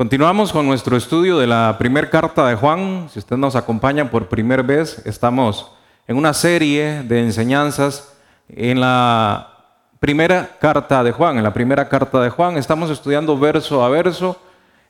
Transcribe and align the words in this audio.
Continuamos 0.00 0.50
con 0.50 0.66
nuestro 0.66 0.96
estudio 0.96 1.36
de 1.36 1.46
la 1.46 1.76
primera 1.78 2.08
carta 2.08 2.48
de 2.48 2.54
Juan. 2.54 3.10
Si 3.12 3.18
usted 3.18 3.36
nos 3.36 3.54
acompaña 3.54 4.10
por 4.10 4.28
primera 4.28 4.62
vez, 4.62 5.02
estamos 5.04 5.72
en 6.08 6.16
una 6.16 6.32
serie 6.32 7.02
de 7.02 7.20
enseñanzas 7.20 8.16
en 8.48 8.80
la 8.80 9.58
primera 9.98 10.56
carta 10.58 11.04
de 11.04 11.12
Juan. 11.12 11.36
En 11.36 11.44
la 11.44 11.52
primera 11.52 11.86
carta 11.90 12.18
de 12.22 12.30
Juan 12.30 12.56
estamos 12.56 12.88
estudiando 12.88 13.38
verso 13.38 13.84
a 13.84 13.90
verso. 13.90 14.40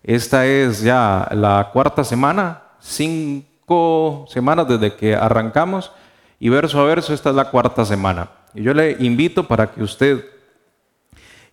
Esta 0.05 0.47
es 0.47 0.81
ya 0.81 1.27
la 1.33 1.71
cuarta 1.73 2.05
semana, 2.05 2.63
cinco 2.79 4.27
semanas 4.29 4.69
desde 4.69 4.95
que 4.95 5.17
arrancamos 5.17 5.91
y 6.39 6.51
verso 6.51 6.81
a 6.81 6.85
verso 6.85 7.13
esta 7.13 7.31
es 7.31 7.35
la 7.35 7.51
cuarta 7.51 7.85
semana. 7.85 8.31
Y 8.55 8.63
yo 8.63 8.73
le 8.73 8.93
invito 9.01 9.49
para 9.49 9.73
que 9.73 9.83
usted 9.83 10.25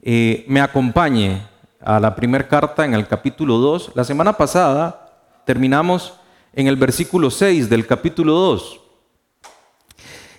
eh, 0.03 0.45
me 0.47 0.61
acompañe 0.61 1.41
a 1.81 1.99
la 1.99 2.15
primera 2.15 2.47
carta 2.47 2.85
en 2.85 2.93
el 2.93 3.07
capítulo 3.07 3.57
2. 3.57 3.91
La 3.95 4.03
semana 4.03 4.33
pasada 4.33 5.09
terminamos 5.45 6.13
en 6.53 6.67
el 6.67 6.75
versículo 6.75 7.29
6 7.29 7.69
del 7.69 7.85
capítulo 7.85 8.33
2. 8.33 8.79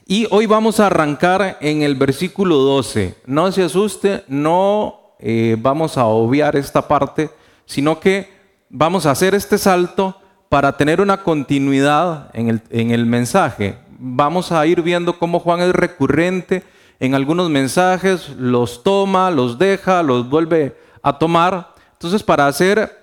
Y 0.06 0.26
hoy 0.30 0.46
vamos 0.46 0.80
a 0.80 0.86
arrancar 0.86 1.58
en 1.60 1.82
el 1.82 1.94
versículo 1.94 2.56
12. 2.56 3.16
No 3.26 3.52
se 3.52 3.62
asuste, 3.62 4.24
no 4.26 5.14
eh, 5.18 5.56
vamos 5.58 5.98
a 5.98 6.06
obviar 6.06 6.56
esta 6.56 6.88
parte, 6.88 7.30
sino 7.66 8.00
que 8.00 8.30
vamos 8.70 9.06
a 9.06 9.10
hacer 9.10 9.34
este 9.34 9.58
salto 9.58 10.16
para 10.48 10.76
tener 10.76 11.00
una 11.00 11.22
continuidad 11.22 12.30
en 12.32 12.48
el, 12.48 12.62
en 12.70 12.90
el 12.90 13.04
mensaje. 13.04 13.78
Vamos 13.98 14.50
a 14.50 14.66
ir 14.66 14.80
viendo 14.80 15.18
cómo 15.18 15.40
Juan 15.40 15.60
es 15.60 15.72
recurrente 15.72 16.62
en 17.00 17.14
algunos 17.14 17.48
mensajes, 17.50 18.30
los 18.30 18.82
toma, 18.82 19.30
los 19.30 19.58
deja, 19.58 20.02
los 20.02 20.28
vuelve 20.28 20.76
a 21.02 21.18
tomar. 21.18 21.74
Entonces, 21.92 22.22
para 22.22 22.46
hacer 22.46 22.96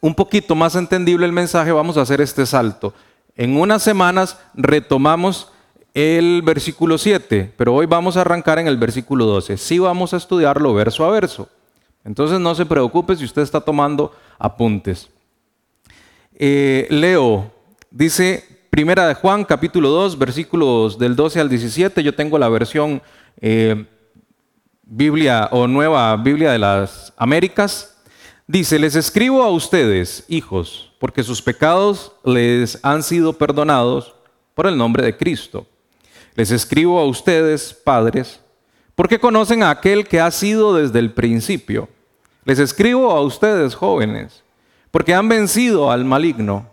un 0.00 0.14
poquito 0.14 0.54
más 0.54 0.74
entendible 0.74 1.26
el 1.26 1.32
mensaje, 1.32 1.72
vamos 1.72 1.96
a 1.96 2.02
hacer 2.02 2.20
este 2.20 2.46
salto. 2.46 2.94
En 3.36 3.56
unas 3.56 3.82
semanas 3.82 4.38
retomamos 4.54 5.52
el 5.94 6.42
versículo 6.42 6.98
7, 6.98 7.52
pero 7.56 7.74
hoy 7.74 7.86
vamos 7.86 8.16
a 8.16 8.22
arrancar 8.22 8.58
en 8.58 8.68
el 8.68 8.76
versículo 8.76 9.26
12. 9.26 9.56
Sí 9.56 9.78
vamos 9.78 10.14
a 10.14 10.16
estudiarlo 10.16 10.74
verso 10.74 11.04
a 11.04 11.10
verso. 11.10 11.48
Entonces 12.04 12.40
no 12.40 12.54
se 12.54 12.66
preocupe 12.66 13.16
si 13.16 13.24
usted 13.24 13.42
está 13.42 13.60
tomando 13.60 14.12
apuntes. 14.38 15.08
Eh, 16.34 16.86
leo, 16.90 17.50
dice 17.90 18.44
Primera 18.70 19.06
de 19.08 19.14
Juan, 19.14 19.44
capítulo 19.44 19.90
2, 19.90 20.16
versículos 20.16 20.98
del 20.98 21.16
12 21.16 21.40
al 21.40 21.48
17. 21.48 22.02
Yo 22.02 22.14
tengo 22.14 22.38
la 22.38 22.48
versión 22.48 23.02
eh, 23.40 23.84
Biblia 24.92 25.48
o 25.52 25.68
Nueva 25.68 26.16
Biblia 26.16 26.50
de 26.50 26.58
las 26.58 27.12
Américas, 27.16 27.96
dice, 28.48 28.76
les 28.76 28.96
escribo 28.96 29.44
a 29.44 29.48
ustedes, 29.48 30.24
hijos, 30.26 30.90
porque 30.98 31.22
sus 31.22 31.40
pecados 31.40 32.10
les 32.24 32.76
han 32.82 33.04
sido 33.04 33.34
perdonados 33.34 34.16
por 34.52 34.66
el 34.66 34.76
nombre 34.76 35.04
de 35.04 35.16
Cristo. 35.16 35.64
Les 36.34 36.50
escribo 36.50 36.98
a 36.98 37.04
ustedes, 37.04 37.72
padres, 37.72 38.40
porque 38.96 39.20
conocen 39.20 39.62
a 39.62 39.70
aquel 39.70 40.08
que 40.08 40.20
ha 40.20 40.32
sido 40.32 40.74
desde 40.74 40.98
el 40.98 41.12
principio. 41.12 41.88
Les 42.44 42.58
escribo 42.58 43.12
a 43.12 43.20
ustedes, 43.20 43.76
jóvenes, 43.76 44.42
porque 44.90 45.14
han 45.14 45.28
vencido 45.28 45.92
al 45.92 46.04
maligno. 46.04 46.68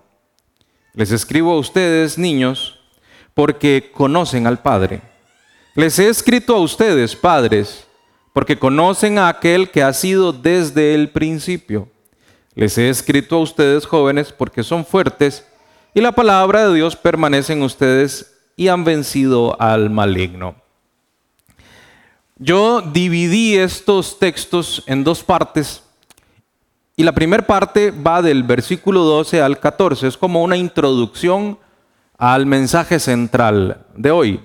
Les 0.95 1.11
escribo 1.11 1.53
a 1.53 1.59
ustedes, 1.59 2.17
niños, 2.17 2.79
porque 3.35 3.91
conocen 3.93 4.47
al 4.47 4.57
Padre. 4.63 5.03
Les 5.75 5.99
he 5.99 6.09
escrito 6.09 6.55
a 6.55 6.59
ustedes, 6.59 7.15
padres, 7.15 7.86
porque 8.37 8.59
conocen 8.59 9.17
a 9.17 9.29
aquel 9.29 9.71
que 9.71 9.81
ha 9.81 9.91
sido 9.93 10.31
desde 10.31 10.93
el 10.93 11.09
principio. 11.09 11.89
Les 12.53 12.77
he 12.77 12.87
escrito 12.87 13.37
a 13.37 13.39
ustedes 13.39 13.87
jóvenes 13.87 14.31
porque 14.31 14.61
son 14.61 14.85
fuertes 14.85 15.43
y 15.95 16.01
la 16.01 16.11
palabra 16.11 16.67
de 16.67 16.75
Dios 16.75 16.95
permanece 16.95 17.53
en 17.53 17.63
ustedes 17.63 18.37
y 18.55 18.67
han 18.67 18.83
vencido 18.83 19.59
al 19.59 19.89
maligno. 19.89 20.53
Yo 22.37 22.81
dividí 22.81 23.57
estos 23.57 24.19
textos 24.19 24.83
en 24.85 25.03
dos 25.03 25.23
partes 25.23 25.81
y 26.95 27.01
la 27.01 27.13
primera 27.13 27.47
parte 27.47 27.89
va 27.89 28.21
del 28.21 28.43
versículo 28.43 29.01
12 29.01 29.41
al 29.41 29.59
14, 29.59 30.09
es 30.09 30.15
como 30.15 30.43
una 30.43 30.57
introducción 30.57 31.57
al 32.19 32.45
mensaje 32.45 32.99
central 32.99 33.83
de 33.95 34.11
hoy. 34.11 34.39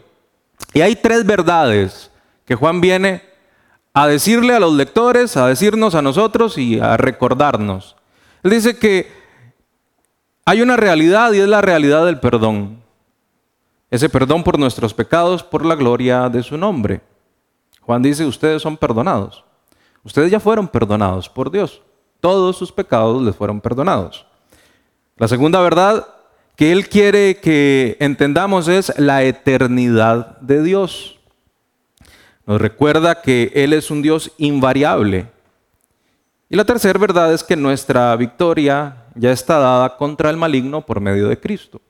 Y 0.72 0.80
hay 0.80 0.96
tres 0.96 1.26
verdades 1.26 2.10
que 2.46 2.54
Juan 2.54 2.80
viene 2.80 3.31
a 3.94 4.06
decirle 4.06 4.54
a 4.54 4.60
los 4.60 4.74
lectores, 4.74 5.36
a 5.36 5.46
decirnos 5.46 5.94
a 5.94 6.02
nosotros 6.02 6.56
y 6.58 6.80
a 6.80 6.96
recordarnos. 6.96 7.96
Él 8.42 8.50
dice 8.50 8.78
que 8.78 9.10
hay 10.44 10.62
una 10.62 10.76
realidad 10.76 11.32
y 11.32 11.40
es 11.40 11.48
la 11.48 11.60
realidad 11.60 12.04
del 12.06 12.18
perdón. 12.18 12.82
Ese 13.90 14.08
perdón 14.08 14.42
por 14.42 14.58
nuestros 14.58 14.94
pecados, 14.94 15.42
por 15.42 15.66
la 15.66 15.74
gloria 15.74 16.28
de 16.28 16.42
su 16.42 16.56
nombre. 16.56 17.02
Juan 17.82 18.02
dice, 18.02 18.24
ustedes 18.24 18.62
son 18.62 18.76
perdonados. 18.76 19.44
Ustedes 20.04 20.30
ya 20.30 20.40
fueron 20.40 20.66
perdonados 20.66 21.28
por 21.28 21.50
Dios. 21.50 21.82
Todos 22.20 22.56
sus 22.56 22.72
pecados 22.72 23.22
les 23.22 23.36
fueron 23.36 23.60
perdonados. 23.60 24.26
La 25.16 25.28
segunda 25.28 25.60
verdad 25.60 26.06
que 26.56 26.72
Él 26.72 26.88
quiere 26.88 27.36
que 27.36 27.96
entendamos 28.00 28.68
es 28.68 28.98
la 28.98 29.22
eternidad 29.22 30.38
de 30.40 30.62
Dios. 30.62 31.18
Nos 32.46 32.60
recuerda 32.60 33.22
que 33.22 33.52
Él 33.54 33.72
es 33.72 33.90
un 33.90 34.02
Dios 34.02 34.32
invariable. 34.38 35.26
Y 36.48 36.56
la 36.56 36.64
tercera 36.64 36.98
verdad 36.98 37.32
es 37.32 37.42
que 37.42 37.56
nuestra 37.56 38.14
victoria 38.16 38.96
ya 39.14 39.30
está 39.32 39.58
dada 39.58 39.96
contra 39.96 40.30
el 40.30 40.36
maligno 40.36 40.84
por 40.84 41.00
medio 41.00 41.28
de 41.28 41.38
Cristo. 41.38 41.80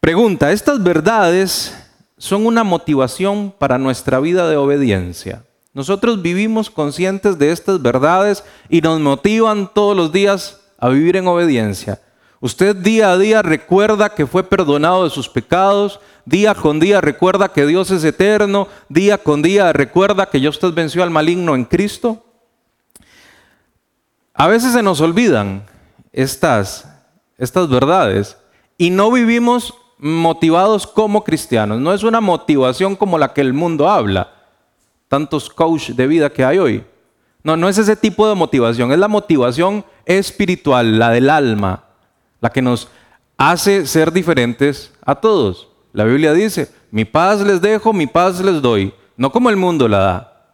Pregunta, 0.00 0.52
¿estas 0.52 0.82
verdades 0.82 1.76
son 2.16 2.46
una 2.46 2.64
motivación 2.64 3.52
para 3.56 3.78
nuestra 3.78 4.20
vida 4.20 4.48
de 4.48 4.56
obediencia? 4.56 5.44
Nosotros 5.74 6.22
vivimos 6.22 6.70
conscientes 6.70 7.38
de 7.38 7.52
estas 7.52 7.82
verdades 7.82 8.42
y 8.70 8.80
nos 8.80 8.98
motivan 8.98 9.70
todos 9.74 9.96
los 9.96 10.10
días 10.10 10.60
a 10.78 10.88
vivir 10.88 11.16
en 11.16 11.28
obediencia. 11.28 12.00
Usted 12.46 12.76
día 12.76 13.10
a 13.10 13.18
día 13.18 13.42
recuerda 13.42 14.08
que 14.08 14.24
fue 14.24 14.44
perdonado 14.44 15.02
de 15.02 15.10
sus 15.10 15.28
pecados, 15.28 15.98
día 16.24 16.54
con 16.54 16.78
día 16.78 17.00
recuerda 17.00 17.48
que 17.48 17.66
Dios 17.66 17.90
es 17.90 18.04
eterno, 18.04 18.68
día 18.88 19.18
con 19.18 19.42
día 19.42 19.72
recuerda 19.72 20.26
que 20.26 20.40
ya 20.40 20.48
usted 20.48 20.72
venció 20.72 21.02
al 21.02 21.10
maligno 21.10 21.56
en 21.56 21.64
Cristo. 21.64 22.24
A 24.32 24.46
veces 24.46 24.74
se 24.74 24.82
nos 24.84 25.00
olvidan 25.00 25.64
estas, 26.12 26.88
estas 27.36 27.68
verdades 27.68 28.36
y 28.78 28.90
no 28.90 29.10
vivimos 29.10 29.74
motivados 29.98 30.86
como 30.86 31.24
cristianos. 31.24 31.80
No 31.80 31.92
es 31.92 32.04
una 32.04 32.20
motivación 32.20 32.94
como 32.94 33.18
la 33.18 33.32
que 33.32 33.40
el 33.40 33.54
mundo 33.54 33.88
habla, 33.90 34.30
tantos 35.08 35.50
coach 35.50 35.90
de 35.90 36.06
vida 36.06 36.30
que 36.30 36.44
hay 36.44 36.58
hoy. 36.58 36.84
No, 37.42 37.56
no 37.56 37.68
es 37.68 37.76
ese 37.76 37.96
tipo 37.96 38.28
de 38.28 38.36
motivación, 38.36 38.92
es 38.92 38.98
la 39.00 39.08
motivación 39.08 39.84
espiritual, 40.04 40.96
la 40.96 41.10
del 41.10 41.28
alma, 41.28 41.85
la 42.40 42.50
que 42.50 42.62
nos 42.62 42.88
hace 43.36 43.86
ser 43.86 44.12
diferentes 44.12 44.92
a 45.04 45.14
todos. 45.14 45.68
La 45.92 46.04
Biblia 46.04 46.32
dice, 46.32 46.70
mi 46.90 47.04
paz 47.04 47.40
les 47.40 47.60
dejo, 47.60 47.92
mi 47.92 48.06
paz 48.06 48.40
les 48.40 48.60
doy, 48.60 48.94
no 49.16 49.32
como 49.32 49.50
el 49.50 49.56
mundo 49.56 49.88
la 49.88 49.98
da, 49.98 50.46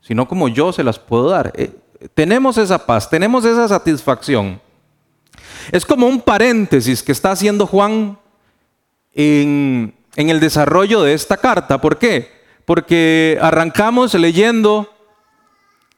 sino 0.00 0.26
como 0.26 0.48
yo 0.48 0.72
se 0.72 0.84
las 0.84 0.98
puedo 0.98 1.28
dar. 1.28 1.52
Eh, 1.54 1.70
tenemos 2.14 2.58
esa 2.58 2.84
paz, 2.84 3.08
tenemos 3.08 3.44
esa 3.44 3.68
satisfacción. 3.68 4.60
Es 5.70 5.86
como 5.86 6.06
un 6.06 6.20
paréntesis 6.20 7.02
que 7.02 7.12
está 7.12 7.30
haciendo 7.30 7.66
Juan 7.66 8.18
en, 9.14 9.94
en 10.16 10.30
el 10.30 10.40
desarrollo 10.40 11.02
de 11.02 11.14
esta 11.14 11.36
carta. 11.36 11.80
¿Por 11.80 11.98
qué? 11.98 12.30
Porque 12.64 13.38
arrancamos 13.40 14.14
leyendo 14.14 14.91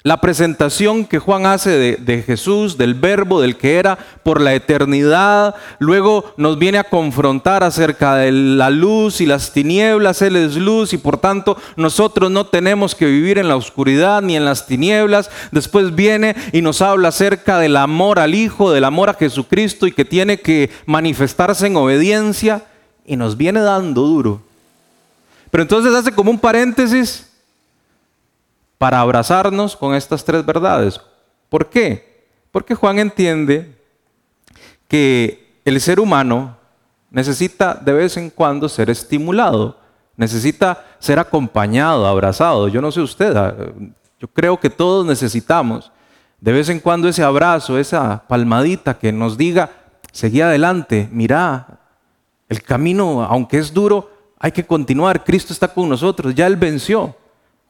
la 0.06 0.20
presentación 0.20 1.06
que 1.06 1.18
Juan 1.18 1.46
hace 1.46 1.96
de, 1.96 2.22
Jesús, 2.22 2.76
del 2.76 2.92
verbo, 2.92 3.40
del 3.40 3.56
que 3.56 3.78
era 3.78 3.96
por 4.22 4.38
la 4.38 4.52
eternidad, 4.52 5.54
luego 5.78 6.34
nos 6.36 6.58
viene 6.58 6.76
a 6.76 6.84
confrontar 6.84 7.64
acerca 7.64 8.16
de 8.16 8.30
la 8.30 8.68
luz 8.68 9.22
y 9.22 9.26
las 9.26 9.54
tinieblas, 9.54 10.20
Él 10.20 10.36
es 10.36 10.56
luz 10.56 10.92
y 10.92 10.98
por 10.98 11.16
tanto 11.16 11.56
nosotros 11.76 12.30
no 12.30 12.44
tenemos 12.44 12.94
que 12.94 13.06
vivir 13.06 13.38
en 13.38 13.48
la 13.48 13.56
oscuridad 13.56 14.20
ni 14.20 14.36
en 14.36 14.44
las 14.44 14.66
tinieblas. 14.66 15.30
Después 15.52 15.94
viene 15.94 16.36
y 16.52 16.60
nos 16.60 16.82
habla 16.82 17.08
acerca 17.08 17.58
del 17.58 17.74
amor 17.74 18.18
al 18.18 18.34
Hijo, 18.34 18.72
del 18.72 18.84
amor 18.84 19.08
a 19.08 19.14
Jesucristo 19.14 19.86
y 19.86 19.92
que 19.92 20.04
tiene 20.04 20.38
que 20.38 20.68
manifestarse 20.84 21.66
en 21.66 21.76
obediencia 21.76 22.62
y 23.06 23.16
nos 23.16 23.38
viene 23.38 23.60
dando 23.60 24.02
duro. 24.02 24.42
Pero 25.50 25.62
entonces 25.62 25.94
hace 25.94 26.12
como 26.12 26.30
un 26.30 26.38
paréntesis 26.38 27.30
para 28.78 29.00
abrazarnos 29.00 29.76
con 29.76 29.94
estas 29.94 30.24
tres 30.24 30.44
verdades. 30.44 31.00
¿Por 31.48 31.70
qué? 31.70 32.26
Porque 32.50 32.74
Juan 32.74 32.98
entiende 32.98 33.76
que 34.88 35.60
el 35.64 35.80
ser 35.80 36.00
humano 36.00 36.56
necesita 37.10 37.74
de 37.74 37.92
vez 37.92 38.16
en 38.16 38.30
cuando 38.30 38.68
ser 38.68 38.90
estimulado, 38.90 39.78
necesita 40.16 40.84
ser 40.98 41.18
acompañado, 41.18 42.06
abrazado. 42.06 42.68
Yo 42.68 42.80
no 42.80 42.92
sé 42.92 43.00
usted, 43.00 43.36
ah, 43.36 43.54
yo 44.18 44.28
creo 44.28 44.58
que 44.58 44.70
todos 44.70 45.04
necesitamos 45.04 45.90
De 46.40 46.52
vez 46.52 46.68
en 46.68 46.78
cuando 46.78 47.08
ese 47.08 47.22
abrazo, 47.22 47.78
esa 47.78 48.22
palmadita 48.28 48.98
que 48.98 49.10
nos 49.12 49.38
diga, 49.38 49.70
seguí 50.12 50.42
adelante, 50.42 51.08
mira, 51.10 51.80
el 52.50 52.62
camino, 52.62 53.24
aunque 53.24 53.56
es 53.56 53.72
duro, 53.72 54.10
hay 54.38 54.52
que 54.52 54.66
continuar, 54.66 55.24
Cristo 55.24 55.54
está 55.54 55.68
con 55.68 55.88
nosotros, 55.88 56.34
ya 56.34 56.46
Él 56.46 56.56
venció. 56.56 57.16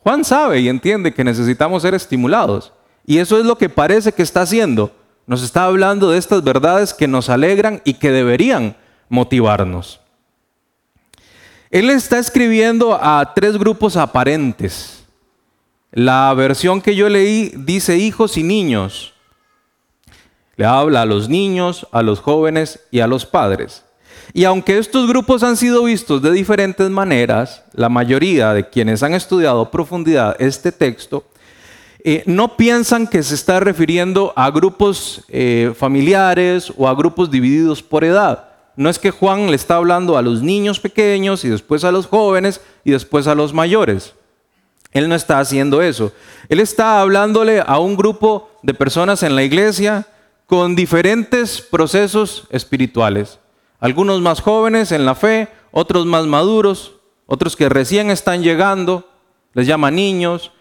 Juan 0.04 0.22
sabe 0.22 0.60
y 0.60 0.68
entiende 0.68 1.14
que 1.14 1.24
necesitamos 1.24 1.80
ser 1.82 1.94
estimulados. 1.94 2.72
Y 3.06 3.18
eso 3.18 3.38
es 3.38 3.46
lo 3.46 3.56
que 3.56 3.70
parece 3.70 4.12
que 4.12 4.22
está 4.22 4.42
haciendo. 4.42 4.92
Nos 5.26 5.42
está 5.42 5.64
hablando 5.64 6.10
de 6.10 6.18
estas 6.18 6.44
verdades 6.44 6.92
que 6.92 7.08
nos 7.08 7.30
alegran 7.30 7.80
y 7.84 7.94
que 7.94 8.10
deberían 8.10 8.76
motivarnos. 9.08 10.00
Él 11.70 11.88
está 11.88 12.18
escribiendo 12.18 12.98
a 13.02 13.32
tres 13.34 13.56
grupos 13.56 13.96
aparentes. 13.96 15.04
La 15.90 16.34
versión 16.34 16.82
que 16.82 16.94
yo 16.94 17.08
leí 17.08 17.54
dice 17.56 17.96
hijos 17.96 18.36
y 18.36 18.42
niños. 18.42 19.14
Le 20.56 20.66
habla 20.66 21.02
a 21.02 21.06
los 21.06 21.30
niños, 21.30 21.86
a 21.92 22.02
los 22.02 22.20
jóvenes 22.20 22.80
y 22.90 23.00
a 23.00 23.06
los 23.06 23.24
padres. 23.24 23.83
Y 24.32 24.44
aunque 24.44 24.78
estos 24.78 25.08
grupos 25.08 25.42
han 25.42 25.56
sido 25.56 25.84
vistos 25.84 26.22
de 26.22 26.32
diferentes 26.32 26.88
maneras, 26.90 27.62
la 27.72 27.88
mayoría 27.88 28.52
de 28.52 28.68
quienes 28.68 29.02
han 29.02 29.14
estudiado 29.14 29.60
a 29.60 29.70
profundidad 29.70 30.36
este 30.40 30.72
texto 30.72 31.24
eh, 32.06 32.22
no 32.26 32.58
piensan 32.58 33.06
que 33.06 33.22
se 33.22 33.34
está 33.34 33.60
refiriendo 33.60 34.34
a 34.36 34.50
grupos 34.50 35.24
eh, 35.28 35.72
familiares 35.74 36.70
o 36.76 36.86
a 36.86 36.94
grupos 36.94 37.30
divididos 37.30 37.82
por 37.82 38.04
edad. 38.04 38.50
No 38.76 38.90
es 38.90 38.98
que 38.98 39.10
Juan 39.10 39.48
le 39.48 39.56
está 39.56 39.76
hablando 39.76 40.18
a 40.18 40.22
los 40.22 40.42
niños 40.42 40.80
pequeños 40.80 41.46
y 41.46 41.48
después 41.48 41.82
a 41.82 41.92
los 41.92 42.06
jóvenes 42.06 42.60
y 42.84 42.90
después 42.90 43.26
a 43.26 43.34
los 43.34 43.54
mayores. 43.54 44.12
Él 44.92 45.08
no 45.08 45.14
está 45.14 45.40
haciendo 45.40 45.80
eso. 45.80 46.12
Él 46.50 46.60
está 46.60 47.00
hablándole 47.00 47.62
a 47.66 47.78
un 47.78 47.96
grupo 47.96 48.50
de 48.62 48.74
personas 48.74 49.22
en 49.22 49.34
la 49.34 49.42
iglesia 49.42 50.06
con 50.46 50.76
diferentes 50.76 51.62
procesos 51.62 52.44
espirituales. 52.50 53.38
Algunos 53.84 54.22
más 54.22 54.40
jóvenes 54.40 54.92
en 54.92 55.04
la 55.04 55.14
fe, 55.14 55.46
otros 55.70 56.06
más 56.06 56.24
maduros, 56.24 56.94
otros 57.26 57.54
que 57.54 57.68
recién 57.68 58.10
están 58.10 58.42
llegando, 58.42 59.06
les 59.52 59.66
llama 59.66 59.90
niños, 59.90 60.52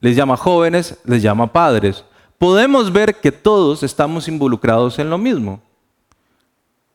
les 0.00 0.16
llama 0.16 0.36
jóvenes, 0.36 0.98
les 1.04 1.22
llama 1.22 1.52
padres. 1.52 2.04
Podemos 2.38 2.92
ver 2.92 3.20
que 3.20 3.30
todos 3.30 3.84
estamos 3.84 4.26
involucrados 4.26 4.98
en 4.98 5.10
lo 5.10 5.16
mismo. 5.16 5.62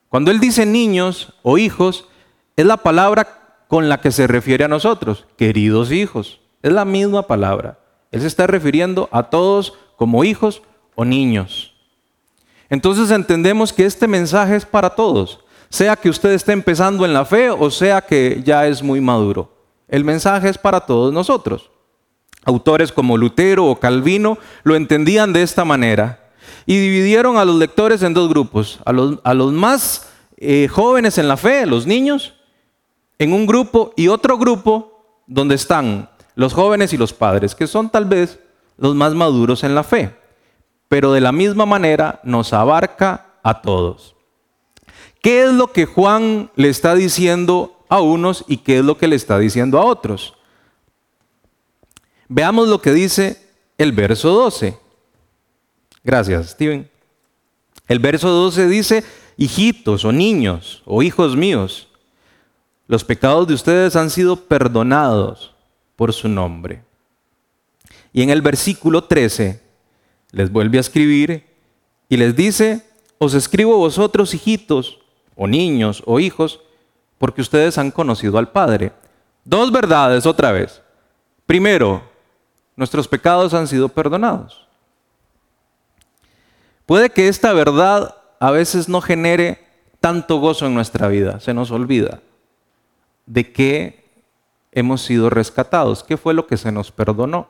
Cuando 0.10 0.30
él 0.30 0.42
dice 0.42 0.66
niños 0.66 1.32
o 1.42 1.58
hijos, 1.58 2.10
es 2.58 2.66
la 2.66 2.76
palabra 2.76 3.64
con 3.70 3.88
la 3.88 4.02
que 4.02 4.12
se 4.12 4.28
refiere 4.28 4.66
a 4.66 4.68
nosotros, 4.68 5.26
queridos 5.38 5.90
hijos. 5.94 6.42
Es 6.64 6.74
la 6.74 6.84
misma 6.84 7.28
palabra. 7.28 7.80
Él 8.12 8.20
se 8.20 8.28
está 8.28 8.46
refiriendo 8.46 9.08
a 9.10 9.24
todos 9.24 9.72
como 9.96 10.26
hijos 10.26 10.64
o 10.96 11.06
niños. 11.06 11.76
Entonces 12.70 13.10
entendemos 13.12 13.72
que 13.72 13.86
este 13.86 14.06
mensaje 14.06 14.58
es 14.58 14.66
para 14.66 14.90
todos, 14.90 15.45
sea 15.70 15.96
que 15.96 16.10
usted 16.10 16.32
esté 16.32 16.52
empezando 16.52 17.06
en 17.06 17.14
la 17.14 17.26
fe 17.26 17.50
o 17.50 17.70
sea 17.70 18.02
que 18.02 18.42
ya 18.44 18.68
es 18.68 18.82
muy 18.82 19.02
maduro. 19.02 19.52
El 19.88 20.04
mensaje 20.04 20.50
es 20.50 20.58
para 20.58 20.82
todos 20.82 21.14
nosotros. 21.14 21.70
Autores 22.44 22.92
como 22.92 23.18
Lutero 23.18 23.66
o 23.66 23.80
Calvino 23.80 24.38
lo 24.64 24.76
entendían 24.76 25.34
de 25.34 25.42
esta 25.42 25.66
manera 25.66 26.32
y 26.66 26.78
dividieron 26.78 27.38
a 27.38 27.46
los 27.46 27.56
lectores 27.56 28.02
en 28.04 28.14
dos 28.14 28.30
grupos, 28.30 28.80
a 28.86 28.94
los, 28.94 29.54
más 29.54 30.10
eh, 30.38 30.68
jóvenes 30.68 31.18
en 31.18 31.28
la 31.28 31.38
fe, 31.38 31.66
los 31.66 31.86
niños, 31.86 32.34
en 33.20 33.34
un 33.34 33.46
grupo 33.46 33.94
y 33.96 34.08
otro 34.08 34.38
grupo 34.38 35.22
donde 35.28 35.56
están 35.56 36.10
los 36.36 36.54
jóvenes 36.54 36.94
y 36.94 36.98
los 36.98 37.14
padres, 37.14 37.56
que 37.56 37.68
son 37.68 37.90
tal 37.90 38.06
vez 38.06 38.40
los 38.78 38.96
más 38.96 39.14
maduros 39.14 39.64
en 39.64 39.74
la 39.74 39.84
fe, 39.84 40.16
pero 40.88 41.14
de 41.14 41.22
la 41.22 41.32
misma 41.32 41.66
manera 41.66 42.20
nos 42.24 42.54
abarca 42.54 43.38
a 43.44 43.62
todos. 43.62 44.15
¿Qué 45.26 45.44
es 45.46 45.52
lo 45.52 45.72
que 45.72 45.88
Juan 45.88 46.52
le 46.56 46.70
está 46.70 46.94
diciendo 46.94 47.84
a 47.90 48.00
unos 48.00 48.46
y 48.48 48.58
qué 48.58 48.78
es 48.78 48.86
lo 48.86 48.96
que 48.96 49.08
le 49.08 49.16
está 49.16 49.40
diciendo 49.40 49.80
a 49.80 49.84
otros? 49.84 50.36
Veamos 52.28 52.68
lo 52.68 52.80
que 52.80 52.92
dice 52.92 53.42
el 53.80 53.92
verso 53.92 54.30
12. 54.30 54.78
Gracias, 56.04 56.52
Steven. 56.52 56.88
El 57.88 57.98
verso 57.98 58.30
12 58.30 58.68
dice, 58.68 59.04
hijitos 59.36 60.06
o 60.06 60.12
niños 60.12 60.84
o 60.86 61.02
hijos 61.02 61.36
míos, 61.36 61.88
los 62.88 63.04
pecados 63.04 63.48
de 63.48 63.56
ustedes 63.56 63.96
han 63.96 64.12
sido 64.12 64.36
perdonados 64.36 65.56
por 65.96 66.14
su 66.14 66.30
nombre. 66.30 66.84
Y 68.14 68.22
en 68.22 68.30
el 68.30 68.44
versículo 68.44 69.06
13 69.06 69.60
les 70.30 70.52
vuelve 70.52 70.78
a 70.78 70.82
escribir 70.82 71.48
y 72.10 72.18
les 72.18 72.36
dice, 72.36 72.86
os 73.18 73.34
escribo 73.34 73.76
vosotros 73.80 74.32
hijitos 74.36 75.00
o 75.36 75.48
niños 75.48 76.04
o 76.06 76.20
hijos, 76.20 76.62
porque 77.18 77.42
ustedes 77.42 77.78
han 77.78 77.92
conocido 77.92 78.38
al 78.38 78.52
Padre. 78.52 78.92
Dos 79.44 79.72
verdades 79.72 80.26
otra 80.26 80.52
vez. 80.52 80.82
Primero, 81.46 82.04
nuestros 82.76 83.08
pecados 83.08 83.54
han 83.54 83.68
sido 83.68 83.90
perdonados. 83.90 84.68
Puede 86.86 87.10
que 87.10 87.28
esta 87.28 87.54
verdad 87.54 88.16
a 88.40 88.52
veces 88.52 88.90
no 88.90 89.02
genere 89.02 89.66
tanto 90.00 90.40
gozo 90.40 90.68
en 90.68 90.76
nuestra 90.76 91.08
vida, 91.08 91.40
se 91.40 91.54
nos 91.54 91.72
olvida 91.72 92.20
de 93.26 93.52
que 93.52 94.06
hemos 94.72 95.02
sido 95.02 95.30
rescatados, 95.30 96.04
qué 96.04 96.18
fue 96.18 96.34
lo 96.34 96.48
que 96.48 96.58
se 96.58 96.72
nos 96.72 96.92
perdonó. 96.92 97.48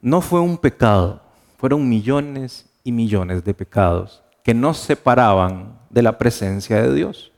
No 0.00 0.20
fue 0.20 0.40
un 0.40 0.56
pecado, 0.56 1.20
fueron 1.58 1.88
millones 1.88 2.66
y 2.84 2.92
millones 2.92 3.44
de 3.44 3.54
pecados 3.54 4.22
que 4.42 4.54
nos 4.54 4.78
separaban 4.78 5.73
de 5.94 6.02
la 6.02 6.18
presencia 6.18 6.82
de 6.82 6.92
Dios 6.92 7.30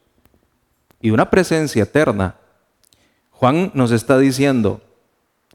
y 1.01 1.11
una 1.11 1.29
presencia 1.29 1.83
eterna. 1.83 2.37
Juan 3.31 3.71
nos 3.75 3.91
está 3.91 4.19
diciendo, 4.19 4.81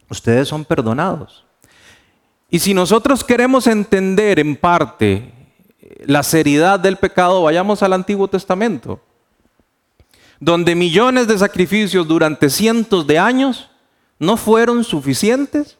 ustedes 0.07 0.47
son 0.47 0.63
perdonados. 0.63 1.43
Y 2.51 2.59
si 2.59 2.75
nosotros 2.75 3.23
queremos 3.23 3.65
entender 3.65 4.39
en 4.39 4.55
parte 4.55 5.33
la 6.05 6.21
seriedad 6.21 6.79
del 6.79 6.97
pecado, 6.97 7.41
vayamos 7.41 7.81
al 7.81 7.93
Antiguo 7.93 8.27
Testamento, 8.27 9.01
donde 10.39 10.75
millones 10.75 11.27
de 11.27 11.39
sacrificios 11.39 12.07
durante 12.07 12.51
cientos 12.51 13.07
de 13.07 13.17
años 13.17 13.71
no 14.19 14.37
fueron 14.37 14.83
suficientes 14.83 15.79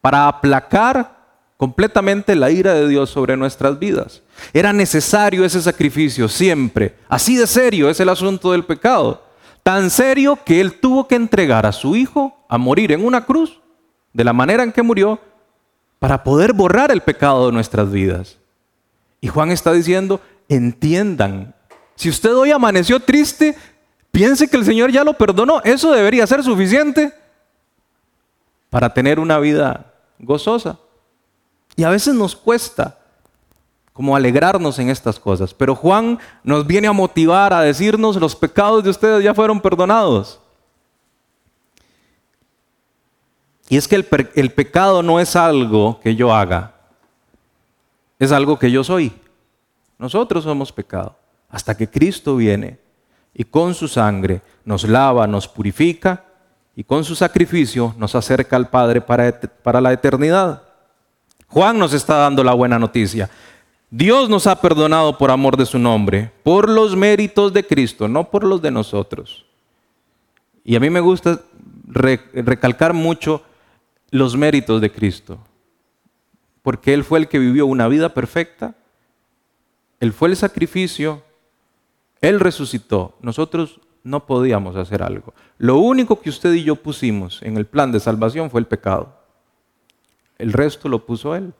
para 0.00 0.28
aplacar 0.28 1.17
completamente 1.58 2.36
la 2.36 2.50
ira 2.50 2.72
de 2.72 2.88
Dios 2.88 3.10
sobre 3.10 3.36
nuestras 3.36 3.78
vidas. 3.78 4.22
Era 4.54 4.72
necesario 4.72 5.44
ese 5.44 5.60
sacrificio 5.60 6.28
siempre. 6.28 6.94
Así 7.08 7.36
de 7.36 7.48
serio 7.48 7.90
es 7.90 8.00
el 8.00 8.08
asunto 8.08 8.52
del 8.52 8.64
pecado. 8.64 9.24
Tan 9.64 9.90
serio 9.90 10.38
que 10.46 10.60
Él 10.60 10.78
tuvo 10.80 11.08
que 11.08 11.16
entregar 11.16 11.66
a 11.66 11.72
su 11.72 11.96
Hijo 11.96 12.38
a 12.48 12.56
morir 12.56 12.92
en 12.92 13.04
una 13.04 13.26
cruz 13.26 13.60
de 14.12 14.24
la 14.24 14.32
manera 14.32 14.62
en 14.62 14.72
que 14.72 14.82
murió 14.82 15.20
para 15.98 16.22
poder 16.22 16.52
borrar 16.52 16.92
el 16.92 17.00
pecado 17.00 17.46
de 17.46 17.52
nuestras 17.52 17.90
vidas. 17.90 18.38
Y 19.20 19.26
Juan 19.26 19.50
está 19.50 19.72
diciendo, 19.72 20.20
entiendan, 20.48 21.56
si 21.96 22.08
usted 22.08 22.36
hoy 22.36 22.52
amaneció 22.52 23.00
triste, 23.00 23.56
piense 24.12 24.46
que 24.48 24.56
el 24.56 24.64
Señor 24.64 24.92
ya 24.92 25.02
lo 25.02 25.14
perdonó, 25.14 25.60
eso 25.64 25.90
debería 25.90 26.24
ser 26.28 26.44
suficiente 26.44 27.12
para 28.70 28.94
tener 28.94 29.18
una 29.18 29.40
vida 29.40 29.92
gozosa. 30.20 30.78
Y 31.78 31.84
a 31.84 31.90
veces 31.90 32.12
nos 32.12 32.34
cuesta 32.34 32.98
como 33.92 34.16
alegrarnos 34.16 34.80
en 34.80 34.90
estas 34.90 35.20
cosas, 35.20 35.54
pero 35.54 35.76
Juan 35.76 36.18
nos 36.42 36.66
viene 36.66 36.88
a 36.88 36.92
motivar 36.92 37.52
a 37.52 37.60
decirnos, 37.60 38.16
los 38.16 38.34
pecados 38.34 38.82
de 38.82 38.90
ustedes 38.90 39.22
ya 39.22 39.32
fueron 39.32 39.60
perdonados. 39.60 40.40
Y 43.68 43.76
es 43.76 43.86
que 43.86 43.94
el, 43.94 44.50
pecado 44.50 45.04
no 45.04 45.20
es 45.20 45.36
algo 45.36 46.00
que 46.00 46.16
yo 46.16 46.34
haga, 46.34 46.74
es 48.18 48.32
algo 48.32 48.58
que 48.58 48.72
yo 48.72 48.82
soy. 48.82 49.12
Nosotros 49.98 50.42
somos 50.42 50.72
pecado. 50.72 51.14
Hasta 51.48 51.76
que 51.76 51.88
Cristo 51.88 52.34
viene 52.34 52.80
y 53.32 53.44
con 53.44 53.72
su 53.72 53.86
sangre 53.86 54.42
nos 54.64 54.82
lava, 54.82 55.28
nos 55.28 55.46
purifica 55.46 56.24
y 56.74 56.82
con 56.82 57.04
su 57.04 57.14
sacrificio 57.14 57.94
nos 57.96 58.16
acerca 58.16 58.56
al 58.56 58.68
Padre 58.68 59.00
para, 59.00 59.40
para 59.62 59.80
la 59.80 59.92
eternidad. 59.92 60.67
Juan 61.48 61.78
nos 61.78 61.92
está 61.92 62.16
dando 62.16 62.44
la 62.44 62.54
buena 62.54 62.78
noticia. 62.78 63.30
Dios 63.90 64.28
nos 64.28 64.46
ha 64.46 64.60
perdonado 64.60 65.16
por 65.16 65.30
amor 65.30 65.56
de 65.56 65.64
su 65.64 65.78
nombre, 65.78 66.30
por 66.42 66.68
los 66.68 66.94
méritos 66.94 67.52
de 67.54 67.66
Cristo, 67.66 68.06
no 68.06 68.30
por 68.30 68.44
los 68.44 68.60
de 68.60 68.70
nosotros. 68.70 69.46
Y 70.62 70.76
a 70.76 70.80
mí 70.80 70.90
me 70.90 71.00
gusta 71.00 71.40
recalcar 71.86 72.92
mucho 72.92 73.42
los 74.10 74.36
méritos 74.36 74.82
de 74.82 74.92
Cristo. 74.92 75.38
Porque 76.60 76.92
Él 76.92 77.02
fue 77.02 77.18
el 77.20 77.28
que 77.28 77.38
vivió 77.38 77.64
una 77.64 77.88
vida 77.88 78.12
perfecta, 78.12 78.74
Él 80.00 80.12
fue 80.12 80.28
el 80.28 80.36
sacrificio, 80.36 81.22
Él 82.20 82.40
resucitó. 82.40 83.16
Nosotros 83.22 83.80
no 84.04 84.26
podíamos 84.26 84.76
hacer 84.76 85.02
algo. 85.02 85.32
Lo 85.56 85.78
único 85.78 86.20
que 86.20 86.28
usted 86.28 86.52
y 86.52 86.64
yo 86.64 86.76
pusimos 86.76 87.40
en 87.42 87.56
el 87.56 87.64
plan 87.64 87.90
de 87.90 88.00
salvación 88.00 88.50
fue 88.50 88.60
el 88.60 88.66
pecado. 88.66 89.17
El 90.38 90.52
resto 90.52 90.88
lo 90.88 91.04
puso 91.04 91.34
Él. 91.34 91.52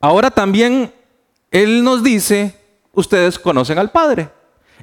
ahora 0.00 0.30
también 0.30 0.92
Él 1.50 1.82
nos 1.82 2.02
dice, 2.02 2.58
ustedes 2.92 3.38
conocen 3.38 3.78
al 3.78 3.90
Padre. 3.90 4.30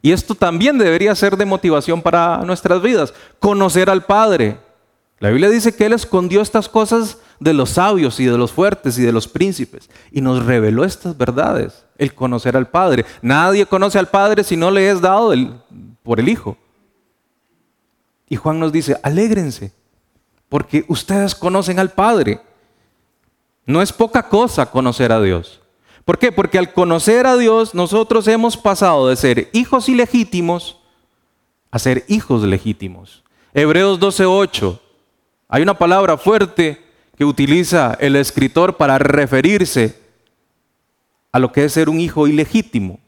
Y 0.01 0.11
esto 0.11 0.35
también 0.35 0.77
debería 0.77 1.13
ser 1.15 1.37
de 1.37 1.45
motivación 1.45 2.01
para 2.01 2.37
nuestras 2.39 2.81
vidas, 2.81 3.13
conocer 3.39 3.89
al 3.89 4.03
Padre. 4.05 4.57
La 5.19 5.29
Biblia 5.29 5.49
dice 5.49 5.75
que 5.75 5.85
Él 5.85 5.93
escondió 5.93 6.41
estas 6.41 6.67
cosas 6.67 7.19
de 7.39 7.53
los 7.53 7.71
sabios 7.71 8.19
y 8.19 8.25
de 8.25 8.37
los 8.37 8.51
fuertes 8.51 8.97
y 8.97 9.03
de 9.03 9.11
los 9.11 9.27
príncipes 9.27 9.89
y 10.11 10.21
nos 10.21 10.45
reveló 10.45 10.83
estas 10.83 11.17
verdades, 11.17 11.85
el 11.97 12.13
conocer 12.15 12.57
al 12.57 12.69
Padre. 12.69 13.05
Nadie 13.21 13.65
conoce 13.67 13.99
al 13.99 14.09
Padre 14.09 14.43
si 14.43 14.57
no 14.57 14.71
le 14.71 14.89
es 14.89 15.01
dado 15.01 15.33
por 16.01 16.19
el 16.19 16.29
Hijo. 16.29 16.57
Y 18.27 18.35
Juan 18.37 18.59
nos 18.59 18.71
dice, 18.71 18.97
alégrense, 19.03 19.73
porque 20.51 20.83
ustedes 20.89 21.33
conocen 21.33 21.79
al 21.79 21.91
Padre. 21.91 22.41
No 23.65 23.81
es 23.81 23.93
poca 23.93 24.27
cosa 24.27 24.69
conocer 24.69 25.13
a 25.13 25.21
Dios. 25.21 25.61
¿Por 26.03 26.19
qué? 26.19 26.33
Porque 26.33 26.57
al 26.57 26.73
conocer 26.73 27.25
a 27.25 27.37
Dios 27.37 27.73
nosotros 27.73 28.27
hemos 28.27 28.57
pasado 28.57 29.07
de 29.07 29.15
ser 29.15 29.49
hijos 29.53 29.87
ilegítimos 29.87 30.77
a 31.71 31.79
ser 31.79 32.03
hijos 32.09 32.43
legítimos. 32.43 33.23
Hebreos 33.53 33.97
12:8. 34.01 34.77
Hay 35.47 35.63
una 35.63 35.77
palabra 35.77 36.17
fuerte 36.17 36.83
que 37.15 37.23
utiliza 37.23 37.95
el 38.01 38.17
escritor 38.17 38.75
para 38.75 38.97
referirse 38.97 40.01
a 41.31 41.39
lo 41.39 41.53
que 41.53 41.63
es 41.63 41.71
ser 41.71 41.87
un 41.87 42.01
hijo 42.01 42.27
ilegítimo. 42.27 42.99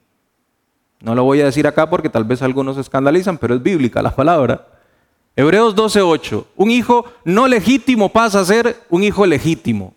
No 1.01 1.13
lo 1.13 1.25
voy 1.25 1.41
a 1.41 1.45
decir 1.45 1.67
acá 1.67 1.89
porque 1.89 2.07
tal 2.07 2.23
vez 2.23 2.41
algunos 2.41 2.77
escandalizan, 2.77 3.37
pero 3.37 3.53
es 3.55 3.61
bíblica 3.61 4.01
la 4.01 4.15
palabra. 4.15 4.65
Hebreos 5.35 5.75
12:8. 5.75 6.45
Un 6.55 6.71
hijo 6.71 7.05
no 7.23 7.47
legítimo 7.47 8.09
pasa 8.09 8.39
a 8.39 8.45
ser 8.45 8.83
un 8.89 9.03
hijo 9.03 9.25
legítimo. 9.25 9.93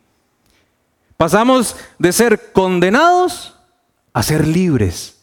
Pasamos 1.17 1.77
de 1.99 2.13
ser 2.13 2.53
condenados 2.53 3.55
a 4.13 4.23
ser 4.23 4.47
libres. 4.47 5.19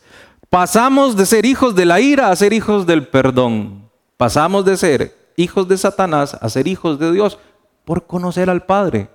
Pasamos 0.50 1.16
de 1.16 1.26
ser 1.26 1.46
hijos 1.46 1.76
de 1.76 1.86
la 1.86 2.00
ira 2.00 2.30
a 2.30 2.36
ser 2.36 2.54
hijos 2.54 2.86
del 2.86 3.08
perdón. 3.08 3.90
Pasamos 4.18 4.66
de 4.66 4.78
ser 4.78 5.16
hijos 5.36 5.68
de 5.68 5.78
Satanás 5.78 6.38
a 6.40 6.50
ser 6.50 6.68
hijos 6.68 7.00
de 7.00 7.12
Dios 7.12 7.40
por 7.86 8.06
conocer 8.06 8.50
al 8.50 8.66
Padre. 8.66 9.10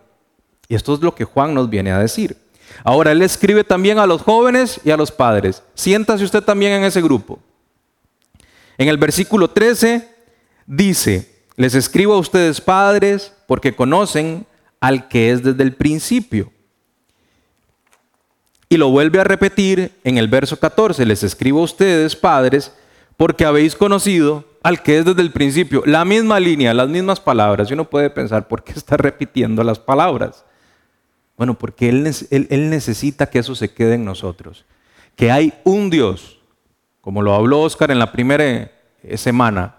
Y 0.68 0.74
esto 0.74 0.94
es 0.94 1.00
lo 1.00 1.14
que 1.14 1.24
Juan 1.24 1.54
nos 1.54 1.70
viene 1.70 1.92
a 1.92 1.98
decir. 1.98 2.36
Ahora, 2.84 3.12
él 3.12 3.22
escribe 3.22 3.64
también 3.64 3.98
a 3.98 4.06
los 4.06 4.22
jóvenes 4.22 4.80
y 4.84 4.90
a 4.90 4.96
los 4.96 5.10
padres. 5.10 5.62
Siéntase 5.74 6.24
usted 6.24 6.42
también 6.42 6.72
en 6.72 6.84
ese 6.84 7.00
grupo. 7.00 7.38
En 8.76 8.88
el 8.88 8.98
versículo 8.98 9.48
13 9.48 10.17
dice, 10.68 11.42
les 11.56 11.74
escribo 11.74 12.14
a 12.14 12.18
ustedes 12.18 12.60
padres 12.60 13.32
porque 13.46 13.74
conocen 13.74 14.46
al 14.80 15.08
que 15.08 15.32
es 15.32 15.42
desde 15.42 15.62
el 15.64 15.74
principio. 15.74 16.52
Y 18.68 18.76
lo 18.76 18.90
vuelve 18.90 19.18
a 19.18 19.24
repetir 19.24 19.92
en 20.04 20.18
el 20.18 20.28
verso 20.28 20.58
14, 20.58 21.06
les 21.06 21.22
escribo 21.22 21.60
a 21.60 21.64
ustedes, 21.64 22.14
padres, 22.14 22.72
porque 23.16 23.46
habéis 23.46 23.74
conocido 23.74 24.44
al 24.62 24.82
que 24.82 24.98
es 24.98 25.04
desde 25.06 25.22
el 25.22 25.32
principio. 25.32 25.82
La 25.86 26.04
misma 26.04 26.38
línea, 26.38 26.74
las 26.74 26.88
mismas 26.88 27.18
palabras. 27.18 27.70
Y 27.70 27.74
uno 27.74 27.88
puede 27.88 28.10
pensar, 28.10 28.46
¿por 28.46 28.62
qué 28.62 28.72
está 28.72 28.98
repitiendo 28.98 29.64
las 29.64 29.78
palabras? 29.78 30.44
Bueno, 31.38 31.54
porque 31.54 31.88
él, 31.88 32.12
él, 32.30 32.70
necesita 32.70 33.30
que 33.30 33.38
eso 33.38 33.54
se 33.54 33.72
quede 33.72 33.94
en 33.94 34.04
nosotros. 34.04 34.66
Que 35.16 35.30
hay 35.30 35.54
un 35.64 35.88
Dios, 35.88 36.38
como 37.00 37.22
lo 37.22 37.34
habló 37.34 37.62
Oscar 37.62 37.90
en 37.90 37.98
la 37.98 38.12
primera 38.12 38.44
eh, 38.44 39.16
semana, 39.16 39.77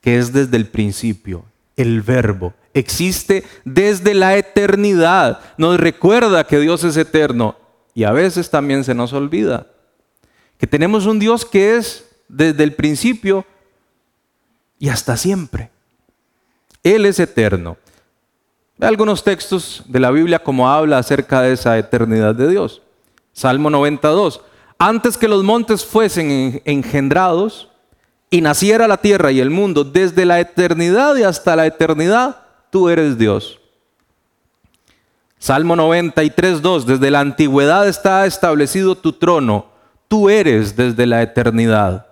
que 0.00 0.18
es 0.18 0.32
desde 0.32 0.56
el 0.56 0.66
principio, 0.66 1.44
el 1.76 2.02
verbo. 2.02 2.54
Existe 2.74 3.44
desde 3.64 4.14
la 4.14 4.36
eternidad. 4.36 5.40
Nos 5.56 5.78
recuerda 5.80 6.44
que 6.44 6.60
Dios 6.60 6.84
es 6.84 6.96
eterno 6.96 7.56
y 7.94 8.04
a 8.04 8.12
veces 8.12 8.50
también 8.50 8.84
se 8.84 8.94
nos 8.94 9.12
olvida 9.12 9.66
que 10.58 10.66
tenemos 10.66 11.06
un 11.06 11.18
Dios 11.18 11.44
que 11.44 11.76
es 11.76 12.04
desde 12.28 12.64
el 12.64 12.74
principio 12.74 13.46
y 14.78 14.88
hasta 14.88 15.16
siempre. 15.16 15.70
Él 16.82 17.06
es 17.06 17.18
eterno. 17.20 17.76
Ve 18.76 18.86
algunos 18.86 19.24
textos 19.24 19.82
de 19.86 20.00
la 20.00 20.10
Biblia 20.10 20.40
como 20.40 20.68
habla 20.68 20.98
acerca 20.98 21.42
de 21.42 21.52
esa 21.52 21.78
eternidad 21.78 22.34
de 22.34 22.48
Dios. 22.48 22.82
Salmo 23.32 23.70
92. 23.70 24.40
Antes 24.78 25.16
que 25.16 25.28
los 25.28 25.42
montes 25.42 25.84
fuesen 25.84 26.60
engendrados 26.64 27.68
y 28.30 28.40
naciera 28.40 28.86
la 28.86 28.98
tierra 28.98 29.32
y 29.32 29.40
el 29.40 29.50
mundo, 29.50 29.84
desde 29.84 30.24
la 30.24 30.40
eternidad 30.40 31.16
y 31.16 31.22
hasta 31.22 31.56
la 31.56 31.66
eternidad, 31.66 32.36
tú 32.70 32.88
eres 32.88 33.16
Dios. 33.16 33.58
Salmo 35.38 35.76
93, 35.76 36.60
2, 36.60 36.86
desde 36.86 37.10
la 37.10 37.20
antigüedad 37.20 37.88
está 37.88 38.26
establecido 38.26 38.96
tu 38.96 39.12
trono, 39.12 39.66
tú 40.08 40.28
eres 40.28 40.76
desde 40.76 41.06
la 41.06 41.22
eternidad. 41.22 42.06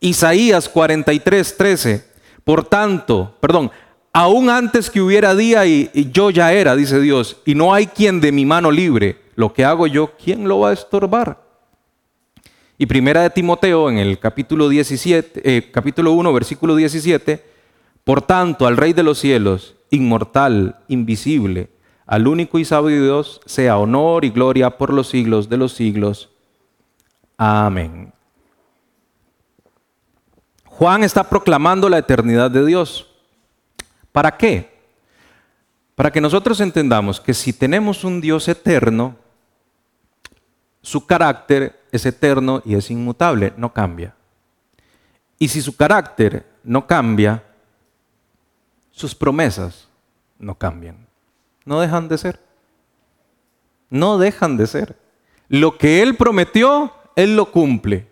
Isaías 0.00 0.68
43, 0.68 1.56
13, 1.56 2.04
por 2.44 2.64
tanto, 2.64 3.36
perdón, 3.40 3.70
aún 4.12 4.50
antes 4.50 4.90
que 4.90 5.00
hubiera 5.00 5.34
día 5.34 5.64
y, 5.66 5.90
y, 5.92 6.10
yo 6.10 6.30
ya 6.30 6.52
era, 6.52 6.74
dice 6.74 6.98
Dios, 6.98 7.36
y 7.44 7.54
no 7.54 7.72
hay 7.72 7.86
quien 7.86 8.20
de 8.20 8.32
mi 8.32 8.44
mano 8.44 8.70
libre, 8.70 9.20
lo 9.36 9.52
que 9.52 9.64
hago 9.64 9.86
yo, 9.86 10.12
¿quién 10.22 10.48
lo 10.48 10.60
va 10.60 10.70
a 10.70 10.74
estorbar? 10.74 11.51
Y 12.82 12.86
primera 12.86 13.22
de 13.22 13.30
Timoteo 13.30 13.88
en 13.88 13.98
el 13.98 14.18
capítulo 14.18 14.68
17, 14.68 15.40
eh, 15.44 15.70
capítulo 15.70 16.14
1, 16.14 16.32
versículo 16.32 16.74
17, 16.74 17.40
por 18.02 18.22
tanto, 18.22 18.66
al 18.66 18.76
Rey 18.76 18.92
de 18.92 19.04
los 19.04 19.20
cielos, 19.20 19.76
inmortal, 19.90 20.80
invisible, 20.88 21.70
al 22.06 22.26
único 22.26 22.58
y 22.58 22.64
sabio 22.64 23.00
Dios 23.00 23.40
sea 23.46 23.78
honor 23.78 24.24
y 24.24 24.30
gloria 24.30 24.78
por 24.78 24.92
los 24.92 25.08
siglos 25.08 25.48
de 25.48 25.58
los 25.58 25.74
siglos. 25.74 26.30
Amén. 27.36 28.12
Juan 30.64 31.04
está 31.04 31.22
proclamando 31.22 31.88
la 31.88 31.98
eternidad 31.98 32.50
de 32.50 32.66
Dios. 32.66 33.06
¿Para 34.10 34.36
qué? 34.36 34.76
Para 35.94 36.10
que 36.10 36.20
nosotros 36.20 36.58
entendamos 36.58 37.20
que 37.20 37.32
si 37.32 37.52
tenemos 37.52 38.02
un 38.02 38.20
Dios 38.20 38.48
eterno, 38.48 39.14
su 40.80 41.06
carácter 41.06 41.80
es 41.92 42.04
eterno 42.06 42.62
y 42.64 42.74
es 42.74 42.90
inmutable, 42.90 43.52
no 43.56 43.72
cambia. 43.72 44.16
Y 45.38 45.48
si 45.48 45.60
su 45.60 45.76
carácter 45.76 46.44
no 46.64 46.86
cambia, 46.86 47.44
sus 48.90 49.14
promesas 49.14 49.88
no 50.38 50.56
cambian 50.56 51.12
no 51.64 51.80
dejan 51.80 52.08
de 52.08 52.18
ser. 52.18 52.40
No 53.90 54.18
dejan 54.18 54.56
de 54.56 54.66
ser. 54.66 54.96
Lo 55.48 55.76
que 55.76 56.02
Él 56.02 56.16
prometió, 56.16 56.92
Él 57.14 57.36
lo 57.36 57.50
cumple. 57.50 58.06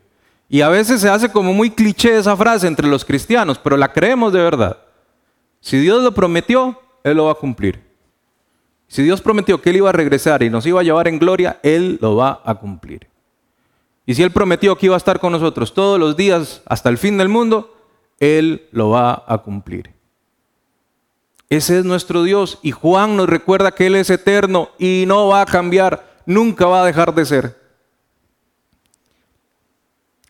Y 0.48 0.62
a 0.62 0.68
veces 0.68 1.00
se 1.00 1.08
hace 1.08 1.30
como 1.30 1.52
muy 1.52 1.70
cliché 1.70 2.18
esa 2.18 2.36
frase 2.36 2.66
entre 2.66 2.88
los 2.88 3.04
cristianos, 3.04 3.58
pero 3.58 3.76
la 3.76 3.92
creemos 3.92 4.32
de 4.32 4.40
verdad. 4.40 4.78
Si 5.60 5.78
Dios 5.78 6.02
lo 6.02 6.12
prometió, 6.12 6.80
Él 7.04 7.16
lo 7.16 7.26
va 7.26 7.32
a 7.32 7.36
cumplir. 7.36 7.80
Si 8.88 9.02
Dios 9.02 9.20
prometió 9.20 9.62
que 9.62 9.70
Él 9.70 9.76
iba 9.76 9.90
a 9.90 9.92
regresar 9.92 10.42
y 10.42 10.50
nos 10.50 10.66
iba 10.66 10.80
a 10.80 10.84
llevar 10.84 11.06
en 11.06 11.18
gloria, 11.18 11.60
Él 11.62 11.98
lo 12.00 12.16
va 12.16 12.42
a 12.44 12.54
cumplir. 12.56 13.09
Y 14.10 14.14
si 14.16 14.24
Él 14.24 14.32
prometió 14.32 14.76
que 14.76 14.86
iba 14.86 14.96
a 14.96 14.98
estar 14.98 15.20
con 15.20 15.30
nosotros 15.30 15.72
todos 15.72 15.96
los 15.96 16.16
días 16.16 16.62
hasta 16.66 16.88
el 16.88 16.98
fin 16.98 17.16
del 17.16 17.28
mundo, 17.28 17.76
Él 18.18 18.66
lo 18.72 18.90
va 18.90 19.22
a 19.24 19.38
cumplir. 19.38 19.92
Ese 21.48 21.78
es 21.78 21.84
nuestro 21.84 22.24
Dios 22.24 22.58
y 22.60 22.72
Juan 22.72 23.16
nos 23.16 23.28
recuerda 23.28 23.70
que 23.70 23.86
Él 23.86 23.94
es 23.94 24.10
eterno 24.10 24.70
y 24.80 25.04
no 25.06 25.28
va 25.28 25.42
a 25.42 25.46
cambiar, 25.46 26.22
nunca 26.26 26.66
va 26.66 26.82
a 26.82 26.86
dejar 26.86 27.14
de 27.14 27.24
ser. 27.24 27.56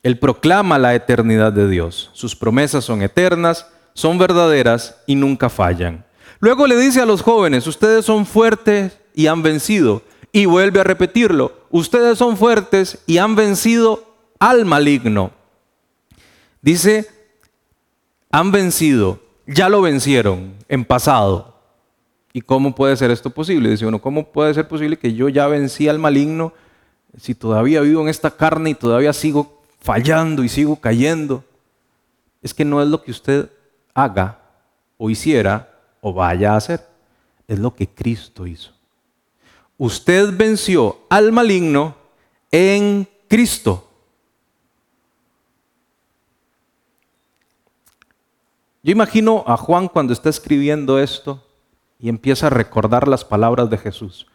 Él 0.03 0.19
proclama 0.19 0.79
la 0.79 0.95
eternidad 0.95 1.51
de 1.51 1.67
Dios. 1.67 2.11
Sus 2.13 2.37
promesas 2.37 2.85
son 2.85 3.01
eternas, 3.01 3.67
son 3.95 4.19
verdaderas 4.19 4.97
y 5.07 5.15
nunca 5.15 5.49
fallan. 5.49 6.05
Luego 6.41 6.67
le 6.67 6.77
dice 6.77 7.01
a 7.01 7.07
los 7.07 7.23
jóvenes, 7.23 7.67
ustedes 7.67 8.05
son 8.05 8.27
fuertes 8.27 8.99
y 9.15 9.27
han 9.27 9.43
vencido. 9.43 10.03
Y 10.33 10.47
vuelve 10.47 10.81
a 10.81 10.85
repetirlo, 10.85 11.53
ustedes 11.71 12.19
son 12.19 12.37
fuertes 12.37 12.99
y 13.07 13.19
han 13.19 13.35
vencido 13.35 14.05
al 14.39 14.65
maligno. 14.65 15.33
Dice, 16.63 17.09
han 18.31 18.53
vencido 18.53 19.19
ya 19.51 19.69
lo 19.69 19.83
vencieron 19.83 20.55
en 20.69 20.85
pasado. 20.85 21.55
¿Y 22.33 22.41
cómo 22.41 22.75
puede 22.75 22.97
ser 22.97 23.11
esto 23.11 23.31
posible? 23.31 23.71
Dice 23.71 23.87
uno, 23.87 24.01
¿cómo 24.01 24.29
puede 24.29 24.55
ser 24.55 24.69
posible 24.69 24.97
que 24.97 25.15
yo 25.15 25.29
ya 25.29 25.49
vencí 25.49 25.89
al 25.89 25.99
maligno 25.99 26.53
si 27.19 27.35
todavía 27.35 27.81
vivo 27.81 28.03
en 28.03 28.09
esta 28.09 28.31
carne 28.31 28.71
y 28.71 28.75
todavía 28.75 29.13
sigo 29.13 29.63
fallando 29.81 30.45
y 30.45 30.49
sigo 30.49 30.77
cayendo? 30.77 31.45
Es 32.43 32.55
que 32.55 32.65
no 32.65 32.81
es 32.81 32.89
lo 32.89 33.03
que 33.03 33.11
usted 33.11 33.51
haga 33.93 34.39
o 34.97 35.11
hiciera 35.11 35.69
o 36.01 36.13
vaya 36.13 36.53
a 36.53 36.57
hacer, 36.57 36.87
es 37.49 37.59
lo 37.59 37.75
que 37.75 37.89
Cristo 37.89 38.47
hizo. 38.47 38.73
Usted 39.81 40.37
venció 40.37 40.99
al 41.09 41.33
maligno 41.33 41.97
en 42.53 43.09
Cristo. 43.29 43.89
Yo 48.83 48.93
imagino 48.93 49.43
a 49.47 49.57
Juan 49.57 49.89
cuando 49.89 50.13
está 50.13 50.29
escribiendo 50.29 50.99
esto 50.99 51.43
y 51.99 52.11
empieza 52.11 52.49
a 52.49 52.51
recordar 52.51 53.09
las 53.09 53.25
palabras 53.25 53.71
de 53.71 53.79
Jesús. 53.79 54.27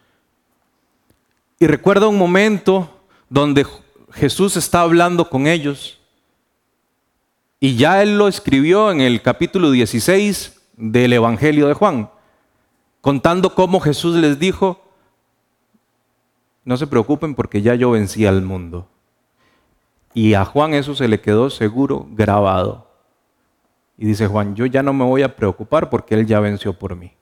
Y 1.60 1.68
recuerda 1.68 2.08
un 2.08 2.18
momento 2.18 2.90
donde 3.28 3.64
Jesús 4.14 4.56
está 4.56 4.80
hablando 4.80 5.30
con 5.30 5.46
ellos. 5.46 6.00
Y 7.60 7.76
ya 7.76 8.02
él 8.02 8.18
lo 8.18 8.26
escribió 8.26 8.90
en 8.90 9.00
el 9.00 9.22
capítulo 9.22 9.70
16 9.70 10.60
del 10.76 11.12
Evangelio 11.12 11.68
de 11.68 11.74
Juan, 11.74 12.10
contando 13.00 13.54
cómo 13.54 13.78
Jesús 13.78 14.16
les 14.16 14.40
dijo, 14.40 14.82
no 16.66 16.76
se 16.76 16.88
preocupen 16.88 17.34
porque 17.36 17.62
ya 17.62 17.76
yo 17.76 17.92
vencí 17.92 18.26
al 18.26 18.42
mundo. 18.42 18.88
Y 20.12 20.34
a 20.34 20.44
Juan 20.44 20.74
eso 20.74 20.96
se 20.96 21.06
le 21.06 21.20
quedó 21.20 21.48
seguro 21.48 22.08
grabado. 22.10 22.90
Y 23.96 24.04
dice 24.04 24.26
Juan, 24.26 24.56
yo 24.56 24.66
ya 24.66 24.82
no 24.82 24.92
me 24.92 25.04
voy 25.04 25.22
a 25.22 25.36
preocupar 25.36 25.88
porque 25.88 26.16
él 26.16 26.26
ya 26.26 26.40
venció 26.40 26.72
por 26.72 26.96
mí. 26.96 27.12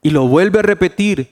Y 0.00 0.10
lo 0.10 0.26
vuelve 0.28 0.60
a 0.60 0.62
repetir 0.62 1.30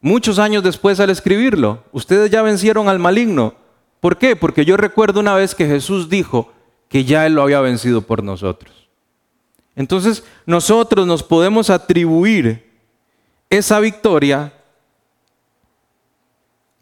muchos 0.00 0.38
años 0.38 0.62
después 0.62 1.00
al 1.00 1.10
escribirlo. 1.10 1.82
Ustedes 1.90 2.30
ya 2.30 2.42
vencieron 2.42 2.88
al 2.88 3.00
maligno. 3.00 3.54
¿Por 3.98 4.18
qué? 4.18 4.36
Porque 4.36 4.64
yo 4.64 4.76
recuerdo 4.76 5.18
una 5.18 5.34
vez 5.34 5.56
que 5.56 5.66
Jesús 5.66 6.08
dijo 6.08 6.52
que 6.88 7.04
ya 7.04 7.26
Él 7.26 7.34
lo 7.34 7.42
había 7.42 7.60
vencido 7.60 8.02
por 8.02 8.22
nosotros. 8.22 8.88
Entonces 9.74 10.22
nosotros 10.46 11.08
nos 11.08 11.24
podemos 11.24 11.70
atribuir 11.70 12.71
esa 13.52 13.80
victoria 13.80 14.50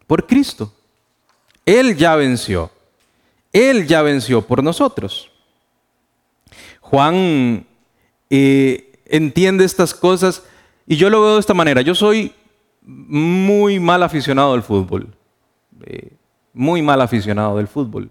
por 0.07 0.25
Cristo. 0.25 0.73
Él 1.65 1.97
ya 1.97 2.15
venció. 2.15 2.71
Él 3.51 3.85
ya 3.85 4.01
venció 4.01 4.41
por 4.41 4.63
nosotros. 4.63 5.29
Juan 6.79 7.65
eh, 8.29 8.93
entiende 9.05 9.65
estas 9.65 9.93
cosas 9.93 10.43
y 10.87 10.95
yo 10.95 11.09
lo 11.09 11.21
veo 11.21 11.33
de 11.33 11.41
esta 11.41 11.53
manera. 11.53 11.81
Yo 11.81 11.93
soy 11.93 12.33
muy 12.81 13.77
mal 13.81 14.01
aficionado 14.01 14.53
al 14.53 14.63
fútbol. 14.63 15.13
Eh, 15.83 16.13
muy 16.53 16.81
mal 16.81 17.01
aficionado 17.01 17.57
del 17.57 17.67
fútbol. 17.67 18.09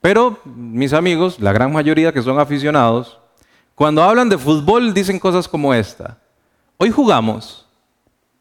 Pero 0.00 0.38
mis 0.44 0.92
amigos, 0.92 1.40
la 1.40 1.52
gran 1.52 1.72
mayoría 1.72 2.12
que 2.12 2.22
son 2.22 2.38
aficionados, 2.38 3.18
cuando 3.74 4.04
hablan 4.04 4.28
de 4.28 4.38
fútbol 4.38 4.94
dicen 4.94 5.18
cosas 5.18 5.48
como 5.48 5.74
esta. 5.74 6.18
Hoy 6.76 6.90
jugamos. 6.90 7.66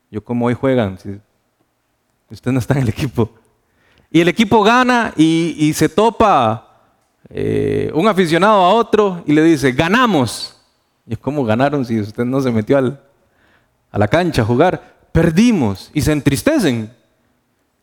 Yo 0.09 0.23
como 0.23 0.45
hoy 0.45 0.53
juegan. 0.53 0.97
Si 0.99 1.19
usted 2.29 2.51
no 2.51 2.59
está 2.59 2.73
en 2.73 2.81
el 2.81 2.89
equipo. 2.89 3.29
Y 4.11 4.21
el 4.21 4.27
equipo 4.27 4.63
gana 4.63 5.11
y, 5.17 5.73
se 5.73 5.89
topa 5.89 6.69
eh, 7.29 7.91
un 7.95 8.07
aficionado 8.07 8.61
a 8.61 8.73
otro 8.73 9.23
y 9.25 9.33
le 9.33 9.43
dice, 9.43 9.71
ganamos. 9.71 10.55
Y 11.07 11.13
es 11.13 11.19
como 11.19 11.43
ganaron 11.43 11.83
si 11.83 11.99
usted 11.99 12.23
no 12.23 12.39
se 12.39 12.51
metió 12.51 12.77
a 12.77 13.97
la 13.97 14.07
cancha 14.07 14.43
a 14.43 14.45
jugar. 14.45 14.93
Perdimos 15.11 15.89
y 15.95 16.01
se 16.01 16.11
entristecen. 16.11 16.93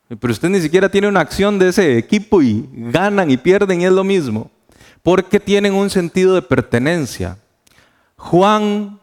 Pero 0.08 0.32
usted 0.32 0.48
ni 0.48 0.60
siquiera 0.60 0.88
tiene 0.88 1.08
una 1.08 1.18
acción 1.18 1.58
de 1.58 1.68
ese 1.68 1.98
equipo 1.98 2.42
y 2.42 2.68
ganan 2.72 3.28
y 3.30 3.36
pierden 3.36 3.80
y 3.80 3.86
es 3.86 3.92
lo 3.92 4.04
mismo. 4.04 4.52
Porque 5.02 5.40
tienen 5.40 5.74
un 5.74 5.90
sentido 5.90 6.36
de 6.36 6.42
pertenencia. 6.42 7.38
Juan, 8.16 8.99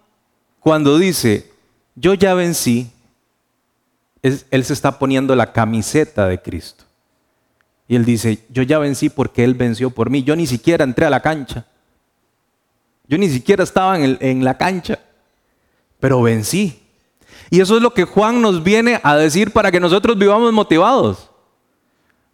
cuando 0.67 0.97
dice, 0.97 1.49
yo 1.95 2.13
ya 2.13 2.33
vencí, 2.33 2.91
él 4.21 4.65
se 4.65 4.73
está 4.73 4.99
poniendo 4.99 5.33
la 5.33 5.53
camiseta 5.53 6.27
de 6.27 6.41
Cristo. 6.41 6.83
Y 7.87 7.95
él 7.95 8.03
dice, 8.03 8.43
yo 8.49 8.63
ya 8.63 8.77
vencí 8.77 9.07
porque 9.07 9.45
Él 9.45 9.53
venció 9.53 9.91
por 9.91 10.09
mí. 10.09 10.23
Yo 10.23 10.35
ni 10.35 10.45
siquiera 10.45 10.83
entré 10.83 11.05
a 11.05 11.09
la 11.09 11.21
cancha. 11.21 11.65
Yo 13.07 13.17
ni 13.17 13.29
siquiera 13.29 13.63
estaba 13.63 13.97
en, 13.97 14.43
la 14.43 14.57
cancha, 14.57 14.99
pero 16.01 16.21
vencí. 16.21 16.83
Y 17.49 17.61
eso 17.61 17.77
es 17.77 17.81
lo 17.81 17.93
que 17.93 18.03
Juan 18.03 18.41
nos 18.41 18.61
viene 18.61 18.99
a 19.03 19.15
decir 19.15 19.53
para 19.53 19.71
que 19.71 19.79
nosotros 19.79 20.17
vivamos 20.17 20.51
motivados. 20.51 21.29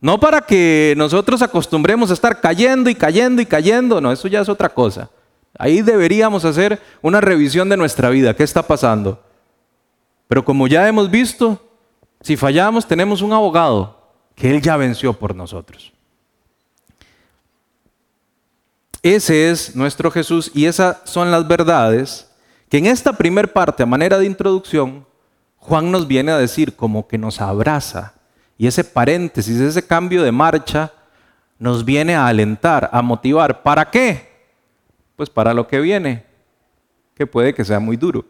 No 0.01 0.19
para 0.19 0.41
que 0.41 0.95
nosotros 0.97 1.43
acostumbremos 1.43 2.09
a 2.09 2.15
estar 2.15 2.41
cayendo 2.41 2.89
y 2.89 2.95
cayendo 2.95 3.43
y 3.43 3.45
cayendo, 3.45 4.01
no, 4.01 4.11
eso 4.11 4.27
ya 4.27 4.41
es 4.41 4.49
otra 4.49 4.69
cosa. 4.69 5.11
Ahí 5.57 5.81
deberíamos 5.81 6.45
hacer 6.45 6.81
una 7.01 7.21
revisión 7.21 7.69
de 7.69 7.77
nuestra 7.77 8.09
vida, 8.09 8.35
qué 8.35 8.43
está 8.43 8.63
pasando. 8.63 9.23
Pero 10.27 10.43
como 10.43 10.67
ya 10.67 10.87
hemos 10.87 11.11
visto, 11.11 11.61
si 12.21 12.35
fallamos 12.37 12.87
tenemos 12.87 13.21
un 13.21 13.33
abogado 13.33 14.01
que 14.35 14.49
Él 14.49 14.61
ya 14.61 14.77
venció 14.77 15.13
por 15.13 15.35
nosotros. 15.35 15.93
Ese 19.03 19.51
es 19.51 19.75
nuestro 19.75 20.09
Jesús 20.09 20.49
y 20.53 20.65
esas 20.65 20.97
son 21.03 21.29
las 21.29 21.47
verdades 21.47 22.29
que 22.69 22.77
en 22.77 22.87
esta 22.87 23.13
primer 23.13 23.53
parte, 23.53 23.83
a 23.83 23.85
manera 23.85 24.17
de 24.17 24.25
introducción, 24.25 25.05
Juan 25.57 25.91
nos 25.91 26.07
viene 26.07 26.31
a 26.31 26.37
decir 26.37 26.75
como 26.75 27.07
que 27.07 27.17
nos 27.17 27.39
abraza. 27.39 28.13
Y 28.57 28.65
ese 28.65 28.83
paréntesis, 28.83 29.59
ese 29.59 29.85
cambio 29.85 30.23
de 30.23 30.31
marcha, 30.31 30.91
nos 31.59 31.85
viene 31.85 32.15
a 32.15 32.27
alentar, 32.27 32.89
a 32.91 33.01
motivar. 33.01 33.61
¿Para 33.61 33.91
qué? 33.91 34.32
Pues 35.15 35.29
para 35.29 35.53
lo 35.53 35.67
que 35.67 35.79
viene, 35.79 36.25
que 37.15 37.27
puede 37.27 37.53
que 37.53 37.65
sea 37.65 37.79
muy 37.79 37.97
duro. 37.97 38.25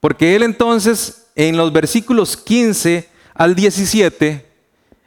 Porque 0.00 0.36
él 0.36 0.42
entonces, 0.42 1.30
en 1.34 1.56
los 1.56 1.72
versículos 1.72 2.36
15 2.36 3.08
al 3.34 3.54
17, 3.54 4.46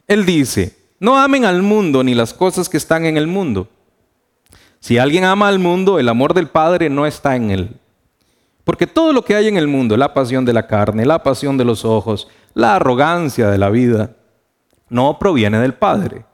él 0.08 0.26
dice, 0.26 0.76
no 1.00 1.18
amen 1.18 1.46
al 1.46 1.62
mundo 1.62 2.04
ni 2.04 2.14
las 2.14 2.34
cosas 2.34 2.68
que 2.68 2.78
están 2.78 3.06
en 3.06 3.18
el 3.18 3.28
mundo. 3.28 3.70
Si 4.80 4.98
alguien 4.98 5.24
ama 5.24 5.48
al 5.48 5.60
mundo, 5.60 6.00
el 6.00 6.10
amor 6.10 6.34
del 6.34 6.48
Padre 6.48 6.90
no 6.90 7.06
está 7.06 7.36
en 7.36 7.52
él. 7.52 7.80
Porque 8.64 8.88
todo 8.88 9.14
lo 9.14 9.24
que 9.24 9.36
hay 9.36 9.48
en 9.48 9.58
el 9.58 9.68
mundo, 9.68 9.96
la 9.98 10.14
pasión 10.14 10.46
de 10.46 10.54
la 10.54 10.68
carne, 10.68 11.06
la 11.06 11.24
pasión 11.24 11.58
de 11.58 11.66
los 11.66 11.86
ojos, 11.86 12.28
la 12.54 12.76
arrogancia 12.76 13.50
de 13.50 13.58
la 13.58 13.70
vida, 13.70 14.16
no 14.90 15.18
proviene 15.18 15.60
del 15.60 15.74
Padre, 15.74 16.26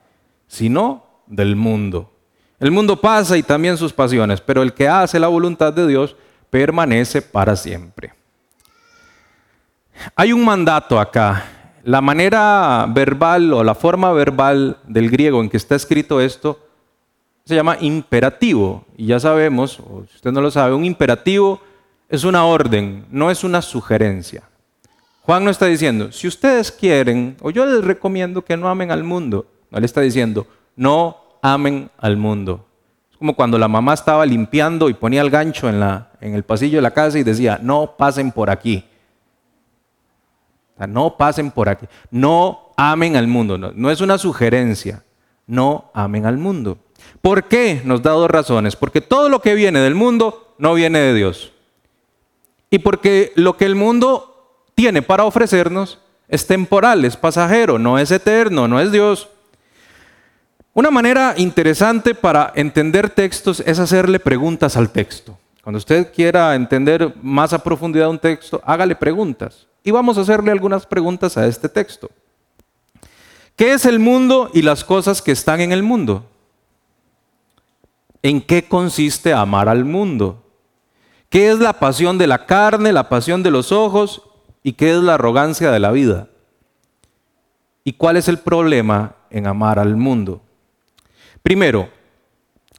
sino 0.46 1.22
del 1.26 1.56
mundo. 1.56 2.12
El 2.60 2.70
mundo 2.72 3.00
pasa 3.00 3.36
y 3.36 3.42
también 3.42 3.76
sus 3.76 3.92
pasiones, 3.92 4.40
pero 4.40 4.62
el 4.62 4.72
que 4.72 4.88
hace 4.88 5.20
la 5.20 5.28
voluntad 5.28 5.72
de 5.72 5.86
Dios 5.86 6.16
permanece 6.50 7.22
para 7.22 7.54
siempre. 7.54 8.12
Hay 10.14 10.32
un 10.32 10.44
mandato 10.44 10.98
acá. 10.98 11.44
La 11.84 12.00
manera 12.00 12.86
verbal 12.88 13.52
o 13.52 13.62
la 13.62 13.74
forma 13.74 14.12
verbal 14.12 14.78
del 14.84 15.10
griego 15.10 15.40
en 15.40 15.48
que 15.48 15.56
está 15.56 15.74
escrito 15.74 16.20
esto 16.20 16.58
se 17.44 17.54
llama 17.54 17.76
imperativo. 17.80 18.84
Y 18.96 19.06
ya 19.06 19.20
sabemos, 19.20 19.80
o 19.80 20.04
si 20.08 20.16
usted 20.16 20.32
no 20.32 20.40
lo 20.40 20.50
sabe, 20.50 20.74
un 20.74 20.84
imperativo 20.84 21.60
es 22.08 22.24
una 22.24 22.44
orden, 22.44 23.06
no 23.10 23.30
es 23.30 23.44
una 23.44 23.62
sugerencia. 23.62 24.42
Juan 25.22 25.44
no 25.44 25.50
está 25.50 25.66
diciendo, 25.66 26.10
si 26.10 26.26
ustedes 26.26 26.72
quieren, 26.72 27.36
o 27.40 27.50
yo 27.50 27.64
les 27.66 27.84
recomiendo 27.84 28.44
que 28.44 28.56
no 28.56 28.68
amen 28.68 28.90
al 28.90 29.04
mundo. 29.04 29.46
No 29.70 29.78
le 29.78 29.86
está 29.86 30.00
diciendo, 30.00 30.46
no 30.74 31.27
amen 31.42 31.90
al 31.98 32.16
mundo. 32.16 32.66
Es 33.10 33.16
como 33.16 33.34
cuando 33.34 33.58
la 33.58 33.68
mamá 33.68 33.94
estaba 33.94 34.24
limpiando 34.26 34.88
y 34.88 34.94
ponía 34.94 35.20
el 35.20 35.30
gancho 35.30 35.68
en, 35.68 35.80
la, 35.80 36.10
en 36.20 36.34
el 36.34 36.44
pasillo 36.44 36.78
de 36.78 36.82
la 36.82 36.92
casa 36.92 37.18
y 37.18 37.24
decía, 37.24 37.58
no 37.62 37.94
pasen 37.96 38.32
por 38.32 38.50
aquí. 38.50 38.84
no 40.88 41.16
pasen 41.16 41.50
por 41.50 41.68
aquí. 41.68 41.86
No 42.10 42.72
amen 42.76 43.16
al 43.16 43.26
mundo. 43.26 43.58
no 43.58 43.90
es 43.90 44.00
una 44.00 44.18
sugerencia. 44.18 45.02
No 45.46 45.90
amen 45.94 46.26
al 46.26 46.36
mundo. 46.36 46.78
¿Por 47.20 47.44
qué? 47.44 47.80
Nos 47.84 48.02
da 48.02 48.12
dos 48.12 48.30
razones. 48.30 48.76
Porque 48.76 49.00
todo 49.00 49.28
lo 49.28 49.40
que 49.40 49.54
viene 49.54 49.80
del 49.80 49.94
mundo 49.94 50.54
no 50.58 50.74
viene 50.74 50.98
de 50.98 51.14
Dios. 51.14 51.52
Y 52.70 52.78
porque 52.80 53.32
lo 53.34 53.56
que 53.56 53.64
el 53.64 53.74
mundo 53.74 54.62
tiene 54.74 55.02
para 55.02 55.24
ofrecernos 55.24 55.98
es 56.28 56.46
temporal, 56.46 57.04
es 57.04 57.16
pasajero, 57.16 57.78
no 57.78 57.98
es 57.98 58.10
eterno, 58.10 58.68
no 58.68 58.78
es 58.80 58.92
Dios. 58.92 59.28
Una 60.78 60.92
manera 60.92 61.34
interesante 61.36 62.14
para 62.14 62.52
entender 62.54 63.10
textos 63.10 63.58
es 63.66 63.80
hacerle 63.80 64.20
preguntas 64.20 64.76
al 64.76 64.90
texto. 64.90 65.36
Cuando 65.64 65.78
usted 65.78 66.12
quiera 66.14 66.54
entender 66.54 67.16
más 67.20 67.52
a 67.52 67.64
profundidad 67.64 68.08
un 68.08 68.20
texto, 68.20 68.62
hágale 68.64 68.94
preguntas. 68.94 69.66
Y 69.82 69.90
vamos 69.90 70.16
a 70.16 70.20
hacerle 70.20 70.52
algunas 70.52 70.86
preguntas 70.86 71.36
a 71.36 71.48
este 71.48 71.68
texto. 71.68 72.08
¿Qué 73.56 73.72
es 73.72 73.86
el 73.86 73.98
mundo 73.98 74.52
y 74.54 74.62
las 74.62 74.84
cosas 74.84 75.20
que 75.20 75.32
están 75.32 75.60
en 75.60 75.72
el 75.72 75.82
mundo? 75.82 76.24
¿En 78.22 78.40
qué 78.40 78.68
consiste 78.68 79.32
amar 79.32 79.68
al 79.68 79.84
mundo? 79.84 80.44
¿Qué 81.28 81.50
es 81.50 81.58
la 81.58 81.72
pasión 81.72 82.18
de 82.18 82.28
la 82.28 82.46
carne, 82.46 82.92
la 82.92 83.08
pasión 83.08 83.42
de 83.42 83.50
los 83.50 83.72
ojos 83.72 84.22
y 84.62 84.74
qué 84.74 84.92
es 84.92 84.98
la 84.98 85.14
arrogancia 85.14 85.72
de 85.72 85.80
la 85.80 85.90
vida? 85.90 86.28
¿Y 87.82 87.94
cuál 87.94 88.16
es 88.16 88.28
el 88.28 88.38
problema 88.38 89.16
en 89.28 89.48
amar 89.48 89.80
al 89.80 89.96
mundo? 89.96 90.42
Primero, 91.48 91.88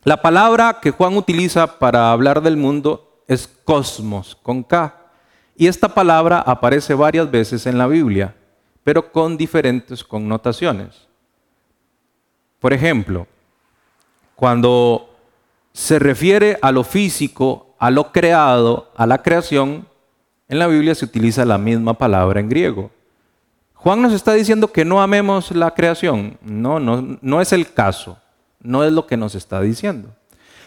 la 0.03 0.21
palabra 0.21 0.77
que 0.79 0.91
Juan 0.91 1.17
utiliza 1.17 1.79
para 1.79 2.11
hablar 2.11 2.39
del 2.39 2.55
mundo 2.55 3.23
es 3.27 3.47
cosmos, 3.47 4.37
con 4.43 4.61
K. 4.61 4.95
Y 5.57 5.65
esta 5.65 5.89
palabra 5.89 6.39
aparece 6.41 6.93
varias 6.93 7.31
veces 7.31 7.65
en 7.65 7.79
la 7.79 7.87
Biblia, 7.87 8.35
pero 8.83 9.11
con 9.11 9.37
diferentes 9.37 10.03
connotaciones. 10.03 11.07
Por 12.59 12.71
ejemplo, 12.71 13.25
cuando 14.35 15.15
se 15.73 15.97
refiere 15.97 16.59
a 16.61 16.71
lo 16.71 16.83
físico, 16.83 17.73
a 17.79 17.89
lo 17.89 18.11
creado, 18.11 18.91
a 18.95 19.07
la 19.07 19.23
creación, 19.23 19.87
en 20.47 20.59
la 20.59 20.67
Biblia 20.67 20.93
se 20.93 21.05
utiliza 21.05 21.43
la 21.43 21.57
misma 21.57 21.95
palabra 21.95 22.39
en 22.39 22.49
griego. 22.49 22.91
Juan 23.73 23.99
nos 23.99 24.13
está 24.13 24.33
diciendo 24.33 24.71
que 24.71 24.85
no 24.85 25.01
amemos 25.01 25.49
la 25.49 25.73
creación. 25.73 26.37
No, 26.43 26.79
no, 26.79 27.17
no 27.19 27.41
es 27.41 27.51
el 27.51 27.73
caso. 27.73 28.15
No 28.61 28.83
es 28.83 28.91
lo 28.91 29.07
que 29.07 29.17
nos 29.17 29.35
está 29.35 29.61
diciendo. 29.61 30.09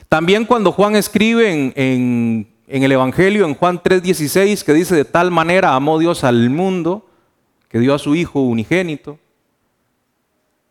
También 0.09 0.45
cuando 0.45 0.73
Juan 0.73 0.97
escribe 0.97 1.73
en, 1.75 2.47
el 2.67 2.93
Evangelio, 2.93 3.47
en 3.47 3.55
Juan 3.55 3.83
3:16, 3.83 4.63
que 4.65 4.75
dice, 4.75 4.95
de 4.95 5.05
tal 5.05 5.31
manera 5.31 5.75
amó 5.75 5.99
Dios 5.99 6.25
al 6.25 6.51
mundo, 6.51 7.07
que 7.69 7.79
dio 7.79 7.95
a 7.95 7.99
su 7.99 8.15
Hijo 8.15 8.41
unigénito, 8.41 9.19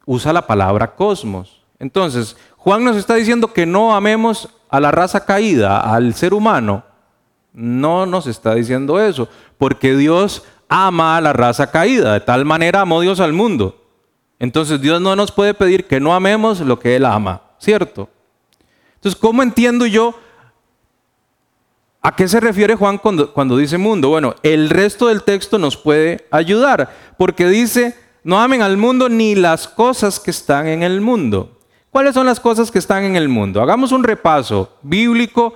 usa 0.05 0.33
la 0.33 0.45
palabra 0.45 0.95
cosmos. 0.95 1.63
Entonces, 1.79 2.37
Juan 2.57 2.83
nos 2.83 2.97
está 2.97 3.15
diciendo 3.15 3.53
que 3.53 3.65
no 3.65 3.95
amemos 3.95 4.49
a 4.69 4.79
la 4.79 4.91
raza 4.91 5.25
caída, 5.25 5.79
al 5.79 6.13
ser 6.13 6.33
humano. 6.33 6.83
No 7.53 8.05
nos 8.05 8.27
está 8.27 8.53
diciendo 8.53 8.99
eso, 8.99 9.27
porque 9.57 9.95
Dios 9.95 10.43
ama 10.69 11.17
a 11.17 11.21
la 11.21 11.33
raza 11.33 11.71
caída, 11.71 12.13
de 12.13 12.21
tal 12.21 12.45
manera 12.45 12.81
amó 12.81 13.01
Dios 13.01 13.19
al 13.19 13.33
mundo. 13.33 13.80
Entonces 14.41 14.81
Dios 14.81 14.99
no 14.99 15.15
nos 15.15 15.31
puede 15.31 15.53
pedir 15.53 15.85
que 15.85 15.99
no 15.99 16.15
amemos 16.15 16.61
lo 16.61 16.79
que 16.79 16.95
Él 16.95 17.05
ama, 17.05 17.43
¿cierto? 17.59 18.09
Entonces, 18.95 19.21
¿cómo 19.21 19.43
entiendo 19.43 19.85
yo 19.85 20.15
a 22.01 22.15
qué 22.15 22.27
se 22.27 22.39
refiere 22.39 22.73
Juan 22.73 22.97
cuando, 22.97 23.31
cuando 23.31 23.55
dice 23.55 23.77
mundo? 23.77 24.09
Bueno, 24.09 24.33
el 24.41 24.71
resto 24.71 25.09
del 25.09 25.21
texto 25.21 25.59
nos 25.59 25.77
puede 25.77 26.25
ayudar, 26.31 26.91
porque 27.19 27.47
dice, 27.49 27.95
no 28.23 28.41
amen 28.41 28.63
al 28.63 28.77
mundo 28.77 29.09
ni 29.09 29.35
las 29.35 29.67
cosas 29.67 30.19
que 30.19 30.31
están 30.31 30.65
en 30.65 30.81
el 30.81 31.01
mundo. 31.01 31.59
¿Cuáles 31.91 32.15
son 32.15 32.25
las 32.25 32.39
cosas 32.39 32.71
que 32.71 32.79
están 32.79 33.03
en 33.03 33.15
el 33.15 33.29
mundo? 33.29 33.61
Hagamos 33.61 33.91
un 33.91 34.03
repaso 34.03 34.75
bíblico 34.81 35.53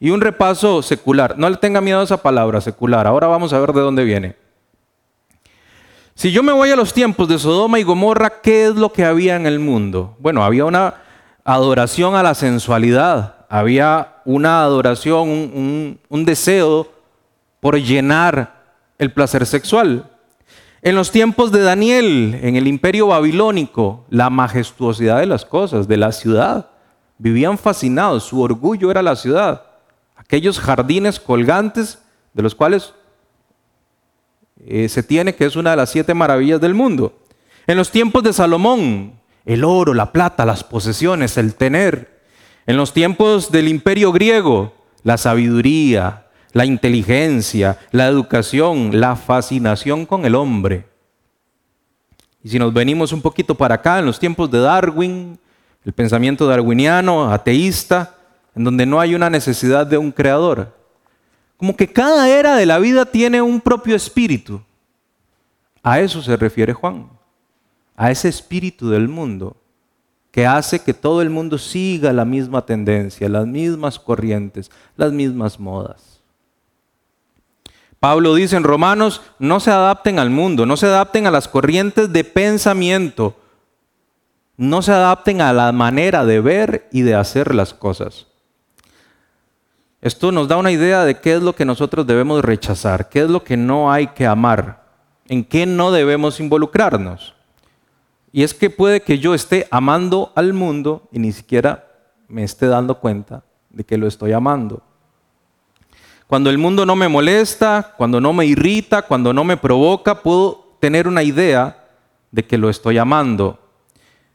y 0.00 0.08
un 0.08 0.22
repaso 0.22 0.80
secular. 0.80 1.36
No 1.36 1.50
le 1.50 1.58
tenga 1.58 1.82
miedo 1.82 2.00
a 2.00 2.04
esa 2.04 2.22
palabra 2.22 2.62
secular. 2.62 3.06
Ahora 3.06 3.26
vamos 3.26 3.52
a 3.52 3.60
ver 3.60 3.74
de 3.74 3.82
dónde 3.82 4.02
viene. 4.02 4.43
Si 6.16 6.30
yo 6.30 6.44
me 6.44 6.52
voy 6.52 6.70
a 6.70 6.76
los 6.76 6.92
tiempos 6.92 7.26
de 7.26 7.40
Sodoma 7.40 7.80
y 7.80 7.82
Gomorra, 7.82 8.40
¿qué 8.40 8.66
es 8.66 8.76
lo 8.76 8.92
que 8.92 9.04
había 9.04 9.34
en 9.34 9.46
el 9.46 9.58
mundo? 9.58 10.16
Bueno, 10.20 10.44
había 10.44 10.64
una 10.64 10.94
adoración 11.42 12.14
a 12.14 12.22
la 12.22 12.34
sensualidad, 12.34 13.46
había 13.48 14.22
una 14.24 14.62
adoración, 14.62 15.98
un, 16.08 16.24
deseo 16.24 16.88
por 17.58 17.76
llenar 17.80 18.62
el 18.96 19.12
placer 19.12 19.44
sexual. 19.44 20.08
En 20.82 20.94
los 20.94 21.10
tiempos 21.10 21.50
de 21.50 21.62
Daniel, 21.62 22.38
en 22.42 22.54
el 22.54 22.68
imperio 22.68 23.08
babilónico, 23.08 24.04
la 24.08 24.30
majestuosidad 24.30 25.18
de 25.18 25.26
las 25.26 25.44
cosas, 25.44 25.88
de 25.88 25.96
la 25.96 26.12
ciudad, 26.12 26.68
vivían 27.18 27.58
fascinados, 27.58 28.22
su 28.22 28.40
orgullo 28.40 28.92
era 28.92 29.02
la 29.02 29.16
ciudad, 29.16 29.62
aquellos 30.14 30.60
jardines 30.60 31.18
colgantes 31.18 31.98
de 32.34 32.42
los 32.42 32.54
cuales 32.54 32.94
eh, 34.66 34.88
se 34.88 35.02
tiene 35.02 35.34
que 35.34 35.44
es 35.44 35.56
una 35.56 35.70
de 35.70 35.76
las 35.76 35.90
siete 35.90 36.14
maravillas 36.14 36.60
del 36.60 36.74
mundo. 36.74 37.18
En 37.66 37.76
los 37.76 37.90
tiempos 37.90 38.22
de 38.22 38.32
Salomón, 38.32 39.14
el 39.44 39.64
oro, 39.64 39.94
la 39.94 40.12
plata, 40.12 40.44
las 40.44 40.64
posesiones, 40.64 41.36
el 41.36 41.54
tener. 41.54 42.20
En 42.66 42.76
los 42.76 42.92
tiempos 42.92 43.50
del 43.50 43.68
imperio 43.68 44.12
griego, 44.12 44.72
la 45.02 45.18
sabiduría, 45.18 46.26
la 46.52 46.64
inteligencia, 46.64 47.78
la 47.90 48.06
educación, 48.06 49.00
la 49.00 49.16
fascinación 49.16 50.06
con 50.06 50.24
el 50.24 50.34
hombre. 50.34 50.86
Y 52.42 52.48
si 52.48 52.58
nos 52.58 52.72
venimos 52.72 53.12
un 53.12 53.22
poquito 53.22 53.54
para 53.54 53.76
acá, 53.76 53.98
en 53.98 54.06
los 54.06 54.18
tiempos 54.18 54.50
de 54.50 54.60
Darwin, 54.60 55.38
el 55.84 55.92
pensamiento 55.92 56.46
darwiniano, 56.46 57.32
ateísta, 57.32 58.14
en 58.54 58.64
donde 58.64 58.86
no 58.86 59.00
hay 59.00 59.14
una 59.14 59.28
necesidad 59.28 59.86
de 59.86 59.98
un 59.98 60.12
creador. 60.12 60.74
Como 61.56 61.76
que 61.76 61.92
cada 61.92 62.28
era 62.28 62.56
de 62.56 62.66
la 62.66 62.78
vida 62.78 63.06
tiene 63.06 63.40
un 63.40 63.60
propio 63.60 63.94
espíritu. 63.94 64.60
A 65.82 66.00
eso 66.00 66.22
se 66.22 66.36
refiere 66.36 66.72
Juan, 66.72 67.08
a 67.96 68.10
ese 68.10 68.28
espíritu 68.28 68.88
del 68.88 69.08
mundo 69.08 69.56
que 70.34 70.46
hace 70.46 70.80
que 70.80 70.92
todo 70.92 71.22
el 71.22 71.30
mundo 71.30 71.58
siga 71.58 72.12
la 72.12 72.24
misma 72.24 72.66
tendencia, 72.66 73.28
las 73.28 73.46
mismas 73.46 74.00
corrientes, 74.00 74.68
las 74.96 75.12
mismas 75.12 75.60
modas. 75.60 76.14
Pablo 78.00 78.34
dice 78.34 78.56
en 78.56 78.64
Romanos, 78.64 79.22
no 79.38 79.60
se 79.60 79.70
adapten 79.70 80.18
al 80.18 80.30
mundo, 80.30 80.66
no 80.66 80.76
se 80.76 80.86
adapten 80.86 81.28
a 81.28 81.30
las 81.30 81.46
corrientes 81.46 82.12
de 82.12 82.24
pensamiento, 82.24 83.36
no 84.56 84.82
se 84.82 84.90
adapten 84.90 85.40
a 85.40 85.52
la 85.52 85.70
manera 85.70 86.24
de 86.24 86.40
ver 86.40 86.88
y 86.90 87.02
de 87.02 87.14
hacer 87.14 87.54
las 87.54 87.72
cosas. 87.72 88.26
Esto 90.04 90.30
nos 90.32 90.48
da 90.48 90.58
una 90.58 90.70
idea 90.70 91.06
de 91.06 91.18
qué 91.18 91.32
es 91.32 91.42
lo 91.42 91.54
que 91.54 91.64
nosotros 91.64 92.06
debemos 92.06 92.44
rechazar, 92.44 93.08
qué 93.08 93.22
es 93.22 93.30
lo 93.30 93.42
que 93.42 93.56
no 93.56 93.90
hay 93.90 94.08
que 94.08 94.26
amar, 94.26 94.84
en 95.28 95.42
qué 95.42 95.64
no 95.64 95.90
debemos 95.92 96.40
involucrarnos. 96.40 97.34
Y 98.30 98.42
es 98.42 98.52
que 98.52 98.68
puede 98.68 99.00
que 99.00 99.18
yo 99.18 99.32
esté 99.32 99.66
amando 99.70 100.30
al 100.34 100.52
mundo 100.52 101.08
y 101.10 101.20
ni 101.20 101.32
siquiera 101.32 101.86
me 102.28 102.44
esté 102.44 102.66
dando 102.66 103.00
cuenta 103.00 103.44
de 103.70 103.84
que 103.84 103.96
lo 103.96 104.06
estoy 104.06 104.32
amando. 104.32 104.82
Cuando 106.26 106.50
el 106.50 106.58
mundo 106.58 106.84
no 106.84 106.96
me 106.96 107.08
molesta, 107.08 107.94
cuando 107.96 108.20
no 108.20 108.34
me 108.34 108.44
irrita, 108.44 109.00
cuando 109.00 109.32
no 109.32 109.42
me 109.42 109.56
provoca, 109.56 110.20
puedo 110.20 110.76
tener 110.80 111.08
una 111.08 111.22
idea 111.22 111.82
de 112.30 112.44
que 112.44 112.58
lo 112.58 112.68
estoy 112.68 112.98
amando. 112.98 113.58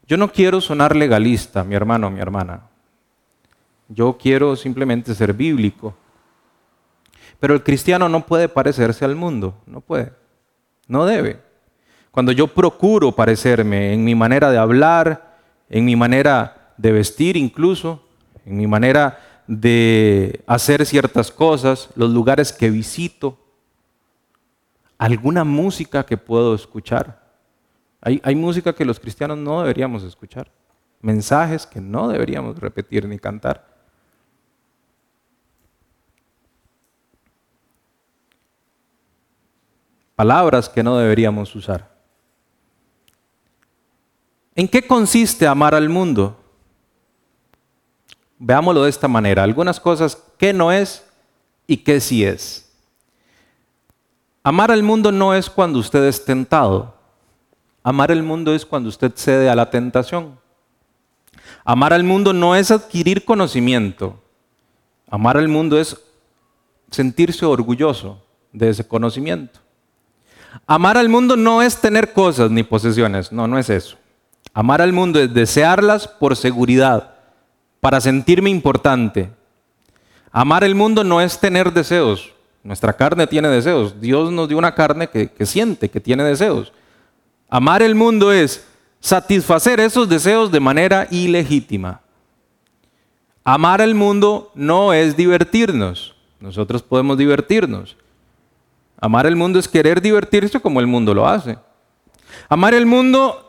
Yo 0.07 0.17
no 0.17 0.31
quiero 0.31 0.61
sonar 0.61 0.95
legalista, 0.95 1.63
mi 1.63 1.75
hermano, 1.75 2.09
mi 2.09 2.21
hermana. 2.21 2.68
Yo 3.89 4.17
quiero 4.17 4.55
simplemente 4.55 5.13
ser 5.13 5.33
bíblico. 5.33 5.93
Pero 7.39 7.53
el 7.53 7.63
cristiano 7.63 8.07
no 8.07 8.25
puede 8.25 8.47
parecerse 8.47 9.03
al 9.03 9.15
mundo, 9.15 9.55
no 9.65 9.81
puede, 9.81 10.13
no 10.87 11.05
debe. 11.05 11.41
Cuando 12.11 12.31
yo 12.31 12.47
procuro 12.47 13.11
parecerme 13.11 13.93
en 13.93 14.03
mi 14.03 14.15
manera 14.15 14.51
de 14.51 14.57
hablar, 14.57 15.37
en 15.69 15.85
mi 15.85 15.95
manera 15.95 16.73
de 16.77 16.91
vestir 16.91 17.37
incluso, 17.37 18.03
en 18.45 18.57
mi 18.57 18.67
manera 18.67 19.19
de 19.47 20.43
hacer 20.47 20.85
ciertas 20.85 21.31
cosas, 21.31 21.89
los 21.95 22.11
lugares 22.11 22.53
que 22.53 22.69
visito, 22.69 23.37
alguna 24.97 25.43
música 25.43 26.05
que 26.05 26.17
puedo 26.17 26.53
escuchar. 26.53 27.27
Hay, 28.01 28.35
música 28.35 28.73
que 28.73 28.85
los 28.85 28.99
cristianos 28.99 29.37
no 29.37 29.61
deberíamos 29.61 30.03
escuchar, 30.03 30.51
mensajes 31.01 31.65
que 31.65 31.81
no 31.81 32.07
deberíamos 32.07 32.57
repetir 32.59 33.07
ni 33.07 33.19
cantar. 33.19 33.68
Palabras 40.19 40.67
que 40.67 40.83
no 40.83 40.97
deberíamos 40.97 41.55
usar. 41.55 41.89
¿En 44.53 44.67
qué 44.67 44.85
consiste 44.85 45.47
amar 45.47 45.73
al 45.73 45.87
mundo? 45.87 46.37
Veámoslo 48.37 48.83
de 48.83 48.89
esta 48.89 49.07
manera. 49.07 49.43
Algunas 49.43 49.79
cosas 49.79 50.21
que 50.37 50.51
no 50.51 50.73
es 50.73 51.05
y 51.67 51.77
que 51.77 52.01
sí 52.01 52.25
es. 52.25 52.69
Amar 54.43 54.71
al 54.71 54.83
mundo 54.83 55.09
no 55.13 55.33
es 55.33 55.49
cuando 55.49 55.79
usted 55.79 56.03
es 56.03 56.25
tentado. 56.25 56.93
Amar 57.81 58.11
al 58.11 58.21
mundo 58.21 58.53
es 58.53 58.65
cuando 58.65 58.89
usted 58.89 59.13
cede 59.15 59.49
a 59.49 59.55
la 59.55 59.69
tentación. 59.69 60.37
Amar 61.63 61.93
al 61.93 62.03
mundo 62.03 62.33
no 62.33 62.57
es 62.57 62.71
adquirir 62.71 63.23
conocimiento. 63.23 64.21
Amar 65.09 65.37
al 65.37 65.47
mundo 65.47 65.79
es 65.79 65.95
sentirse 66.91 67.45
orgulloso 67.45 68.21
de 68.51 68.67
ese 68.67 68.85
conocimiento. 68.85 69.61
Amar 70.67 70.97
al 70.97 71.09
mundo 71.09 71.35
no 71.35 71.61
es 71.61 71.79
tener 71.79 72.13
cosas 72.13 72.51
ni 72.51 72.63
posesiones, 72.63 73.31
no, 73.31 73.47
no 73.47 73.57
es 73.57 73.69
eso. 73.69 73.97
Amar 74.53 74.81
al 74.81 74.93
mundo 74.93 75.19
es 75.19 75.33
desearlas 75.33 76.07
por 76.07 76.35
seguridad, 76.35 77.13
para 77.79 78.01
sentirme 78.01 78.49
importante. 78.49 79.29
Amar 80.31 80.63
el 80.63 80.75
mundo 80.75 81.03
no 81.03 81.21
es 81.21 81.39
tener 81.39 81.71
deseos. 81.71 82.31
Nuestra 82.63 82.93
carne 82.93 83.25
tiene 83.25 83.47
deseos. 83.47 83.99
Dios 83.99 84.31
nos 84.31 84.47
dio 84.47 84.57
una 84.57 84.75
carne 84.75 85.09
que, 85.09 85.45
siente, 85.45 85.89
que 85.89 85.99
tiene 85.99 86.23
deseos. 86.23 86.73
Amar 87.49 87.81
el 87.81 87.95
mundo 87.95 88.31
es 88.31 88.67
satisfacer 88.99 89.79
esos 89.79 90.09
deseos 90.09 90.51
de 90.51 90.59
manera 90.59 91.07
ilegítima. 91.09 92.01
Amar 93.43 93.81
al 93.81 93.95
mundo 93.95 94.51
no 94.53 94.93
es 94.93 95.15
divertirnos. 95.15 96.15
Nosotros 96.39 96.83
podemos 96.83 97.17
divertirnos. 97.17 97.95
Amar 99.01 99.25
el 99.25 99.35
mundo 99.35 99.59
es 99.59 99.67
querer 99.67 100.01
divertirse 100.01 100.59
como 100.59 100.79
el 100.79 100.87
mundo 100.87 101.13
lo 101.13 101.27
hace. 101.27 101.57
Amar 102.49 102.73
el 102.73 102.85
mundo 102.85 103.45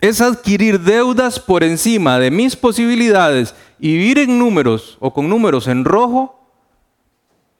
es 0.00 0.20
adquirir 0.20 0.80
deudas 0.80 1.40
por 1.40 1.64
encima 1.64 2.18
de 2.18 2.30
mis 2.30 2.54
posibilidades 2.54 3.54
y 3.78 3.92
vivir 3.92 4.18
en 4.18 4.38
números 4.38 4.96
o 5.00 5.12
con 5.12 5.28
números 5.28 5.66
en 5.68 5.84
rojo 5.84 6.38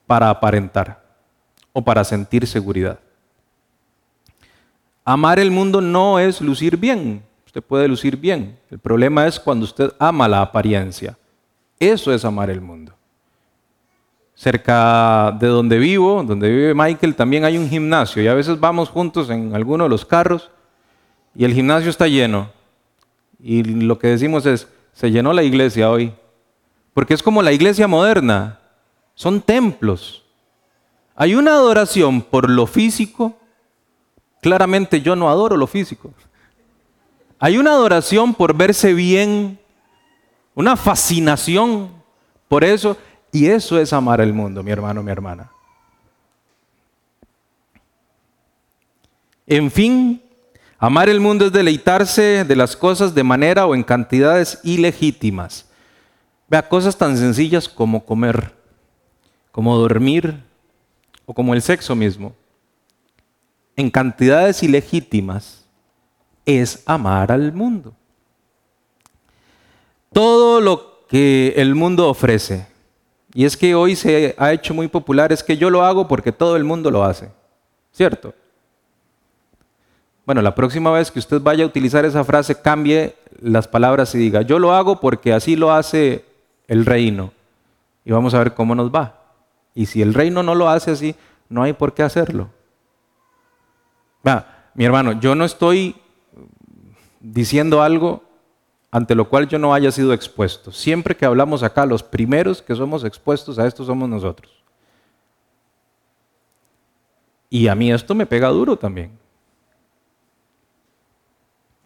para 0.06 0.30
aparentar 0.30 1.02
o 1.72 1.82
para 1.82 2.04
sentir 2.04 2.46
seguridad. 2.46 3.00
Amar 5.04 5.38
el 5.38 5.50
mundo 5.50 5.80
no 5.80 6.18
es 6.18 6.40
lucir 6.40 6.76
bien. 6.76 7.22
Usted 7.46 7.62
puede 7.62 7.88
lucir 7.88 8.16
bien. 8.16 8.58
El 8.70 8.78
problema 8.78 9.26
es 9.26 9.38
cuando 9.38 9.64
usted 9.64 9.92
ama 9.98 10.28
la 10.28 10.42
apariencia. 10.42 11.16
Eso 11.78 12.12
es 12.12 12.24
amar 12.24 12.50
el 12.50 12.60
mundo. 12.60 12.95
Cerca 14.36 15.34
de 15.40 15.48
donde 15.48 15.78
vivo, 15.78 16.22
donde 16.22 16.48
vive 16.48 16.74
Michael, 16.74 17.16
también 17.16 17.44
hay 17.44 17.56
un 17.56 17.68
gimnasio 17.68 18.22
y 18.22 18.28
a 18.28 18.34
veces 18.34 18.60
vamos 18.60 18.90
juntos 18.90 19.30
en 19.30 19.54
alguno 19.54 19.84
de 19.84 19.90
los 19.90 20.04
carros 20.04 20.50
y 21.34 21.44
el 21.44 21.54
gimnasio 21.54 21.90
está 21.90 22.06
lleno. 22.06 22.50
Y 23.42 23.64
lo 23.64 23.98
que 23.98 24.08
decimos 24.08 24.46
es, 24.46 24.68
se 24.92 25.10
llenó 25.10 25.32
la 25.32 25.42
iglesia 25.42 25.90
hoy. 25.90 26.12
Porque 26.94 27.14
es 27.14 27.22
como 27.22 27.42
la 27.42 27.52
iglesia 27.52 27.88
moderna, 27.88 28.60
son 29.14 29.40
templos. 29.40 30.24
Hay 31.14 31.34
una 31.34 31.52
adoración 31.52 32.22
por 32.22 32.48
lo 32.48 32.66
físico, 32.66 33.36
claramente 34.40 35.00
yo 35.00 35.16
no 35.16 35.28
adoro 35.28 35.56
lo 35.56 35.66
físico. 35.66 36.12
Hay 37.38 37.58
una 37.58 37.72
adoración 37.72 38.34
por 38.34 38.54
verse 38.56 38.94
bien, 38.94 39.58
una 40.54 40.76
fascinación 40.76 41.90
por 42.48 42.64
eso, 42.64 42.96
y 43.32 43.46
eso 43.46 43.78
es 43.78 43.92
amar 43.92 44.20
el 44.20 44.32
mundo, 44.32 44.62
mi 44.62 44.70
hermano, 44.70 45.02
mi 45.02 45.10
hermana. 45.10 45.50
En 49.46 49.70
fin, 49.70 50.22
amar 50.78 51.08
el 51.08 51.20
mundo 51.20 51.46
es 51.46 51.52
deleitarse 51.52 52.44
de 52.44 52.56
las 52.56 52.76
cosas 52.76 53.14
de 53.14 53.22
manera 53.22 53.66
o 53.66 53.74
en 53.74 53.84
cantidades 53.84 54.58
ilegítimas. 54.64 55.66
Vea, 56.48 56.68
cosas 56.68 56.96
tan 56.96 57.16
sencillas 57.16 57.68
como 57.68 58.04
comer, 58.04 58.54
como 59.52 59.76
dormir 59.76 60.42
o 61.24 61.34
como 61.34 61.54
el 61.54 61.62
sexo 61.62 61.94
mismo. 61.94 62.34
En 63.76 63.90
cantidades 63.90 64.62
ilegítimas 64.62 65.64
es 66.44 66.82
amar 66.86 67.30
al 67.30 67.52
mundo. 67.52 67.94
Todo 70.12 70.60
lo 70.60 71.06
que 71.08 71.52
el 71.56 71.74
mundo 71.74 72.08
ofrece, 72.08 72.66
y 73.36 73.44
es 73.44 73.54
que 73.54 73.74
hoy 73.74 73.96
se 73.96 74.34
ha 74.38 74.50
hecho 74.54 74.72
muy 74.72 74.88
popular, 74.88 75.30
es 75.30 75.42
que 75.42 75.58
yo 75.58 75.68
lo 75.68 75.84
hago 75.84 76.08
porque 76.08 76.32
todo 76.32 76.56
el 76.56 76.64
mundo 76.64 76.90
lo 76.90 77.04
hace. 77.04 77.28
¿Cierto? 77.92 78.32
Bueno, 80.24 80.40
la 80.40 80.54
próxima 80.54 80.90
vez 80.90 81.10
que 81.10 81.18
usted 81.18 81.42
vaya 81.42 81.64
a 81.64 81.66
utilizar 81.66 82.06
esa 82.06 82.24
frase, 82.24 82.58
cambie 82.58 83.14
las 83.42 83.68
palabras 83.68 84.14
y 84.14 84.18
diga, 84.18 84.40
yo 84.40 84.58
lo 84.58 84.72
hago 84.72 85.00
porque 85.00 85.34
así 85.34 85.54
lo 85.54 85.70
hace 85.70 86.24
el 86.66 86.86
reino. 86.86 87.30
Y 88.06 88.12
vamos 88.12 88.32
a 88.32 88.38
ver 88.38 88.54
cómo 88.54 88.74
nos 88.74 88.90
va. 88.90 89.20
Y 89.74 89.84
si 89.84 90.00
el 90.00 90.14
reino 90.14 90.42
no 90.42 90.54
lo 90.54 90.70
hace 90.70 90.92
así, 90.92 91.14
no 91.50 91.62
hay 91.62 91.74
por 91.74 91.92
qué 91.92 92.04
hacerlo. 92.04 92.48
Va, 94.26 94.70
mi 94.72 94.86
hermano, 94.86 95.12
yo 95.20 95.34
no 95.34 95.44
estoy 95.44 95.94
diciendo 97.20 97.82
algo 97.82 98.22
ante 98.96 99.14
lo 99.14 99.28
cual 99.28 99.46
yo 99.46 99.58
no 99.58 99.74
haya 99.74 99.92
sido 99.92 100.14
expuesto. 100.14 100.72
Siempre 100.72 101.14
que 101.14 101.26
hablamos 101.26 101.62
acá, 101.62 101.84
los 101.84 102.02
primeros 102.02 102.62
que 102.62 102.74
somos 102.74 103.04
expuestos 103.04 103.58
a 103.58 103.66
esto 103.66 103.84
somos 103.84 104.08
nosotros. 104.08 104.50
Y 107.50 107.68
a 107.68 107.74
mí 107.74 107.92
esto 107.92 108.14
me 108.14 108.24
pega 108.24 108.48
duro 108.48 108.78
también. 108.78 109.10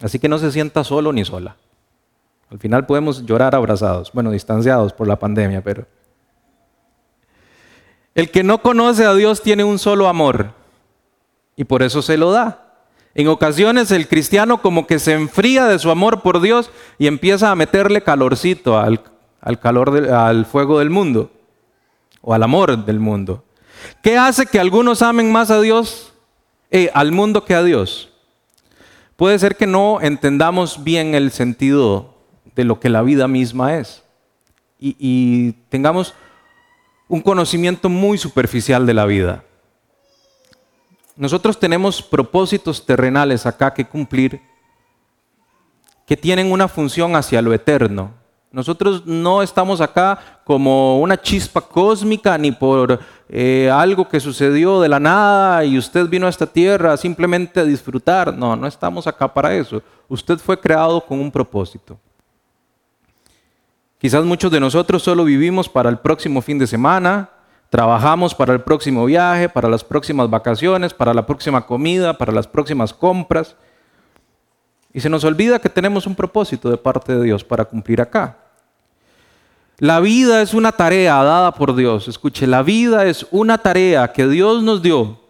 Así 0.00 0.20
que 0.20 0.28
no 0.28 0.38
se 0.38 0.52
sienta 0.52 0.84
solo 0.84 1.12
ni 1.12 1.24
sola. 1.24 1.56
Al 2.48 2.60
final 2.60 2.86
podemos 2.86 3.26
llorar 3.26 3.56
abrazados, 3.56 4.12
bueno, 4.12 4.30
distanciados 4.30 4.92
por 4.92 5.08
la 5.08 5.18
pandemia, 5.18 5.64
pero... 5.64 5.88
El 8.14 8.30
que 8.30 8.44
no 8.44 8.62
conoce 8.62 9.04
a 9.04 9.14
Dios 9.14 9.42
tiene 9.42 9.64
un 9.64 9.80
solo 9.80 10.06
amor 10.06 10.52
y 11.56 11.64
por 11.64 11.82
eso 11.82 12.02
se 12.02 12.16
lo 12.16 12.30
da. 12.30 12.69
En 13.14 13.28
ocasiones 13.28 13.90
el 13.90 14.08
cristiano 14.08 14.62
como 14.62 14.86
que 14.86 14.98
se 14.98 15.12
enfría 15.12 15.66
de 15.66 15.78
su 15.78 15.90
amor 15.90 16.22
por 16.22 16.40
Dios 16.40 16.70
y 16.98 17.06
empieza 17.06 17.50
a 17.50 17.56
meterle 17.56 18.02
calorcito 18.02 18.78
al, 18.78 19.00
calor 19.60 20.10
al 20.12 20.46
fuego 20.46 20.78
del 20.78 20.90
mundo 20.90 21.30
o 22.20 22.34
al 22.34 22.42
amor 22.42 22.84
del 22.84 23.00
mundo. 23.00 23.44
¿Qué 24.02 24.16
hace 24.16 24.46
que 24.46 24.60
algunos 24.60 25.02
amen 25.02 25.32
más 25.32 25.50
a 25.50 25.60
Dios, 25.60 26.12
eh, 26.70 26.90
al 26.94 27.10
mundo 27.10 27.44
que 27.44 27.54
a 27.54 27.64
Dios? 27.64 28.10
Puede 29.16 29.38
ser 29.38 29.56
que 29.56 29.66
no 29.66 30.00
entendamos 30.00 30.84
bien 30.84 31.14
el 31.14 31.30
sentido 31.32 32.14
de 32.54 32.64
lo 32.64 32.78
que 32.78 32.88
la 32.88 33.02
vida 33.02 33.26
misma 33.28 33.76
es 33.76 34.04
y 34.82 35.52
tengamos 35.68 36.14
un 37.10 37.20
conocimiento 37.20 37.88
muy 37.88 38.16
superficial 38.16 38.86
de 38.86 38.94
la 38.94 39.04
vida. 39.04 39.44
Nosotros 41.20 41.60
tenemos 41.60 42.00
propósitos 42.00 42.86
terrenales 42.86 43.44
acá 43.44 43.74
que 43.74 43.84
cumplir 43.84 44.40
que 46.06 46.16
tienen 46.16 46.50
una 46.50 46.66
función 46.66 47.14
hacia 47.14 47.42
lo 47.42 47.52
eterno. 47.52 48.12
Nosotros 48.50 49.04
no 49.04 49.42
estamos 49.42 49.82
acá 49.82 50.40
como 50.44 50.98
una 50.98 51.20
chispa 51.20 51.60
cósmica 51.60 52.38
ni 52.38 52.52
por 52.52 52.98
eh, 53.28 53.70
algo 53.70 54.08
que 54.08 54.18
sucedió 54.18 54.80
de 54.80 54.88
la 54.88 54.98
nada 54.98 55.62
y 55.62 55.76
usted 55.76 56.08
vino 56.08 56.26
a 56.26 56.30
esta 56.30 56.46
tierra 56.46 56.96
simplemente 56.96 57.60
a 57.60 57.64
disfrutar. 57.64 58.34
No, 58.34 58.56
no 58.56 58.66
estamos 58.66 59.06
acá 59.06 59.28
para 59.28 59.54
eso. 59.54 59.82
Usted 60.08 60.38
fue 60.38 60.58
creado 60.58 61.04
con 61.04 61.20
un 61.20 61.30
propósito. 61.30 61.98
Quizás 63.98 64.24
muchos 64.24 64.50
de 64.50 64.58
nosotros 64.58 65.02
solo 65.02 65.24
vivimos 65.24 65.68
para 65.68 65.90
el 65.90 65.98
próximo 65.98 66.40
fin 66.40 66.58
de 66.58 66.66
semana, 66.66 67.28
Trabajamos 67.70 68.34
para 68.34 68.52
el 68.52 68.60
próximo 68.60 69.04
viaje, 69.04 69.48
para 69.48 69.68
las 69.68 69.84
próximas 69.84 70.28
vacaciones, 70.28 70.92
para 70.92 71.14
la 71.14 71.24
próxima 71.24 71.64
comida, 71.64 72.18
para 72.18 72.32
las 72.32 72.48
próximas 72.48 72.92
compras. 72.92 73.54
Y 74.92 75.00
se 75.00 75.08
nos 75.08 75.22
olvida 75.22 75.60
que 75.60 75.68
tenemos 75.68 76.04
un 76.06 76.16
propósito 76.16 76.68
de 76.68 76.76
parte 76.76 77.14
de 77.14 77.22
Dios 77.22 77.44
para 77.44 77.64
cumplir 77.64 78.00
acá. 78.00 78.38
La 79.78 80.00
vida 80.00 80.42
es 80.42 80.52
una 80.52 80.72
tarea 80.72 81.22
dada 81.22 81.52
por 81.52 81.74
Dios. 81.76 82.08
Escuche, 82.08 82.46
la 82.48 82.62
vida 82.64 83.06
es 83.06 83.24
una 83.30 83.56
tarea 83.56 84.12
que 84.12 84.26
Dios 84.26 84.64
nos 84.64 84.82
dio 84.82 85.20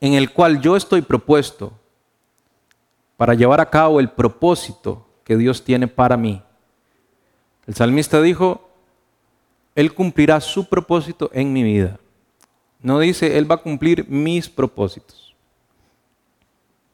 en 0.00 0.14
el 0.14 0.32
cual 0.32 0.60
yo 0.60 0.76
estoy 0.76 1.02
propuesto 1.02 1.72
para 3.18 3.34
llevar 3.34 3.60
a 3.60 3.68
cabo 3.68 4.00
el 4.00 4.08
propósito 4.08 5.06
que 5.24 5.36
Dios 5.36 5.62
tiene 5.62 5.88
para 5.88 6.16
mí. 6.16 6.42
El 7.66 7.74
salmista 7.74 8.20
dijo, 8.22 8.65
él 9.76 9.92
cumplirá 9.92 10.40
su 10.40 10.64
propósito 10.64 11.30
en 11.34 11.52
mi 11.52 11.62
vida. 11.62 12.00
No 12.80 12.98
dice, 12.98 13.36
Él 13.36 13.48
va 13.48 13.56
a 13.56 13.62
cumplir 13.62 14.08
mis 14.08 14.48
propósitos. 14.48 15.34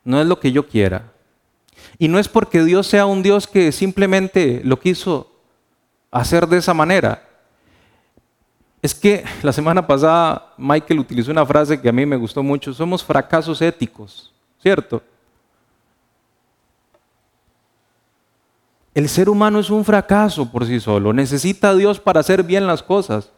No 0.05 0.21
es 0.21 0.27
lo 0.27 0.40
que 0.40 0.51
yo 0.51 0.66
quiera. 0.66 1.12
Y 1.97 2.09
no 2.09 2.18
es 2.18 2.29
porque 2.29 2.64
Dios 2.64 2.88
sea 2.88 3.07
un 3.07 3.23
Dios 3.23 3.47
que 3.47 3.71
simplemente 3.71 4.61
lo 4.64 4.79
quiso 4.81 5.31
hacer 6.11 6.47
de 6.49 6.59
esa 6.59 6.75
manera. 6.75 7.23
Es 8.83 8.95
que 8.95 9.25
la 9.42 9.53
semana 9.53 9.87
pasada 9.87 10.53
Michael 10.59 10.99
utilizó 10.99 11.31
una 11.31 11.47
frase 11.47 11.81
que 11.81 11.88
a 11.88 11.92
mí 11.92 12.05
me 12.05 12.16
gustó 12.16 12.42
mucho. 12.42 12.75
Somos 12.75 13.05
fracasos 13.05 13.62
éticos, 13.62 14.33
¿cierto? 14.61 15.01
El 18.94 19.09
ser 19.09 19.28
humano 19.31 19.59
es 19.59 19.70
un 19.70 19.85
fracaso 19.85 20.50
por 20.50 20.66
sí 20.66 20.78
solo, 20.78 21.12
necesita 21.12 21.70
a 21.70 21.74
Dios 21.74 21.98
para 21.98 22.20
hacer 22.20 22.42
bien 22.42 22.66
las 22.66 22.83
cosas. 22.83 23.33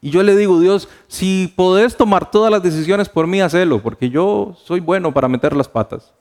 Y 0.00 0.10
yo 0.10 0.22
le 0.22 0.36
digo, 0.36 0.60
Dios, 0.60 0.88
si 1.08 1.52
podés 1.56 1.96
tomar 1.96 2.30
todas 2.30 2.52
las 2.52 2.62
decisiones 2.62 3.08
por 3.08 3.26
mí, 3.26 3.40
hacelo, 3.40 3.82
porque 3.82 4.08
yo 4.08 4.56
soy 4.64 4.78
bueno 4.78 5.12
para 5.12 5.26
meter 5.26 5.56
las 5.56 5.68
patas. 5.68 6.12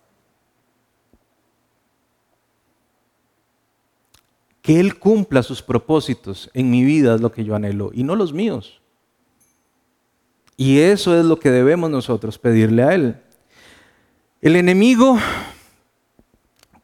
Que 4.63 4.79
Él 4.79 4.97
cumpla 4.97 5.43
sus 5.43 5.61
propósitos 5.61 6.49
en 6.53 6.71
mi 6.71 6.83
vida 6.83 7.15
es 7.15 7.21
lo 7.21 7.31
que 7.31 7.43
yo 7.43 7.55
anhelo, 7.55 7.91
y 7.93 8.03
no 8.03 8.15
los 8.15 8.33
míos. 8.33 8.81
Y 10.57 10.79
eso 10.79 11.17
es 11.17 11.23
lo 11.23 11.37
que 11.37 11.51
debemos 11.51 11.91
nosotros 11.91 12.39
pedirle 12.39 12.81
a 12.81 12.95
Él. 12.95 13.21
El 14.41 14.55
enemigo 14.55 15.19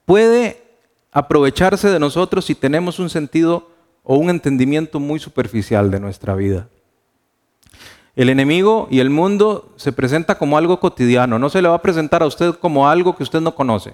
puede 0.05 0.62
aprovecharse 1.13 1.89
de 1.89 1.99
nosotros 1.99 2.45
si 2.45 2.56
tenemos 2.56 2.99
un 2.99 3.10
sentido 3.10 3.69
o 4.04 4.17
un 4.17 4.30
entendimiento 4.30 4.99
muy 4.99 5.19
superficial 5.19 5.91
de 5.91 5.99
nuestra 5.99 6.36
vida. 6.36 6.67
El 8.15 8.30
enemigo 8.30 8.88
y 8.91 8.99
el 8.99 9.10
mundo 9.10 9.73
se 9.76 9.91
presenta 9.91 10.38
como 10.38 10.58
algo 10.58 10.80
cotidiano, 10.80 11.39
no 11.39 11.49
se 11.49 11.62
le 11.62 11.69
va 11.69 11.76
a 11.76 11.82
presentar 11.82 12.21
a 12.21 12.28
usted 12.28 12.56
como 12.56 12.88
algo 12.88 13.15
que 13.15 13.23
usted 13.23 13.41
no 13.41 13.56
conoce. 13.56 13.93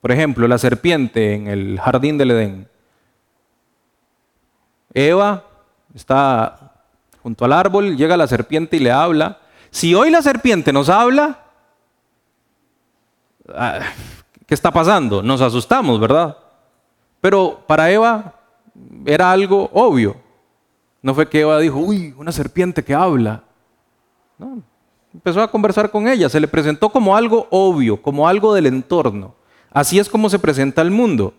Por 0.00 0.12
ejemplo, 0.12 0.46
la 0.48 0.58
serpiente 0.58 1.34
en 1.34 1.46
el 1.46 1.80
jardín 1.80 2.18
del 2.18 2.30
Edén. 2.30 2.68
Eva 4.94 5.44
está 5.94 6.72
junto 7.22 7.44
al 7.44 7.52
árbol, 7.52 7.96
llega 7.96 8.16
la 8.16 8.26
serpiente 8.26 8.76
y 8.76 8.80
le 8.80 8.90
habla. 8.90 9.38
Si 9.70 9.94
hoy 9.94 10.10
la 10.10 10.22
serpiente 10.22 10.72
nos 10.72 10.88
habla, 10.88 11.44
ah, 13.54 13.80
¿Qué 14.48 14.54
está 14.54 14.72
pasando? 14.72 15.22
Nos 15.22 15.40
asustamos, 15.40 16.00
¿verdad? 16.00 16.36
Pero 17.20 17.62
para 17.68 17.88
Eva 17.88 18.34
era 19.06 19.30
algo 19.30 19.70
obvio. 19.72 20.16
No 21.00 21.14
fue 21.14 21.28
que 21.28 21.42
Eva 21.42 21.60
dijo, 21.60 21.78
uy, 21.78 22.12
una 22.18 22.32
serpiente 22.32 22.82
que 22.82 22.94
habla. 22.94 23.44
No, 24.38 24.60
empezó 25.14 25.40
a 25.40 25.50
conversar 25.50 25.92
con 25.92 26.08
ella, 26.08 26.28
se 26.28 26.40
le 26.40 26.48
presentó 26.48 26.88
como 26.88 27.14
algo 27.14 27.46
obvio, 27.50 28.02
como 28.02 28.26
algo 28.26 28.52
del 28.54 28.66
entorno. 28.66 29.36
Así 29.70 30.00
es 30.00 30.08
como 30.08 30.28
se 30.28 30.40
presenta 30.40 30.82
el 30.82 30.90
mundo. 30.90 31.34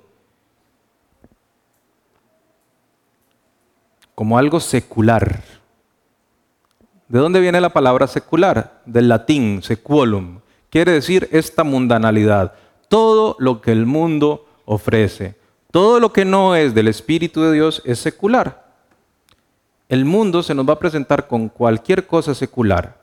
como 4.20 4.38
algo 4.38 4.60
secular. 4.60 5.42
¿De 7.08 7.20
dónde 7.20 7.40
viene 7.40 7.62
la 7.62 7.70
palabra 7.70 8.06
secular? 8.06 8.82
Del 8.86 9.08
latín, 9.08 9.64
seculum. 9.64 10.42
Quiere 10.70 10.92
decir 10.92 11.30
esta 11.32 11.64
mundanalidad. 11.64 12.52
Todo 12.90 13.38
lo 13.40 13.62
que 13.62 13.72
el 13.72 13.86
mundo 13.86 14.46
ofrece. 14.66 15.36
Todo 15.72 16.00
lo 16.00 16.12
que 16.12 16.26
no 16.26 16.56
es 16.56 16.74
del 16.74 16.88
Espíritu 16.90 17.42
de 17.42 17.54
Dios 17.54 17.82
es 17.86 18.00
secular. 18.00 18.68
El 19.88 20.04
mundo 20.04 20.44
se 20.44 20.54
nos 20.54 20.68
va 20.68 20.74
a 20.74 20.80
presentar 20.80 21.28
con 21.28 21.48
cualquier 21.48 22.06
cosa 22.06 22.36
secular. 22.36 23.00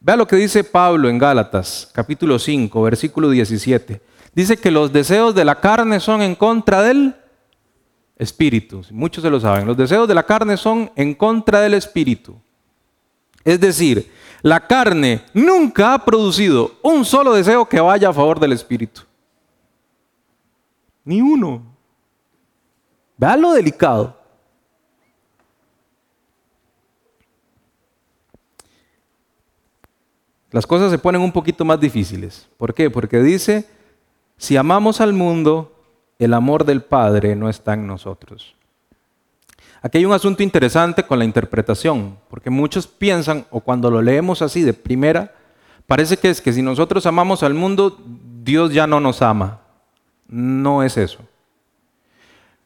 Vea 0.00 0.16
lo 0.16 0.26
que 0.26 0.36
dice 0.36 0.62
Pablo 0.62 1.08
en 1.08 1.18
Gálatas, 1.18 1.90
capítulo 1.92 2.38
5, 2.38 2.82
versículo 2.82 3.30
17. 3.30 4.00
Dice 4.34 4.56
que 4.56 4.70
los 4.70 4.92
deseos 4.92 5.34
de 5.34 5.44
la 5.44 5.60
carne 5.60 5.98
son 5.98 6.22
en 6.22 6.34
contra 6.34 6.82
del 6.82 7.16
espíritu. 8.16 8.82
Muchos 8.90 9.22
se 9.22 9.30
lo 9.30 9.40
saben. 9.40 9.66
Los 9.66 9.76
deseos 9.76 10.06
de 10.06 10.14
la 10.14 10.22
carne 10.22 10.56
son 10.56 10.90
en 10.94 11.14
contra 11.14 11.60
del 11.60 11.74
espíritu. 11.74 12.36
Es 13.44 13.58
decir, 13.58 14.10
la 14.42 14.66
carne 14.66 15.24
nunca 15.34 15.94
ha 15.94 16.04
producido 16.04 16.72
un 16.82 17.04
solo 17.04 17.34
deseo 17.34 17.68
que 17.68 17.80
vaya 17.80 18.08
a 18.08 18.12
favor 18.12 18.38
del 18.38 18.52
espíritu. 18.52 19.02
Ni 21.04 21.20
uno. 21.20 21.62
Vea 23.16 23.36
lo 23.36 23.52
delicado. 23.52 24.16
Las 30.50 30.66
cosas 30.66 30.90
se 30.90 30.98
ponen 30.98 31.20
un 31.20 31.32
poquito 31.32 31.64
más 31.64 31.78
difíciles. 31.78 32.48
¿Por 32.56 32.72
qué? 32.72 32.90
Porque 32.90 33.20
dice, 33.20 33.68
si 34.36 34.56
amamos 34.56 35.00
al 35.00 35.12
mundo, 35.12 35.74
el 36.18 36.32
amor 36.32 36.64
del 36.64 36.82
Padre 36.82 37.36
no 37.36 37.48
está 37.48 37.74
en 37.74 37.86
nosotros. 37.86 38.57
Aquí 39.80 39.98
hay 39.98 40.04
un 40.04 40.12
asunto 40.12 40.42
interesante 40.42 41.04
con 41.04 41.18
la 41.18 41.24
interpretación, 41.24 42.18
porque 42.28 42.50
muchos 42.50 42.86
piensan, 42.86 43.46
o 43.50 43.60
cuando 43.60 43.90
lo 43.90 44.02
leemos 44.02 44.42
así 44.42 44.62
de 44.62 44.74
primera, 44.74 45.34
parece 45.86 46.16
que 46.16 46.30
es 46.30 46.40
que 46.40 46.52
si 46.52 46.62
nosotros 46.62 47.06
amamos 47.06 47.42
al 47.42 47.54
mundo, 47.54 47.96
Dios 48.42 48.72
ya 48.72 48.86
no 48.86 48.98
nos 49.00 49.22
ama. 49.22 49.60
No 50.26 50.82
es 50.82 50.96
eso. 50.96 51.20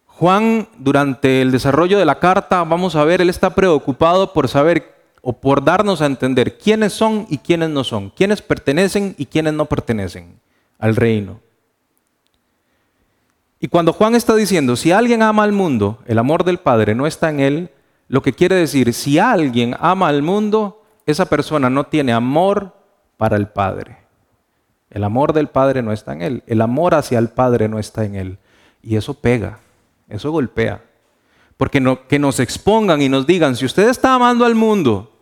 Juan, 0.06 0.68
durante 0.78 1.42
el 1.42 1.50
desarrollo 1.50 1.98
de 1.98 2.04
la 2.04 2.18
carta, 2.18 2.64
vamos 2.64 2.96
a 2.96 3.04
ver, 3.04 3.20
él 3.20 3.30
está 3.30 3.54
preocupado 3.54 4.32
por 4.32 4.48
saber 4.48 4.94
o 5.20 5.32
por 5.32 5.64
darnos 5.64 6.00
a 6.00 6.06
entender 6.06 6.58
quiénes 6.58 6.92
son 6.92 7.26
y 7.28 7.38
quiénes 7.38 7.70
no 7.70 7.84
son, 7.84 8.10
quiénes 8.10 8.42
pertenecen 8.42 9.14
y 9.18 9.26
quiénes 9.26 9.54
no 9.54 9.66
pertenecen 9.66 10.40
al 10.78 10.96
reino. 10.96 11.40
Y 13.62 13.68
cuando 13.68 13.92
Juan 13.92 14.16
está 14.16 14.34
diciendo, 14.34 14.74
si 14.74 14.90
alguien 14.90 15.22
ama 15.22 15.44
al 15.44 15.52
mundo, 15.52 16.00
el 16.06 16.18
amor 16.18 16.42
del 16.42 16.58
Padre 16.58 16.96
no 16.96 17.06
está 17.06 17.30
en 17.30 17.38
él, 17.38 17.70
lo 18.08 18.20
que 18.20 18.32
quiere 18.32 18.56
decir, 18.56 18.92
si 18.92 19.20
alguien 19.20 19.76
ama 19.78 20.08
al 20.08 20.20
mundo, 20.20 20.82
esa 21.06 21.26
persona 21.26 21.70
no 21.70 21.84
tiene 21.84 22.12
amor 22.12 22.74
para 23.16 23.36
el 23.36 23.46
Padre. 23.46 23.98
El 24.90 25.04
amor 25.04 25.32
del 25.32 25.46
Padre 25.46 25.80
no 25.80 25.92
está 25.92 26.12
en 26.12 26.22
él, 26.22 26.42
el 26.48 26.60
amor 26.60 26.96
hacia 26.96 27.20
el 27.20 27.28
Padre 27.28 27.68
no 27.68 27.78
está 27.78 28.04
en 28.04 28.16
él. 28.16 28.38
Y 28.82 28.96
eso 28.96 29.14
pega, 29.14 29.60
eso 30.08 30.32
golpea. 30.32 30.82
Porque 31.56 31.80
que 32.08 32.18
nos 32.18 32.40
expongan 32.40 33.00
y 33.00 33.08
nos 33.08 33.28
digan, 33.28 33.54
si 33.54 33.64
usted 33.64 33.88
está 33.88 34.16
amando 34.16 34.44
al 34.44 34.56
mundo, 34.56 35.12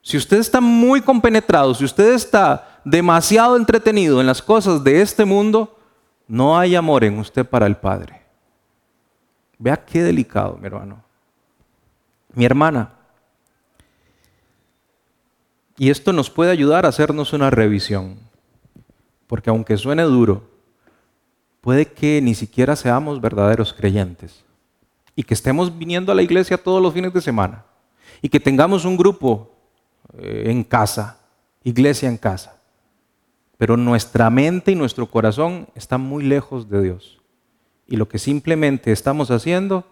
si 0.00 0.16
usted 0.16 0.38
está 0.38 0.62
muy 0.62 1.02
compenetrado, 1.02 1.74
si 1.74 1.84
usted 1.84 2.14
está 2.14 2.80
demasiado 2.86 3.58
entretenido 3.58 4.22
en 4.22 4.26
las 4.26 4.40
cosas 4.40 4.82
de 4.82 5.02
este 5.02 5.26
mundo, 5.26 5.77
no 6.28 6.58
hay 6.58 6.76
amor 6.76 7.04
en 7.04 7.18
usted 7.18 7.46
para 7.46 7.66
el 7.66 7.76
Padre. 7.76 8.20
Vea 9.58 9.82
qué 9.84 10.02
delicado, 10.02 10.58
mi 10.58 10.66
hermano. 10.66 11.02
Mi 12.34 12.44
hermana. 12.44 12.92
Y 15.78 15.90
esto 15.90 16.12
nos 16.12 16.28
puede 16.28 16.50
ayudar 16.50 16.84
a 16.84 16.90
hacernos 16.90 17.32
una 17.32 17.48
revisión. 17.48 18.18
Porque 19.26 19.48
aunque 19.48 19.78
suene 19.78 20.02
duro, 20.02 20.42
puede 21.62 21.86
que 21.86 22.20
ni 22.20 22.34
siquiera 22.34 22.76
seamos 22.76 23.20
verdaderos 23.20 23.72
creyentes. 23.72 24.44
Y 25.16 25.22
que 25.22 25.34
estemos 25.34 25.76
viniendo 25.76 26.12
a 26.12 26.14
la 26.14 26.22
iglesia 26.22 26.62
todos 26.62 26.82
los 26.82 26.92
fines 26.92 27.12
de 27.12 27.22
semana. 27.22 27.64
Y 28.20 28.28
que 28.28 28.38
tengamos 28.38 28.84
un 28.84 28.98
grupo 28.98 29.50
eh, 30.18 30.44
en 30.46 30.62
casa, 30.62 31.18
iglesia 31.64 32.08
en 32.08 32.18
casa 32.18 32.57
pero 33.58 33.76
nuestra 33.76 34.30
mente 34.30 34.72
y 34.72 34.76
nuestro 34.76 35.06
corazón 35.10 35.68
están 35.74 36.00
muy 36.00 36.24
lejos 36.24 36.70
de 36.70 36.80
Dios. 36.80 37.20
Y 37.86 37.96
lo 37.96 38.08
que 38.08 38.18
simplemente 38.18 38.92
estamos 38.92 39.30
haciendo 39.30 39.84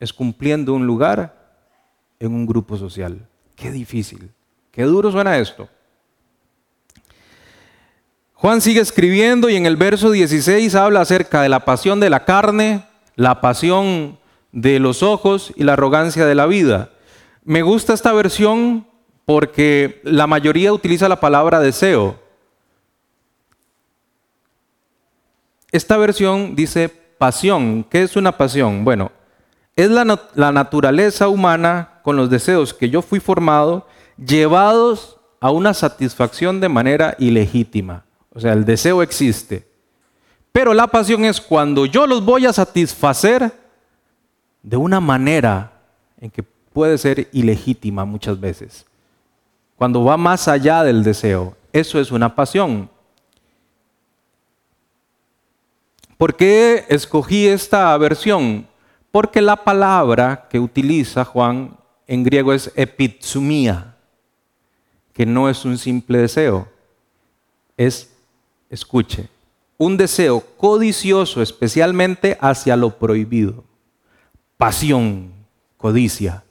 es 0.00 0.12
cumpliendo 0.12 0.74
un 0.74 0.86
lugar 0.86 1.60
en 2.18 2.34
un 2.34 2.44
grupo 2.44 2.76
social. 2.76 3.28
Qué 3.54 3.70
difícil, 3.70 4.30
qué 4.72 4.82
duro 4.82 5.12
suena 5.12 5.38
esto. 5.38 5.68
Juan 8.34 8.60
sigue 8.60 8.80
escribiendo 8.80 9.48
y 9.48 9.54
en 9.54 9.66
el 9.66 9.76
verso 9.76 10.10
16 10.10 10.74
habla 10.74 11.02
acerca 11.02 11.42
de 11.42 11.48
la 11.48 11.64
pasión 11.64 12.00
de 12.00 12.10
la 12.10 12.24
carne, 12.24 12.84
la 13.14 13.40
pasión 13.40 14.18
de 14.50 14.80
los 14.80 15.04
ojos 15.04 15.52
y 15.54 15.62
la 15.62 15.74
arrogancia 15.74 16.26
de 16.26 16.34
la 16.34 16.46
vida. 16.46 16.90
Me 17.44 17.62
gusta 17.62 17.92
esta 17.92 18.12
versión 18.12 18.84
porque 19.24 20.00
la 20.02 20.26
mayoría 20.26 20.72
utiliza 20.72 21.08
la 21.08 21.20
palabra 21.20 21.60
deseo. 21.60 22.21
Esta 25.72 25.96
versión 25.96 26.54
dice 26.54 26.90
pasión. 26.90 27.84
¿Qué 27.84 28.02
es 28.02 28.14
una 28.14 28.36
pasión? 28.36 28.84
Bueno, 28.84 29.10
es 29.74 29.90
la, 29.90 30.04
naturaleza 30.52 31.28
humana 31.28 32.00
con 32.02 32.16
los 32.16 32.28
deseos 32.28 32.74
que 32.74 32.90
yo 32.90 33.00
fui 33.00 33.20
formado, 33.20 33.86
llevados 34.18 35.18
a 35.40 35.50
una 35.50 35.72
satisfacción 35.72 36.60
de 36.60 36.68
manera 36.68 37.16
ilegítima. 37.18 38.04
O 38.34 38.40
sea, 38.40 38.52
el 38.52 38.66
deseo 38.66 39.02
existe. 39.02 39.66
Pero 40.52 40.74
la 40.74 40.86
pasión 40.86 41.24
es 41.24 41.40
cuando 41.40 41.86
yo 41.86 42.06
los 42.06 42.22
voy 42.22 42.44
a 42.44 42.52
satisfacer 42.52 43.50
de 44.62 44.76
una 44.76 45.00
manera 45.00 45.72
en 46.20 46.30
que 46.30 46.42
puede 46.42 46.98
ser 46.98 47.28
ilegítima 47.32 48.04
muchas 48.04 48.38
veces. 48.38 48.84
Cuando 49.76 50.04
va 50.04 50.18
más 50.18 50.48
allá 50.48 50.84
del 50.84 51.02
deseo. 51.02 51.56
Eso 51.72 51.98
es 51.98 52.10
una 52.10 52.34
pasión. 52.34 52.90
¿Por 56.22 56.36
qué 56.36 56.84
escogí 56.88 57.48
esta 57.48 57.98
versión? 57.98 58.68
Porque 59.10 59.42
la 59.42 59.56
palabra 59.56 60.46
que 60.48 60.60
utiliza 60.60 61.24
Juan 61.24 61.76
en 62.06 62.22
griego 62.22 62.52
es 62.52 62.70
epitsumia, 62.76 63.96
que 65.12 65.26
no 65.26 65.48
es 65.48 65.64
un 65.64 65.76
simple 65.76 66.18
deseo, 66.18 66.68
es, 67.76 68.14
escuche, 68.70 69.30
un 69.76 69.96
deseo 69.96 70.44
codicioso 70.58 71.42
especialmente 71.42 72.38
hacia 72.40 72.76
lo 72.76 72.96
prohibido. 73.00 73.64
Pasión, 74.56 75.32
codicia. 75.76 76.44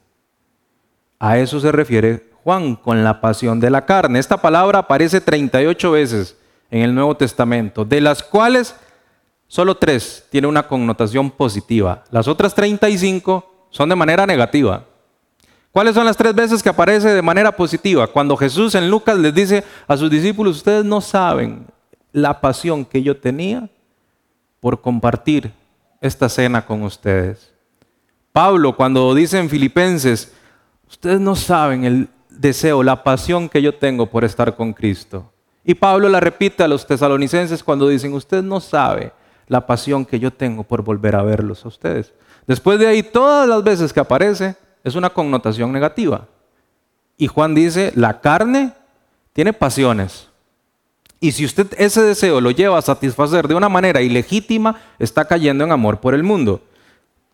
A 1.18 1.38
eso 1.38 1.62
se 1.62 1.72
refiere 1.72 2.30
Juan 2.44 2.76
con 2.76 3.06
la 3.06 3.22
pasión 3.22 3.62
de 3.62 3.70
la 3.70 3.86
carne. 3.86 4.20
Esta 4.20 4.36
palabra 4.36 4.80
aparece 4.80 5.22
38 5.22 5.92
veces 5.92 6.36
en 6.70 6.82
el 6.82 6.94
Nuevo 6.94 7.16
Testamento, 7.16 7.86
de 7.86 8.02
las 8.02 8.22
cuales 8.22 8.76
solo 9.52 9.76
tres 9.76 10.26
tiene 10.30 10.48
una 10.48 10.66
connotación 10.66 11.30
positiva. 11.30 12.06
Las 12.10 12.30
otras 12.30 12.56
35 12.56 13.68
son 13.70 13.90
de 13.90 13.98
manera 13.98 14.26
negativa. 14.26 14.86
¿Cuáles 15.74 15.94
son 15.94 16.06
las 16.06 16.16
tres 16.16 16.34
veces 16.34 16.64
que 16.64 16.70
aparece 16.70 17.10
de 17.10 17.22
manera 17.22 17.52
positiva? 17.52 18.08
Cuando 18.08 18.38
Jesús 18.38 18.76
en 18.76 18.90
Lucas 18.90 19.18
les 19.18 19.36
dice 19.36 19.66
a 19.90 19.98
sus 19.98 20.10
discípulos, 20.10 20.56
ustedes 20.56 20.86
no 20.86 21.02
saben 21.02 21.66
la 22.14 22.40
pasión 22.40 22.86
que 22.86 23.04
yo 23.04 23.18
tenía 23.18 23.68
por 24.62 24.80
compartir 24.80 25.52
esta 26.00 26.30
cena 26.30 26.66
con 26.66 26.84
ustedes. 26.84 27.52
Pablo 28.32 28.78
cuando 28.78 29.14
dice 29.14 29.38
en 29.38 29.50
Filipenses, 29.50 30.32
ustedes 30.88 31.20
no 31.20 31.36
saben 31.36 31.84
el 31.84 32.08
deseo, 32.30 32.84
la 32.84 33.04
pasión 33.04 33.50
que 33.50 33.62
yo 33.62 33.76
tengo 33.76 34.06
por 34.06 34.24
estar 34.24 34.56
con 34.56 34.72
Cristo. 34.72 35.30
Y 35.66 35.74
Pablo 35.74 36.08
la 36.08 36.22
repite 36.22 36.64
a 36.64 36.70
los 36.70 36.88
tesalonicenses 36.88 37.62
cuando 37.62 37.90
dicen, 37.90 38.14
usted 38.14 38.42
no 38.42 38.62
sabe 38.62 39.12
la 39.52 39.68
pasión 39.68 40.06
que 40.06 40.18
yo 40.18 40.32
tengo 40.32 40.64
por 40.64 40.82
volver 40.82 41.14
a 41.14 41.24
verlos 41.24 41.66
a 41.66 41.68
ustedes. 41.68 42.14
Después 42.48 42.80
de 42.80 42.88
ahí, 42.88 43.04
todas 43.04 43.50
las 43.50 43.62
veces 43.62 43.92
que 43.92 44.00
aparece, 44.00 44.56
es 44.82 44.96
una 44.96 45.10
connotación 45.10 45.74
negativa. 45.74 46.26
Y 47.18 47.28
Juan 47.28 47.54
dice, 47.54 47.92
la 47.94 48.22
carne 48.22 48.72
tiene 49.34 49.52
pasiones. 49.52 50.30
Y 51.20 51.34
si 51.34 51.44
usted 51.44 51.68
ese 51.78 52.02
deseo 52.02 52.40
lo 52.40 52.52
lleva 52.52 52.78
a 52.78 52.82
satisfacer 52.82 53.50
de 53.50 53.56
una 53.56 53.68
manera 53.68 54.02
ilegítima, 54.02 54.80
está 55.00 55.26
cayendo 55.26 55.66
en 55.66 55.74
amor 55.74 56.00
por 56.00 56.16
el 56.16 56.24
mundo. 56.24 56.62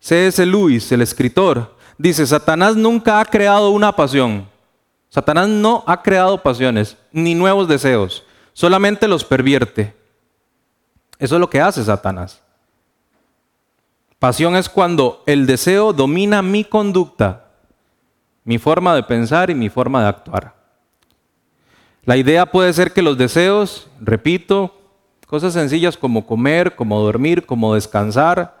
C.S. 0.00 0.44
Lewis, 0.44 0.90
el 0.90 1.02
escritor, 1.02 1.76
dice, 1.98 2.26
Satanás 2.26 2.74
nunca 2.74 3.20
ha 3.20 3.24
creado 3.26 3.70
una 3.70 3.94
pasión. 3.94 4.48
Satanás 5.08 5.48
no 5.48 5.84
ha 5.86 6.02
creado 6.02 6.42
pasiones, 6.42 6.96
ni 7.12 7.36
nuevos 7.36 7.68
deseos, 7.68 8.24
solamente 8.54 9.06
los 9.06 9.22
pervierte. 9.22 9.97
Eso 11.18 11.34
es 11.34 11.40
lo 11.40 11.50
que 11.50 11.60
hace 11.60 11.84
Satanás. 11.84 12.42
Pasión 14.18 14.56
es 14.56 14.68
cuando 14.68 15.22
el 15.26 15.46
deseo 15.46 15.92
domina 15.92 16.42
mi 16.42 16.64
conducta, 16.64 17.50
mi 18.44 18.58
forma 18.58 18.94
de 18.94 19.02
pensar 19.02 19.50
y 19.50 19.54
mi 19.54 19.68
forma 19.68 20.02
de 20.02 20.08
actuar. 20.08 20.54
La 22.04 22.16
idea 22.16 22.46
puede 22.46 22.72
ser 22.72 22.92
que 22.92 23.02
los 23.02 23.18
deseos, 23.18 23.88
repito, 24.00 24.74
cosas 25.26 25.52
sencillas 25.52 25.98
como 25.98 26.26
comer, 26.26 26.74
como 26.74 27.00
dormir, 27.00 27.44
como 27.44 27.74
descansar, 27.74 28.56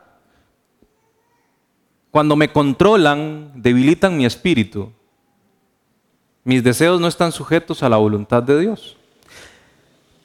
cuando 2.10 2.36
me 2.36 2.52
controlan, 2.52 3.52
debilitan 3.54 4.18
mi 4.18 4.26
espíritu. 4.26 4.92
Mis 6.44 6.62
deseos 6.62 7.00
no 7.00 7.08
están 7.08 7.32
sujetos 7.32 7.82
a 7.82 7.88
la 7.88 7.96
voluntad 7.96 8.42
de 8.42 8.60
Dios. 8.60 8.97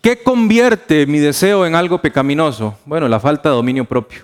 ¿Qué 0.03 0.21
convierte 0.21 1.05
mi 1.05 1.19
deseo 1.19 1.65
en 1.65 1.75
algo 1.75 1.97
pecaminoso? 1.97 2.77
Bueno, 2.85 3.07
la 3.07 3.21
falta 3.21 3.47
de 3.47 3.55
dominio 3.55 3.85
propio. 3.85 4.23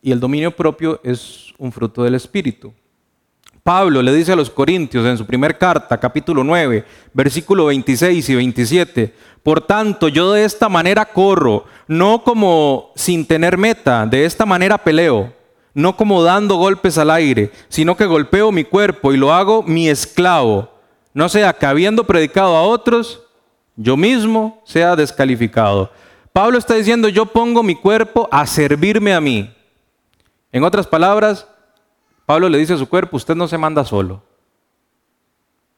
Y 0.00 0.12
el 0.12 0.20
dominio 0.20 0.52
propio 0.54 1.00
es 1.02 1.52
un 1.58 1.72
fruto 1.72 2.04
del 2.04 2.14
Espíritu. 2.14 2.72
Pablo 3.64 4.00
le 4.00 4.14
dice 4.14 4.30
a 4.30 4.36
los 4.36 4.48
Corintios 4.48 5.04
en 5.04 5.18
su 5.18 5.26
primera 5.26 5.58
carta, 5.58 5.98
capítulo 5.98 6.44
9, 6.44 6.84
versículo 7.12 7.64
26 7.64 8.28
y 8.28 8.34
27, 8.36 9.14
por 9.42 9.60
tanto 9.60 10.06
yo 10.06 10.34
de 10.34 10.44
esta 10.44 10.68
manera 10.68 11.04
corro, 11.04 11.64
no 11.88 12.22
como 12.22 12.92
sin 12.94 13.26
tener 13.26 13.58
meta, 13.58 14.06
de 14.06 14.24
esta 14.24 14.46
manera 14.46 14.78
peleo, 14.78 15.34
no 15.74 15.96
como 15.96 16.22
dando 16.22 16.54
golpes 16.54 16.96
al 16.96 17.10
aire, 17.10 17.50
sino 17.68 17.96
que 17.96 18.06
golpeo 18.06 18.52
mi 18.52 18.62
cuerpo 18.62 19.12
y 19.12 19.16
lo 19.16 19.32
hago 19.32 19.64
mi 19.64 19.88
esclavo, 19.88 20.70
no 21.12 21.28
sea 21.28 21.52
que 21.54 21.66
habiendo 21.66 22.04
predicado 22.04 22.54
a 22.54 22.62
otros, 22.62 23.24
yo 23.78 23.96
mismo 23.96 24.60
sea 24.64 24.96
descalificado. 24.96 25.90
Pablo 26.32 26.58
está 26.58 26.74
diciendo, 26.74 27.08
yo 27.08 27.26
pongo 27.26 27.62
mi 27.62 27.76
cuerpo 27.76 28.28
a 28.30 28.44
servirme 28.44 29.14
a 29.14 29.20
mí. 29.20 29.54
En 30.50 30.64
otras 30.64 30.86
palabras, 30.86 31.46
Pablo 32.26 32.48
le 32.48 32.58
dice 32.58 32.74
a 32.74 32.78
su 32.78 32.88
cuerpo, 32.88 33.16
usted 33.16 33.36
no 33.36 33.46
se 33.46 33.56
manda 33.56 33.84
solo. 33.84 34.22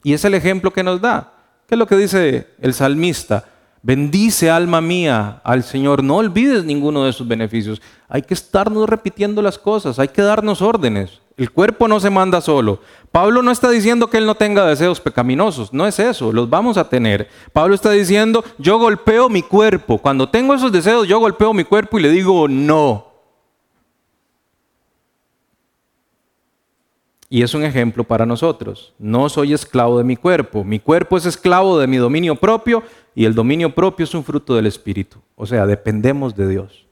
Y 0.02 0.14
es 0.14 0.24
el 0.24 0.32
ejemplo 0.32 0.72
que 0.72 0.82
nos 0.82 1.00
da. 1.00 1.34
¿Qué 1.68 1.74
es 1.74 1.78
lo 1.78 1.86
que 1.86 1.96
dice 1.96 2.48
el 2.60 2.72
salmista? 2.72 3.44
Bendice 3.82 4.50
alma 4.50 4.80
mía 4.80 5.42
al 5.44 5.62
Señor, 5.62 6.02
no 6.02 6.16
olvides 6.16 6.64
ninguno 6.64 7.04
de 7.04 7.12
sus 7.12 7.28
beneficios. 7.28 7.82
Hay 8.08 8.22
que 8.22 8.34
estarnos 8.34 8.88
repitiendo 8.88 9.42
las 9.42 9.58
cosas, 9.58 9.98
hay 9.98 10.08
que 10.08 10.22
darnos 10.22 10.62
órdenes. 10.62 11.19
El 11.40 11.52
cuerpo 11.52 11.88
no 11.88 11.98
se 12.00 12.10
manda 12.10 12.42
solo. 12.42 12.80
Pablo 13.10 13.40
no 13.40 13.50
está 13.50 13.70
diciendo 13.70 14.10
que 14.10 14.18
él 14.18 14.26
no 14.26 14.34
tenga 14.34 14.66
deseos 14.66 15.00
pecaminosos, 15.00 15.72
no 15.72 15.86
es 15.86 15.98
eso, 15.98 16.34
los 16.34 16.50
vamos 16.50 16.76
a 16.76 16.90
tener. 16.90 17.30
Pablo 17.54 17.74
está 17.74 17.90
diciendo, 17.92 18.44
yo 18.58 18.78
golpeo 18.78 19.30
mi 19.30 19.40
cuerpo. 19.40 19.96
Cuando 19.96 20.28
tengo 20.28 20.52
esos 20.52 20.70
deseos, 20.70 21.08
yo 21.08 21.18
golpeo 21.18 21.54
mi 21.54 21.64
cuerpo 21.64 21.98
y 21.98 22.02
le 22.02 22.10
digo 22.10 22.46
no. 22.46 23.06
Y 27.30 27.42
es 27.42 27.54
un 27.54 27.64
ejemplo 27.64 28.04
para 28.04 28.26
nosotros. 28.26 28.92
No 28.98 29.30
soy 29.30 29.54
esclavo 29.54 29.96
de 29.96 30.04
mi 30.04 30.16
cuerpo. 30.16 30.62
Mi 30.62 30.78
cuerpo 30.78 31.16
es 31.16 31.24
esclavo 31.24 31.78
de 31.78 31.86
mi 31.86 31.96
dominio 31.96 32.36
propio 32.36 32.82
y 33.14 33.24
el 33.24 33.34
dominio 33.34 33.74
propio 33.74 34.04
es 34.04 34.12
un 34.12 34.24
fruto 34.24 34.56
del 34.56 34.66
Espíritu. 34.66 35.16
O 35.36 35.46
sea, 35.46 35.64
dependemos 35.64 36.36
de 36.36 36.48
Dios. 36.48 36.84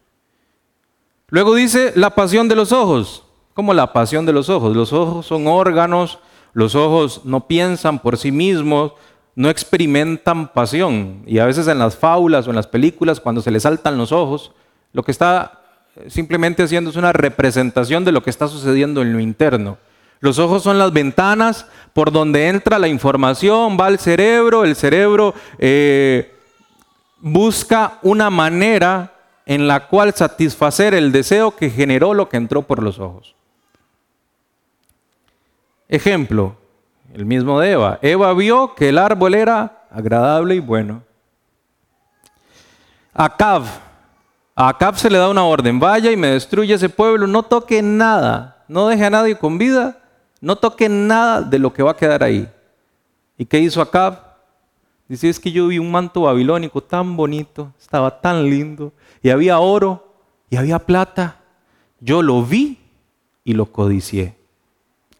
Luego 1.28 1.54
dice 1.54 1.92
la 1.96 2.14
pasión 2.14 2.48
de 2.48 2.56
los 2.56 2.72
ojos. 2.72 3.24
¿Cómo 3.58 3.74
la 3.74 3.92
pasión 3.92 4.24
de 4.24 4.32
los 4.32 4.50
ojos? 4.50 4.76
Los 4.76 4.92
ojos 4.92 5.26
son 5.26 5.48
órganos, 5.48 6.20
los 6.52 6.76
ojos 6.76 7.22
no 7.24 7.48
piensan 7.48 7.98
por 7.98 8.16
sí 8.16 8.30
mismos, 8.30 8.92
no 9.34 9.50
experimentan 9.50 10.52
pasión. 10.52 11.24
Y 11.26 11.40
a 11.40 11.44
veces 11.44 11.66
en 11.66 11.80
las 11.80 11.96
fábulas 11.96 12.46
o 12.46 12.50
en 12.50 12.54
las 12.54 12.68
películas, 12.68 13.18
cuando 13.18 13.42
se 13.42 13.50
les 13.50 13.64
saltan 13.64 13.98
los 13.98 14.12
ojos, 14.12 14.52
lo 14.92 15.02
que 15.02 15.10
está 15.10 15.58
simplemente 16.06 16.62
haciendo 16.62 16.90
es 16.90 16.94
una 16.94 17.12
representación 17.12 18.04
de 18.04 18.12
lo 18.12 18.22
que 18.22 18.30
está 18.30 18.46
sucediendo 18.46 19.02
en 19.02 19.12
lo 19.12 19.18
interno. 19.18 19.76
Los 20.20 20.38
ojos 20.38 20.62
son 20.62 20.78
las 20.78 20.92
ventanas 20.92 21.66
por 21.94 22.12
donde 22.12 22.46
entra 22.46 22.78
la 22.78 22.86
información, 22.86 23.76
va 23.76 23.86
al 23.86 23.98
cerebro, 23.98 24.64
el 24.64 24.76
cerebro 24.76 25.34
eh, 25.58 26.32
busca 27.18 27.98
una 28.02 28.30
manera 28.30 29.14
en 29.46 29.66
la 29.66 29.88
cual 29.88 30.14
satisfacer 30.14 30.94
el 30.94 31.10
deseo 31.10 31.56
que 31.56 31.70
generó 31.70 32.14
lo 32.14 32.28
que 32.28 32.36
entró 32.36 32.62
por 32.62 32.84
los 32.84 33.00
ojos. 33.00 33.34
Ejemplo, 35.88 36.56
el 37.14 37.24
mismo 37.24 37.58
de 37.60 37.72
Eva. 37.72 37.98
Eva 38.02 38.32
vio 38.34 38.74
que 38.74 38.90
el 38.90 38.98
árbol 38.98 39.34
era 39.34 39.86
agradable 39.90 40.54
y 40.54 40.60
bueno. 40.60 41.02
Acab, 43.12 43.64
a 44.54 44.68
Acab 44.68 44.96
se 44.96 45.10
le 45.10 45.18
da 45.18 45.28
una 45.28 45.44
orden, 45.44 45.80
vaya 45.80 46.12
y 46.12 46.16
me 46.16 46.28
destruye 46.28 46.74
ese 46.74 46.88
pueblo, 46.88 47.26
no 47.26 47.42
toque 47.42 47.82
nada, 47.82 48.64
no 48.68 48.86
deje 48.86 49.04
a 49.06 49.10
nadie 49.10 49.36
con 49.36 49.58
vida 49.58 49.98
no 50.40 50.56
toque 50.56 50.88
nada 50.88 51.42
de 51.42 51.58
lo 51.58 51.72
que 51.72 51.82
va 51.82 51.92
a 51.92 51.96
quedar 51.96 52.22
ahí. 52.22 52.48
¿Y 53.36 53.44
qué 53.44 53.58
hizo 53.58 53.80
Acab? 53.80 54.28
Dice, 55.08 55.28
es 55.28 55.40
que 55.40 55.50
yo 55.50 55.68
vi 55.68 55.78
un 55.78 55.90
manto 55.90 56.22
babilónico 56.22 56.82
tan 56.82 57.16
bonito, 57.16 57.72
estaba 57.80 58.20
tan 58.20 58.44
lindo, 58.44 58.92
y 59.22 59.30
había 59.30 59.58
oro, 59.58 60.14
y 60.50 60.56
había 60.56 60.78
plata. 60.78 61.40
Yo 62.00 62.22
lo 62.22 62.42
vi 62.44 62.78
y 63.44 63.54
lo 63.54 63.66
codicié. 63.66 64.36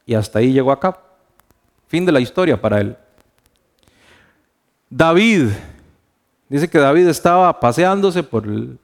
Y 0.08 0.14
hasta 0.14 0.38
ahí 0.38 0.54
llegó 0.54 0.72
Acab. 0.72 0.96
Fin 1.86 2.06
de 2.06 2.12
la 2.12 2.18
historia 2.18 2.58
para 2.58 2.80
él. 2.80 2.96
David, 4.88 5.50
dice 6.48 6.66
que 6.66 6.78
David 6.78 7.08
estaba 7.08 7.60
paseándose 7.60 8.22
por 8.22 8.46
el, 8.46 8.78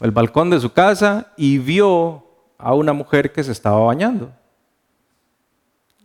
el 0.00 0.10
balcón 0.10 0.48
de 0.48 0.58
su 0.58 0.72
casa 0.72 1.30
y 1.36 1.58
vio 1.58 2.24
a 2.56 2.72
una 2.72 2.94
mujer 2.94 3.30
que 3.30 3.44
se 3.44 3.52
estaba 3.52 3.78
bañando 3.80 4.32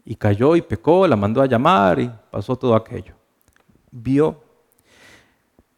y 0.03 0.13
cayó 0.13 0.57
y 0.57 0.61
pecó, 0.61 1.07
la 1.07 1.15
mandó 1.15 1.41
a 1.41 1.45
llamar 1.45 1.97
y 2.01 2.11
pasó 2.29 2.57
todo 2.57 2.75
aquello. 2.75 3.13
Vio. 3.89 4.43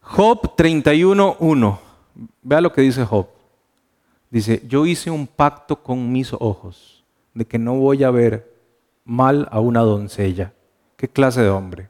Job 0.01 0.55
31.1. 0.55 1.79
Vea 2.41 2.61
lo 2.61 2.73
que 2.73 2.81
dice 2.81 3.05
Job. 3.05 3.27
Dice, 4.31 4.63
yo 4.67 4.87
hice 4.87 5.11
un 5.11 5.27
pacto 5.27 5.75
con 5.75 6.11
mis 6.11 6.33
ojos 6.33 6.98
de 7.39 7.45
que 7.45 7.57
no 7.57 7.75
voy 7.75 8.03
a 8.03 8.11
ver 8.11 8.53
mal 9.05 9.47
a 9.49 9.61
una 9.61 9.79
doncella. 9.79 10.51
¿Qué 10.97 11.07
clase 11.07 11.41
de 11.41 11.49
hombre? 11.49 11.89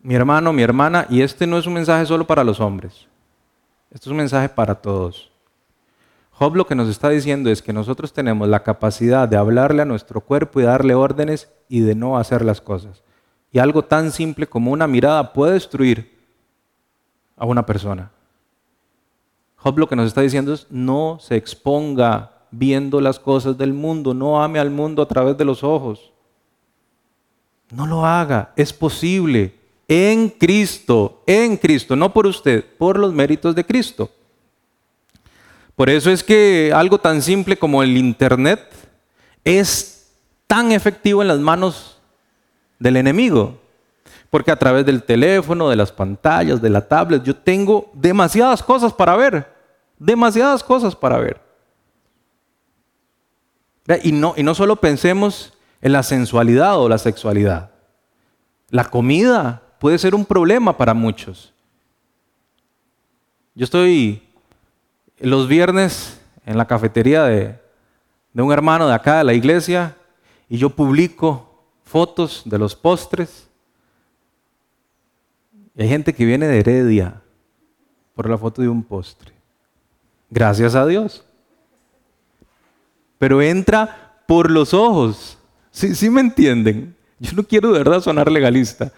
Mi 0.00 0.16
hermano, 0.16 0.52
mi 0.52 0.62
hermana, 0.62 1.06
y 1.08 1.22
este 1.22 1.46
no 1.46 1.56
es 1.56 1.68
un 1.68 1.74
mensaje 1.74 2.04
solo 2.04 2.26
para 2.26 2.42
los 2.42 2.58
hombres. 2.58 3.06
Este 3.92 4.08
es 4.08 4.10
un 4.10 4.16
mensaje 4.16 4.48
para 4.48 4.74
todos. 4.74 5.30
Job 6.32 6.56
lo 6.56 6.66
que 6.66 6.74
nos 6.74 6.88
está 6.88 7.10
diciendo 7.10 7.48
es 7.48 7.62
que 7.62 7.72
nosotros 7.72 8.12
tenemos 8.12 8.48
la 8.48 8.64
capacidad 8.64 9.28
de 9.28 9.36
hablarle 9.36 9.82
a 9.82 9.86
nuestro 9.86 10.20
cuerpo 10.20 10.58
y 10.58 10.64
darle 10.64 10.96
órdenes 10.96 11.48
y 11.68 11.78
de 11.80 11.94
no 11.94 12.18
hacer 12.18 12.44
las 12.44 12.60
cosas. 12.60 13.04
Y 13.52 13.60
algo 13.60 13.84
tan 13.84 14.10
simple 14.10 14.48
como 14.48 14.72
una 14.72 14.88
mirada 14.88 15.32
puede 15.32 15.52
destruir 15.52 16.18
a 17.36 17.46
una 17.46 17.64
persona. 17.64 18.10
Job 19.58 19.78
lo 19.78 19.88
que 19.88 19.94
nos 19.94 20.08
está 20.08 20.22
diciendo 20.22 20.52
es 20.52 20.66
no 20.70 21.18
se 21.20 21.36
exponga 21.36 22.31
viendo 22.52 23.00
las 23.00 23.18
cosas 23.18 23.58
del 23.58 23.72
mundo, 23.72 24.14
no 24.14 24.42
ame 24.42 24.60
al 24.60 24.70
mundo 24.70 25.02
a 25.02 25.08
través 25.08 25.36
de 25.36 25.44
los 25.44 25.64
ojos. 25.64 26.12
No 27.70 27.86
lo 27.86 28.06
haga, 28.06 28.52
es 28.54 28.72
posible 28.72 29.54
en 29.88 30.28
Cristo, 30.28 31.22
en 31.26 31.56
Cristo, 31.56 31.96
no 31.96 32.12
por 32.12 32.26
usted, 32.26 32.64
por 32.78 32.98
los 32.98 33.12
méritos 33.12 33.54
de 33.54 33.64
Cristo. 33.64 34.10
Por 35.74 35.90
eso 35.90 36.10
es 36.10 36.22
que 36.22 36.72
algo 36.74 36.98
tan 36.98 37.22
simple 37.22 37.58
como 37.58 37.82
el 37.82 37.96
Internet 37.96 38.60
es 39.44 40.10
tan 40.46 40.70
efectivo 40.72 41.22
en 41.22 41.28
las 41.28 41.40
manos 41.40 41.98
del 42.78 42.96
enemigo. 42.96 43.58
Porque 44.30 44.50
a 44.50 44.58
través 44.58 44.86
del 44.86 45.02
teléfono, 45.02 45.68
de 45.68 45.76
las 45.76 45.92
pantallas, 45.92 46.60
de 46.62 46.70
la 46.70 46.86
tablet, 46.86 47.22
yo 47.22 47.36
tengo 47.36 47.90
demasiadas 47.92 48.62
cosas 48.62 48.92
para 48.92 49.16
ver. 49.16 49.46
Demasiadas 49.98 50.62
cosas 50.62 50.96
para 50.96 51.18
ver. 51.18 51.40
Y 54.02 54.12
no, 54.12 54.34
y 54.36 54.42
no 54.42 54.54
solo 54.54 54.76
pensemos 54.76 55.52
en 55.80 55.92
la 55.92 56.02
sensualidad 56.02 56.78
o 56.78 56.88
la 56.88 56.98
sexualidad. 56.98 57.70
La 58.70 58.84
comida 58.84 59.62
puede 59.78 59.98
ser 59.98 60.14
un 60.14 60.24
problema 60.24 60.76
para 60.76 60.94
muchos. 60.94 61.52
Yo 63.54 63.64
estoy 63.64 64.22
los 65.18 65.46
viernes 65.46 66.20
en 66.46 66.56
la 66.56 66.66
cafetería 66.66 67.24
de, 67.24 67.58
un 68.34 68.52
hermano 68.52 68.88
de 68.88 68.94
acá 68.94 69.18
de 69.18 69.24
la 69.24 69.34
iglesia 69.34 69.96
y 70.48 70.56
yo 70.56 70.70
publico 70.70 71.64
fotos 71.84 72.42
de 72.44 72.58
los 72.58 72.74
postres. 72.74 73.48
Y 75.74 75.82
hay 75.82 75.88
gente 75.88 76.14
que 76.14 76.24
viene 76.24 76.46
de 76.46 76.60
Heredia 76.60 77.20
por 78.14 78.28
la 78.28 78.38
foto 78.38 78.62
de 78.62 78.68
un 78.68 78.82
postre. 78.82 79.32
Gracias 80.30 80.74
a 80.74 80.86
Dios. 80.86 81.24
Pero 83.22 83.40
entra 83.40 84.16
por 84.26 84.50
los 84.50 84.74
ojos. 84.74 85.38
¿Sí, 85.70 85.94
¿Sí 85.94 86.10
me 86.10 86.20
entienden? 86.20 86.96
Yo 87.20 87.34
no 87.34 87.44
quiero 87.44 87.70
de 87.70 87.78
verdad 87.78 88.00
sonar 88.00 88.28
legalista. 88.28 88.90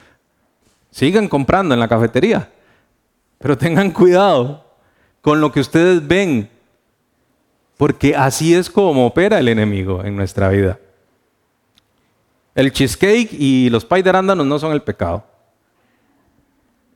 Sigan 0.91 1.29
comprando 1.29 1.75
en 1.75 1.81
la 1.81 1.89
cafetería. 1.89 2.51
Pero 3.37 3.59
tengan 3.59 3.91
cuidado 3.91 4.65
con 5.21 5.43
lo 5.43 5.53
que 5.53 5.61
ustedes 5.61 6.09
ven. 6.09 6.49
Porque 7.77 8.17
así 8.17 8.55
es 8.55 8.71
como 8.71 9.07
opera 9.07 9.39
el 9.39 9.49
enemigo 9.49 10.03
en 10.03 10.17
nuestra 10.17 10.49
vida. 10.49 10.79
El 12.55 12.73
cheesecake 12.73 13.31
y 13.31 13.69
los 13.69 13.85
pay 13.85 14.01
de 14.01 14.09
arándanos 14.09 14.47
no 14.47 14.59
son 14.59 14.73
el 14.73 14.81
pecado. 14.81 15.23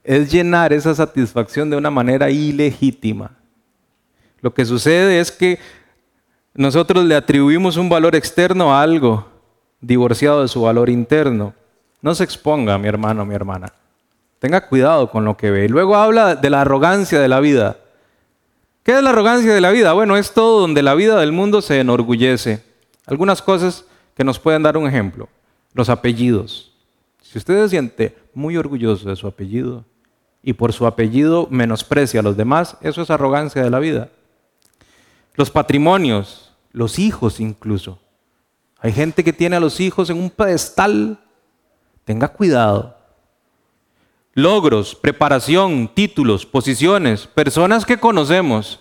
Es 0.02 0.32
llenar 0.32 0.72
esa 0.72 0.94
satisfacción 0.94 1.68
de 1.68 1.76
una 1.76 1.90
manera 1.90 2.30
ilegítima. 2.30 3.32
Lo 4.40 4.54
que 4.54 4.64
sucede 4.64 5.20
es 5.20 5.30
que 5.30 5.58
nosotros 6.58 7.04
le 7.04 7.14
atribuimos 7.14 7.76
un 7.76 7.88
valor 7.88 8.16
externo 8.16 8.74
a 8.74 8.82
algo 8.82 9.24
divorciado 9.80 10.42
de 10.42 10.48
su 10.48 10.62
valor 10.62 10.90
interno. 10.90 11.54
No 12.02 12.16
se 12.16 12.24
exponga, 12.24 12.76
mi 12.78 12.88
hermano, 12.88 13.24
mi 13.24 13.32
hermana. 13.32 13.72
Tenga 14.40 14.66
cuidado 14.66 15.08
con 15.08 15.24
lo 15.24 15.36
que 15.36 15.52
ve. 15.52 15.66
Y 15.66 15.68
luego 15.68 15.94
habla 15.94 16.34
de 16.34 16.50
la 16.50 16.62
arrogancia 16.62 17.20
de 17.20 17.28
la 17.28 17.38
vida. 17.38 17.76
¿Qué 18.82 18.90
es 18.96 19.02
la 19.04 19.10
arrogancia 19.10 19.54
de 19.54 19.60
la 19.60 19.70
vida? 19.70 19.92
Bueno, 19.92 20.16
es 20.16 20.32
todo 20.32 20.60
donde 20.60 20.82
la 20.82 20.96
vida 20.96 21.20
del 21.20 21.30
mundo 21.30 21.62
se 21.62 21.78
enorgullece. 21.78 22.60
Algunas 23.06 23.40
cosas 23.40 23.84
que 24.16 24.24
nos 24.24 24.40
pueden 24.40 24.64
dar 24.64 24.76
un 24.76 24.88
ejemplo. 24.88 25.28
Los 25.74 25.88
apellidos. 25.88 26.72
Si 27.22 27.38
usted 27.38 27.62
se 27.62 27.68
siente 27.68 28.18
muy 28.34 28.56
orgulloso 28.56 29.08
de 29.08 29.14
su 29.14 29.28
apellido 29.28 29.84
y 30.42 30.54
por 30.54 30.72
su 30.72 30.88
apellido 30.88 31.46
menosprecia 31.52 32.18
a 32.18 32.24
los 32.24 32.36
demás, 32.36 32.76
eso 32.80 33.00
es 33.00 33.10
arrogancia 33.10 33.62
de 33.62 33.70
la 33.70 33.78
vida. 33.78 34.08
Los 35.36 35.52
patrimonios, 35.52 36.47
los 36.72 36.98
hijos 36.98 37.40
incluso. 37.40 38.00
Hay 38.80 38.92
gente 38.92 39.24
que 39.24 39.32
tiene 39.32 39.56
a 39.56 39.60
los 39.60 39.80
hijos 39.80 40.10
en 40.10 40.18
un 40.18 40.30
pedestal. 40.30 41.18
Tenga 42.04 42.28
cuidado 42.28 42.98
logros, 44.38 44.94
preparación, 44.94 45.90
títulos, 45.92 46.46
posiciones, 46.46 47.26
personas 47.26 47.84
que 47.84 47.96
conocemos. 47.98 48.78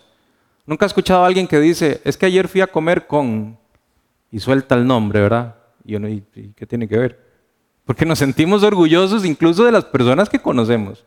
Nunca 0.67 0.85
he 0.85 0.87
escuchado 0.87 1.23
a 1.23 1.27
alguien 1.27 1.47
que 1.47 1.59
dice, 1.59 1.99
es 2.03 2.15
que 2.15 2.27
ayer 2.27 2.47
fui 2.47 2.61
a 2.61 2.67
comer 2.67 3.07
con... 3.07 3.57
y 4.31 4.39
suelta 4.39 4.75
el 4.75 4.85
nombre, 4.85 5.19
¿verdad? 5.19 5.55
Y 5.83 5.95
uno, 5.95 6.07
¿y 6.09 6.21
qué 6.55 6.67
tiene 6.67 6.87
que 6.87 6.99
ver? 6.99 7.19
Porque 7.85 8.05
nos 8.05 8.19
sentimos 8.19 8.61
orgullosos 8.61 9.25
incluso 9.25 9.65
de 9.65 9.71
las 9.71 9.85
personas 9.85 10.29
que 10.29 10.39
conocemos. 10.39 11.03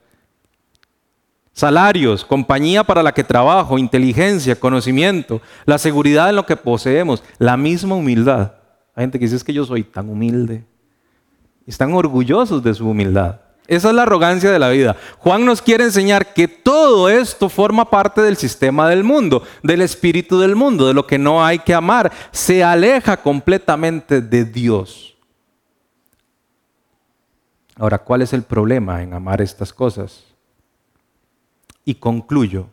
Salarios, 1.53 2.25
compañía 2.25 2.85
para 2.85 3.03
la 3.03 3.13
que 3.13 3.25
trabajo, 3.25 3.79
inteligencia, 3.79 4.59
conocimiento, 4.59 5.43
la 5.67 5.79
seguridad 5.79 6.31
en 6.31 6.37
lo 6.37 6.47
que 6.47 6.57
poseemos, 6.57 7.23
la 7.39 7.57
misma 7.57 7.97
humildad. 7.97 8.53
Hay 8.95 9.03
gente 9.03 9.19
que 9.19 9.25
dice 9.25 9.37
es 9.37 9.45
que 9.45 9.53
yo 9.53 9.65
soy 9.65 9.83
tan 9.83 10.09
humilde. 10.09 10.65
Están 11.67 11.93
orgullosos 11.93 12.63
de 12.63 12.75
su 12.75 12.89
humildad. 12.89 13.41
Esa 13.67 13.91
es 13.91 13.95
la 13.95 14.03
arrogancia 14.03 14.51
de 14.51 14.59
la 14.59 14.69
vida. 14.71 14.97
Juan 15.19 15.45
nos 15.45 15.63
quiere 15.63 15.85
enseñar 15.85 16.33
que 16.35 16.49
todo 16.49 17.09
esto 17.09 17.49
forma 17.49 17.89
parte 17.89 18.21
del 18.21 18.37
sistema 18.37 18.89
del 18.89 19.05
mundo, 19.05 19.45
del 19.63 19.83
espíritu 19.83 20.41
del 20.41 20.57
mundo, 20.57 20.89
de 20.89 20.95
lo 20.95 21.07
que 21.07 21.19
no 21.19 21.45
hay 21.45 21.61
que 21.61 21.73
amar. 21.73 22.11
Se 22.33 22.65
aleja 22.65 23.17
completamente 23.17 24.21
de 24.21 24.45
Dios. 24.45 25.17
Ahora, 27.77 27.99
¿cuál 27.99 28.23
es 28.23 28.33
el 28.33 28.43
problema 28.43 29.03
en 29.03 29.15
amar 29.15 29.41
estas 29.41 29.73
cosas? 29.73 30.25
Y 31.85 31.95
concluyo. 31.97 32.69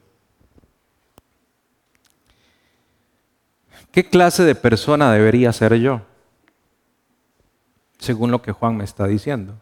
¿Qué 3.92 4.08
clase 4.08 4.44
de 4.44 4.56
persona 4.56 5.12
debería 5.12 5.52
ser 5.54 5.74
yo? 5.76 6.02
Según 7.98 8.30
lo 8.32 8.42
que 8.42 8.52
Juan 8.52 8.78
me 8.78 8.84
está 8.84 9.08
diciendo. 9.08 9.56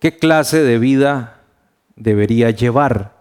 ¿Qué 0.00 0.18
clase 0.18 0.62
de 0.62 0.78
vida 0.78 1.40
debería 1.94 2.50
llevar? 2.50 3.12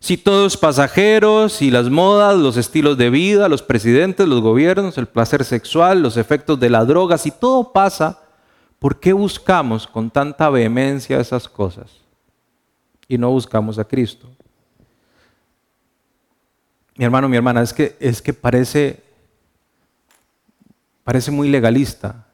Si 0.00 0.16
todo 0.16 0.46
es 0.46 0.56
pasajero, 0.56 1.48
si 1.48 1.70
las 1.70 1.90
modas, 1.90 2.36
los 2.36 2.58
estilos 2.58 2.98
de 2.98 3.10
vida, 3.10 3.48
los 3.48 3.62
presidentes, 3.62 4.28
los 4.28 4.40
gobiernos, 4.40 4.98
el 4.98 5.06
placer 5.06 5.44
sexual, 5.44 6.02
los 6.02 6.16
efectos 6.16 6.60
de 6.60 6.70
la 6.70 6.84
droga, 6.84 7.18
si 7.18 7.30
todo 7.30 7.72
pasa, 7.72 8.20
¿por 8.78 9.00
qué 9.00 9.12
buscamos 9.12 9.86
con 9.86 10.10
tanta 10.10 10.50
vehemencia 10.50 11.20
esas 11.20 11.48
cosas? 11.48 12.03
Y 13.14 13.18
no 13.18 13.30
buscamos 13.30 13.78
a 13.78 13.84
Cristo. 13.84 14.28
Mi 16.96 17.04
hermano, 17.04 17.28
mi 17.28 17.36
hermana, 17.36 17.62
es 17.62 17.72
que, 17.72 17.96
es 17.98 18.22
que 18.22 18.32
parece, 18.32 19.02
parece 21.02 21.30
muy 21.30 21.48
legalista 21.48 22.26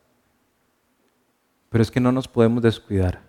pero 1.70 1.82
es 1.82 1.90
que 1.90 2.00
no 2.00 2.12
nos 2.12 2.28
podemos 2.28 2.62
descuidar. 2.62 3.22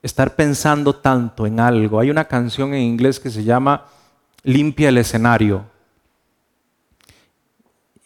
Estar 0.00 0.36
pensando 0.36 0.94
tanto 0.94 1.44
en 1.44 1.58
algo. 1.58 1.98
Hay 1.98 2.08
una 2.08 2.24
canción 2.24 2.72
en 2.72 2.82
inglés 2.82 3.18
que 3.18 3.30
se 3.30 3.42
llama 3.42 3.86
Limpia 4.44 4.88
el 4.88 4.98
escenario. 4.98 5.64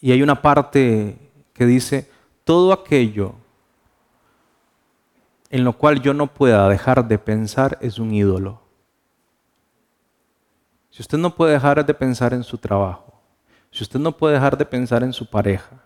Y 0.01 0.11
hay 0.11 0.23
una 0.23 0.41
parte 0.41 1.19
que 1.53 1.67
dice, 1.67 2.11
todo 2.45 2.73
aquello 2.73 3.35
en 5.53 5.65
lo 5.65 5.75
cual 5.75 6.01
yo 6.01 6.15
no 6.15 6.29
pueda 6.29 6.67
dejar 6.67 7.07
de 7.07 7.19
pensar 7.19 7.77
es 7.83 7.99
un 7.99 8.13
ídolo. 8.13 8.63
Si 10.89 11.03
usted 11.03 11.19
no 11.19 11.35
puede 11.35 11.53
dejar 11.53 11.85
de 11.85 11.93
pensar 11.93 12.33
en 12.33 12.43
su 12.43 12.57
trabajo, 12.57 13.21
si 13.71 13.85
usted 13.85 14.01
no 14.01 14.17
puede 14.17 14.35
dejar 14.35 14.57
de 14.57 14.65
pensar 14.65 15.03
en 15.03 15.13
su 15.13 15.29
pareja, 15.29 15.85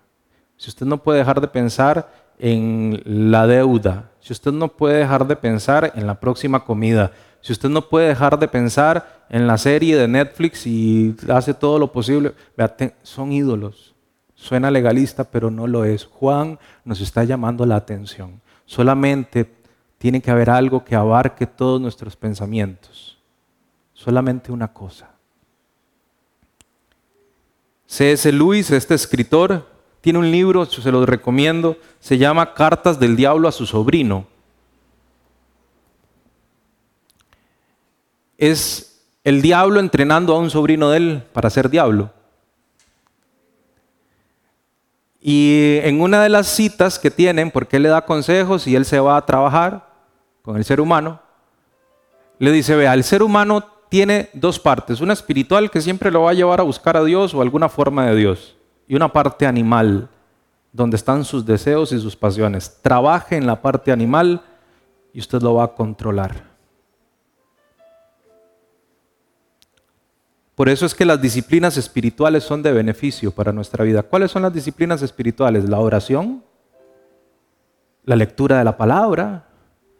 si 0.57 0.71
usted 0.71 0.87
no 0.87 1.03
puede 1.03 1.19
dejar 1.19 1.41
de 1.41 1.49
pensar 1.49 2.09
en 2.39 3.03
la 3.05 3.49
deuda, 3.49 4.13
si 4.21 4.33
usted 4.33 4.53
no 4.53 4.69
puede 4.69 4.99
dejar 4.99 5.27
de 5.27 5.35
pensar 5.35 5.93
en 5.97 6.07
la 6.07 6.21
próxima 6.21 6.65
comida, 6.65 7.11
si 7.41 7.53
usted 7.53 7.69
no 7.69 7.89
puede 7.89 8.09
dejar 8.09 8.39
de 8.39 8.47
pensar 8.47 9.27
en 9.29 9.49
la 9.49 9.59
serie 9.59 9.97
de 9.97 10.07
Netflix 10.07 10.65
y 10.67 11.17
hace 11.29 11.55
todo 11.55 11.81
lo 11.81 11.91
posible, 11.91 12.35
son 13.03 13.33
ídolos. 13.33 13.97
Suena 14.37 14.71
legalista, 14.71 15.25
pero 15.25 15.51
no 15.51 15.67
lo 15.67 15.85
es. 15.85 16.05
Juan 16.05 16.61
nos 16.85 17.01
está 17.01 17.25
llamando 17.25 17.67
la 17.67 17.77
atención. 17.77 18.43
Solamente 18.67 19.45
tiene 19.99 20.21
que 20.21 20.31
haber 20.31 20.51
algo 20.51 20.85
que 20.85 20.95
abarque 20.95 21.47
todos 21.47 21.81
nuestros 21.81 22.17
pensamientos. 22.17 23.19
Solamente 23.95 24.53
una 24.53 24.73
cosa. 24.73 25.11
C.S. 27.87 28.31
Lewis, 28.33 28.71
este 28.71 28.95
escritor, 28.95 29.67
tiene 30.01 30.19
un 30.19 30.31
libro, 30.31 30.67
se 30.67 30.93
lo 30.93 31.07
recomiendo, 31.07 31.79
se 31.99 32.19
llama 32.19 32.53
Cartas 32.55 32.99
del 33.01 33.17
Diablo 33.17 33.49
a 33.49 33.53
su 33.53 33.67
sobrino. 33.67 34.27
Es 38.39 39.03
el 39.25 39.41
diablo 39.41 39.81
entrenando 39.81 40.35
a 40.35 40.39
un 40.39 40.51
sobrino 40.51 40.91
de 40.91 40.97
él 40.99 41.23
para 41.33 41.51
ser 41.51 41.71
diablo. 41.71 42.13
Y 45.21 45.79
en 45.83 46.01
una 46.01 46.23
de 46.23 46.29
las 46.29 46.47
citas 46.47 47.01
que 47.01 47.11
tienen, 47.11 47.51
porque 47.51 47.79
él 47.79 47.83
le 47.83 47.89
da 47.89 48.05
consejos 48.05 48.69
y 48.69 48.77
él 48.77 48.85
se 48.85 49.01
va 49.01 49.17
a 49.17 49.27
trabajar 49.27 49.86
con 50.47 50.57
el 50.57 50.65
ser 50.65 50.81
humano, 50.81 51.19
le 52.39 52.53
dice, 52.53 52.77
vea, 52.77 52.95
el 52.95 53.03
ser 53.03 53.25
humano 53.25 53.65
tiene 53.89 54.31
dos 54.33 54.61
partes, 54.61 55.01
una 55.01 55.13
espiritual 55.13 55.73
que 55.73 55.81
siempre 55.81 56.13
lo 56.13 56.23
va 56.23 56.31
a 56.31 56.35
llevar 56.35 56.61
a 56.61 56.63
buscar 56.63 56.97
a 56.97 57.03
Dios 57.03 57.35
o 57.35 57.43
alguna 57.43 57.69
forma 57.69 58.07
de 58.07 58.15
Dios 58.15 58.57
y 58.87 58.95
una 58.95 59.13
parte 59.13 59.45
animal, 59.45 60.09
donde 60.73 60.95
están 60.95 61.25
sus 61.25 61.45
deseos 61.45 61.91
y 61.91 61.99
sus 61.99 62.15
pasiones. 62.15 62.79
Trabaje 62.81 63.37
en 63.37 63.45
la 63.45 63.61
parte 63.61 63.91
animal 63.91 64.41
y 65.13 65.19
usted 65.19 65.43
lo 65.43 65.55
va 65.55 65.65
a 65.65 65.75
controlar. 65.75 66.45
Por 70.55 70.69
eso 70.69 70.87
es 70.87 70.95
que 70.95 71.05
las 71.05 71.21
disciplinas 71.21 71.77
espirituales 71.77 72.45
son 72.45 72.63
de 72.63 72.71
beneficio 72.71 73.33
para 73.33 73.51
nuestra 73.51 73.83
vida. 73.83 74.05
¿Cuáles 74.05 74.31
son 74.31 74.43
las 74.43 74.55
disciplinas 74.55 75.03
espirituales? 75.03 75.69
La 75.69 75.81
oración, 75.81 76.45
la 78.05 78.15
lectura 78.15 78.59
de 78.59 78.65
la 78.65 78.77
palabra, 78.77 79.46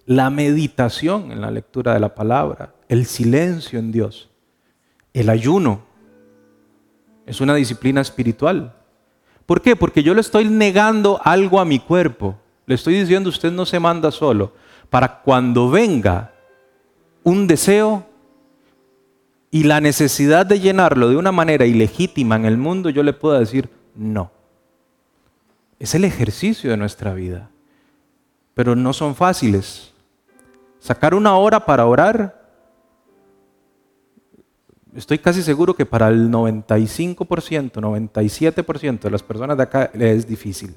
la 0.07 0.31
meditación 0.31 1.33
en 1.33 1.41
la 1.41 1.51
lectura 1.51 1.93
de 1.93 2.01
la 2.01 2.15
palabra, 2.15 2.73
el 2.89 3.07
silencio 3.07 3.79
en 3.79 3.91
Dios, 3.91 4.31
el 5.13 5.29
ayuno, 5.29 5.83
es 7.27 7.41
una 7.41 7.57
disciplina 7.57 8.01
espiritual. 8.01 8.73
¿Por 9.47 9.61
qué? 9.61 9.75
Porque 9.75 10.05
yo 10.05 10.15
le 10.15 10.21
estoy 10.21 10.45
negando 10.49 11.21
algo 11.23 11.61
a 11.61 11.65
mi 11.65 11.81
cuerpo. 11.81 12.39
Le 12.67 12.77
estoy 12.77 13.01
diciendo, 13.01 13.29
usted 13.29 13.53
no 13.53 13.67
se 13.67 13.81
manda 13.81 14.13
solo. 14.13 14.53
Para 14.91 15.23
cuando 15.23 15.69
venga 15.69 16.33
un 17.25 17.49
deseo 17.49 18.07
y 19.51 19.65
la 19.65 19.81
necesidad 19.81 20.47
de 20.47 20.61
llenarlo 20.61 21.09
de 21.09 21.17
una 21.17 21.33
manera 21.33 21.67
ilegítima 21.67 22.37
en 22.37 22.45
el 22.45 22.57
mundo, 22.57 22.91
yo 22.91 23.03
le 23.03 23.13
puedo 23.13 23.39
decir 23.39 23.69
no. 23.97 24.31
Es 25.81 25.95
el 25.97 26.05
ejercicio 26.05 26.71
de 26.71 26.77
nuestra 26.77 27.13
vida. 27.15 27.51
Pero 28.55 28.77
no 28.77 28.93
son 28.93 29.17
fáciles. 29.17 29.93
Sacar 30.87 31.17
una 31.17 31.37
hora 31.37 31.67
para 31.67 31.85
orar 31.85 32.47
estoy 34.95 35.19
casi 35.19 35.43
seguro 35.43 35.75
que 35.75 35.85
para 35.85 36.07
el 36.07 36.31
95%, 36.31 37.73
97% 37.73 39.01
de 39.01 39.11
las 39.11 39.25
personas 39.25 39.57
de 39.57 39.65
acá 39.65 39.91
es 39.95 40.29
difícil. 40.29 40.77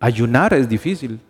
Ayunar 0.00 0.54
es 0.54 0.66
difícil. 0.70 1.20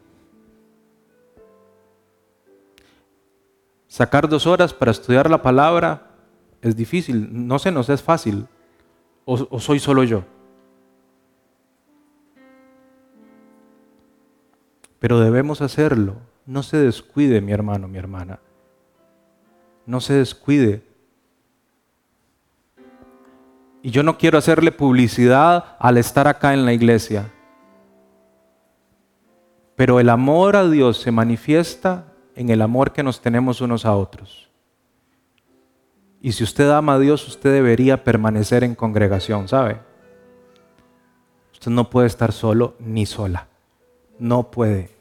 Sacar 3.89 4.29
dos 4.29 4.47
horas 4.47 4.73
para 4.73 4.93
estudiar 4.93 5.29
la 5.29 5.43
palabra 5.43 6.13
es 6.61 6.77
difícil, 6.77 7.29
no 7.45 7.59
se 7.59 7.73
nos 7.73 7.89
es 7.89 8.01
fácil. 8.01 8.47
¿O, 9.25 9.49
o 9.51 9.59
soy 9.59 9.81
solo 9.81 10.05
yo? 10.05 10.23
Pero 15.03 15.19
debemos 15.19 15.61
hacerlo. 15.63 16.15
No 16.47 16.63
se 16.63 16.77
descuide, 16.77 17.41
mi 17.41 17.51
hermano, 17.51 17.89
mi 17.89 17.99
hermana. 17.99 18.39
No 19.85 20.01
se 20.01 20.15
descuide. 20.15 20.85
Y 23.83 23.91
yo 23.91 24.05
no 24.05 24.17
quiero 24.17 24.39
hacerle 24.39 24.71
publicidad 24.71 25.77
al 25.81 25.99
estar 25.99 26.29
acá 26.29 26.55
en 26.55 26.65
la 26.65 26.73
iglesia. 26.73 27.33
Pero 29.75 29.99
el 29.99 30.09
amor 30.09 30.55
a 30.55 30.71
Dios 30.71 30.99
se 30.99 31.11
manifiesta 31.11 32.05
en 32.37 32.51
el 32.51 32.63
amor 32.63 32.93
que 32.93 33.03
nos 33.03 33.21
tenemos 33.21 33.61
unos 33.61 33.85
a 33.85 33.97
otros. 33.97 34.51
Y 36.21 36.31
si 36.31 36.45
usted 36.45 36.71
ama 36.71 36.95
a 36.95 36.99
Dios, 37.01 37.27
usted 37.27 37.53
debería 37.53 38.05
permanecer 38.05 38.63
en 38.63 38.77
congregación, 38.77 39.49
¿sabe? 39.49 39.81
Usted 41.55 41.73
no 41.73 41.91
puede 41.91 42.07
estar 42.07 42.31
solo 42.31 42.77
ni 42.79 43.05
sola. 43.05 43.49
No 44.21 44.53
puede. 44.53 44.92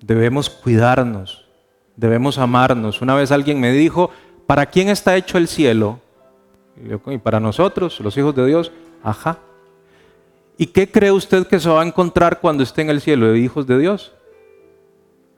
Debemos 0.00 0.48
cuidarnos, 0.48 1.46
debemos 1.96 2.38
amarnos. 2.38 3.02
Una 3.02 3.14
vez 3.14 3.30
alguien 3.30 3.60
me 3.60 3.72
dijo, 3.72 4.10
¿para 4.46 4.66
quién 4.66 4.88
está 4.88 5.16
hecho 5.16 5.38
el 5.38 5.48
cielo? 5.48 6.00
Y 7.06 7.18
para 7.18 7.40
nosotros, 7.40 8.00
los 8.00 8.16
hijos 8.16 8.34
de 8.34 8.46
Dios, 8.46 8.72
ajá. 9.02 9.38
¿Y 10.56 10.66
qué 10.66 10.90
cree 10.90 11.12
usted 11.12 11.46
que 11.46 11.60
se 11.60 11.68
va 11.68 11.82
a 11.82 11.86
encontrar 11.86 12.40
cuando 12.40 12.62
esté 12.62 12.82
en 12.82 12.90
el 12.90 13.00
cielo 13.00 13.32
de 13.32 13.38
hijos 13.38 13.66
de 13.66 13.78
Dios? 13.78 14.12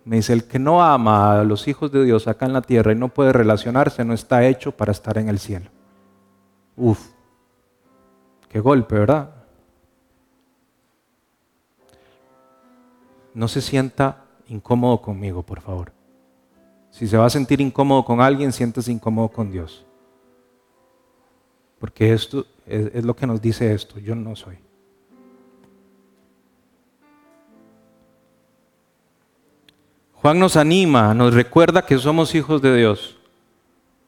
Me 0.04 0.16
dice, 0.16 0.32
el 0.32 0.44
que 0.44 0.58
no 0.58 0.82
ama 0.82 1.40
a 1.40 1.44
los 1.44 1.68
hijos 1.68 1.92
de 1.92 2.04
Dios 2.04 2.26
acá 2.26 2.46
en 2.46 2.52
la 2.52 2.62
tierra 2.62 2.92
y 2.92 2.96
no 2.96 3.08
puede 3.08 3.32
relacionarse, 3.32 4.04
no 4.04 4.14
está 4.14 4.44
hecho 4.44 4.72
para 4.72 4.92
estar 4.92 5.18
en 5.18 5.28
el 5.28 5.38
cielo. 5.38 5.70
Uf, 6.76 7.00
qué 8.48 8.58
golpe, 8.58 8.96
¿verdad? 8.96 9.30
No 13.34 13.46
se 13.46 13.60
sienta 13.60 14.21
incómodo 14.52 15.00
conmigo, 15.00 15.42
por 15.42 15.60
favor. 15.60 15.92
Si 16.90 17.08
se 17.08 17.16
va 17.16 17.26
a 17.26 17.30
sentir 17.30 17.60
incómodo 17.60 18.04
con 18.04 18.20
alguien, 18.20 18.52
siéntese 18.52 18.92
incómodo 18.92 19.28
con 19.28 19.50
Dios. 19.50 19.84
Porque 21.78 22.12
esto 22.12 22.46
es, 22.66 22.94
es 22.94 23.04
lo 23.04 23.16
que 23.16 23.26
nos 23.26 23.40
dice 23.40 23.72
esto, 23.72 23.98
yo 23.98 24.14
no 24.14 24.36
soy. 24.36 24.58
Juan 30.14 30.38
nos 30.38 30.56
anima, 30.56 31.12
nos 31.14 31.34
recuerda 31.34 31.84
que 31.84 31.98
somos 31.98 32.32
hijos 32.34 32.62
de 32.62 32.76
Dios. 32.76 33.18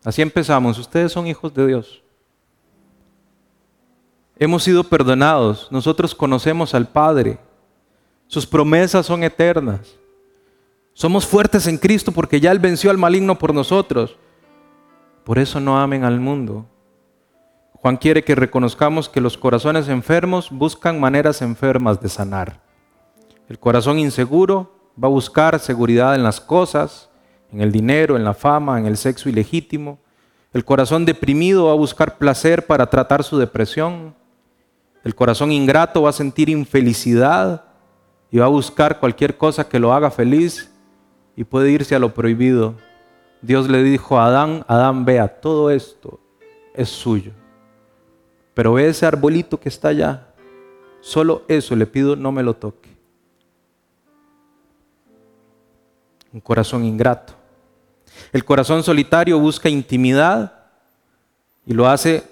Así 0.05 0.23
empezamos, 0.23 0.79
ustedes 0.79 1.11
son 1.11 1.27
hijos 1.27 1.53
de 1.55 1.67
Dios. 1.67 2.03
Hemos 4.37 4.63
sido 4.63 4.85
perdonados, 4.85 5.69
nosotros 5.71 6.15
conocemos 6.15 6.75
al 6.75 6.87
Padre, 6.87 7.39
sus 8.27 8.47
promesas 8.47 9.07
son 9.07 9.25
eternas. 9.25 9.97
Somos 10.97 11.27
fuertes 11.27 11.67
en 11.67 11.77
Cristo 11.77 12.13
porque 12.13 12.39
ya 12.41 12.53
Él 12.53 12.61
venció 12.61 12.89
al 12.89 12.99
maligno 12.99 13.37
por 13.37 13.53
nosotros. 13.53 14.17
Por 15.25 15.41
eso 15.41 15.59
no 15.59 15.77
amen 15.77 16.05
al 16.05 16.21
mundo. 16.21 16.67
Juan 17.73 17.97
quiere 17.97 18.23
que 18.23 18.37
reconozcamos 18.37 19.09
que 19.09 19.21
los 19.21 19.37
corazones 19.37 19.89
enfermos 19.89 20.51
buscan 20.53 21.01
maneras 21.01 21.43
enfermas 21.43 22.01
de 22.01 22.09
sanar. 22.09 22.61
El 23.49 23.59
corazón 23.59 23.99
inseguro 23.99 24.73
va 25.03 25.09
a 25.09 25.11
buscar 25.11 25.59
seguridad 25.59 26.15
en 26.15 26.23
las 26.23 26.41
cosas, 26.41 27.11
en 27.53 27.61
el 27.61 27.73
dinero, 27.73 28.17
en 28.17 28.23
la 28.23 28.33
fama, 28.33 28.79
en 28.79 28.87
el 28.87 28.97
sexo 28.97 29.29
ilegítimo. 29.29 29.99
El 30.53 30.65
corazón 30.65 31.05
deprimido 31.05 31.67
va 31.67 31.73
a 31.73 31.77
buscar 31.77 32.19
placer 32.19 32.67
para 32.67 32.89
tratar 32.89 33.25
su 33.25 33.37
depresión. 33.37 34.15
El 35.03 35.17
corazón 35.17 35.51
ingrato 35.51 36.03
va 36.03 36.11
a 36.11 36.13
sentir 36.13 36.49
infelicidad 36.49 37.65
y 38.31 38.39
va 38.39 38.47
a 38.47 38.49
buscar 38.49 39.01
cualquier 39.01 39.37
cosa 39.37 39.69
que 39.69 39.81
lo 39.81 39.93
haga 39.93 40.13
feliz 40.13 40.71
y 41.37 41.45
puede 41.45 41.71
irse 41.71 41.95
a 41.95 41.99
lo 41.99 42.15
prohibido. 42.15 42.75
Dios 43.43 43.69
le 43.69 43.83
dijo 43.83 44.19
a 44.19 44.27
Adán, 44.27 44.65
Adán 44.69 45.05
vea, 45.05 45.29
todo 45.29 45.71
esto 45.71 46.21
es 46.75 46.89
suyo. 46.89 47.33
Pero 48.55 48.75
ve 48.75 48.89
ese 48.89 49.07
arbolito 49.07 49.59
que 49.59 49.69
está 49.69 49.89
allá. 49.89 50.29
Solo 51.01 51.43
eso 51.49 51.77
le 51.77 51.87
pido, 51.87 52.17
no 52.17 52.33
me 52.33 52.43
lo 52.43 52.55
toque. 52.55 52.95
un 56.35 56.41
corazón 56.41 56.85
ingrato. 56.85 57.33
El 58.33 58.45
corazón 58.45 58.83
solitario 58.83 59.39
busca 59.39 59.69
intimidad 59.69 60.53
y 61.65 61.73
lo 61.73 61.89
hace 61.89 62.25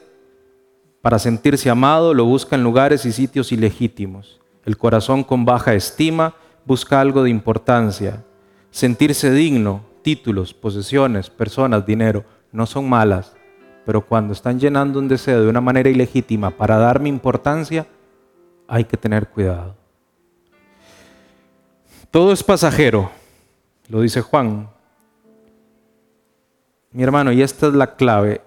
para 1.01 1.21
sentirse 1.21 1.71
amado, 1.71 2.13
lo 2.13 2.25
busca 2.25 2.57
en 2.57 2.65
lugares 2.65 3.07
y 3.07 3.13
sitios 3.13 3.53
ilegítimos. 3.53 4.41
El 4.65 4.77
corazón 4.77 5.23
con 5.23 5.45
baja 5.45 5.73
estima 5.75 6.35
busca 6.65 7.01
algo 7.01 7.23
de 7.23 7.31
importancia. 7.31 8.25
Sentirse 8.73 9.31
digno, 9.31 9.85
títulos, 10.01 10.55
posesiones, 10.55 11.29
personas, 11.29 11.85
dinero, 11.85 12.25
no 12.53 12.65
son 12.65 12.89
malas, 12.89 13.35
pero 13.85 14.05
cuando 14.07 14.33
están 14.33 14.59
llenando 14.59 14.99
un 14.99 15.09
deseo 15.09 15.43
de 15.43 15.49
una 15.49 15.61
manera 15.61 15.91
ilegítima 15.91 16.51
para 16.51 16.79
darme 16.79 17.11
importancia, 17.11 17.87
hay 18.67 18.85
que 18.85 18.97
tener 18.97 19.29
cuidado. 19.29 19.77
Todo 22.11 22.33
es 22.33 22.43
pasajero, 22.43 23.11
lo 23.89 24.01
dice 24.01 24.23
Juan. 24.23 24.71
Mi 26.93 27.03
hermano, 27.03 27.31
y 27.31 27.43
esta 27.43 27.67
es 27.67 27.75
la 27.75 27.95
clave. 27.95 28.41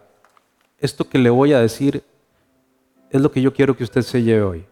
Esto 0.79 1.07
que 1.07 1.19
le 1.19 1.29
voy 1.29 1.53
a 1.53 1.59
decir 1.59 2.03
es 3.11 3.21
lo 3.21 3.31
que 3.31 3.43
yo 3.43 3.53
quiero 3.53 3.77
que 3.77 3.83
usted 3.83 4.01
se 4.01 4.23
lleve 4.23 4.41
hoy. 4.41 4.65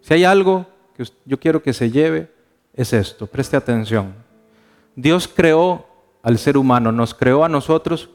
Si 0.00 0.14
hay 0.14 0.24
algo 0.24 0.66
que 0.96 1.04
yo 1.26 1.38
quiero 1.38 1.62
que 1.62 1.74
se 1.74 1.90
lleve, 1.90 2.30
es 2.72 2.94
esto. 2.94 3.26
Preste 3.26 3.58
atención. 3.58 4.23
Dios 4.96 5.28
creó 5.28 5.86
al 6.22 6.38
ser 6.38 6.56
humano, 6.56 6.92
nos 6.92 7.14
creó 7.14 7.44
a 7.44 7.48
nosotros 7.48 8.10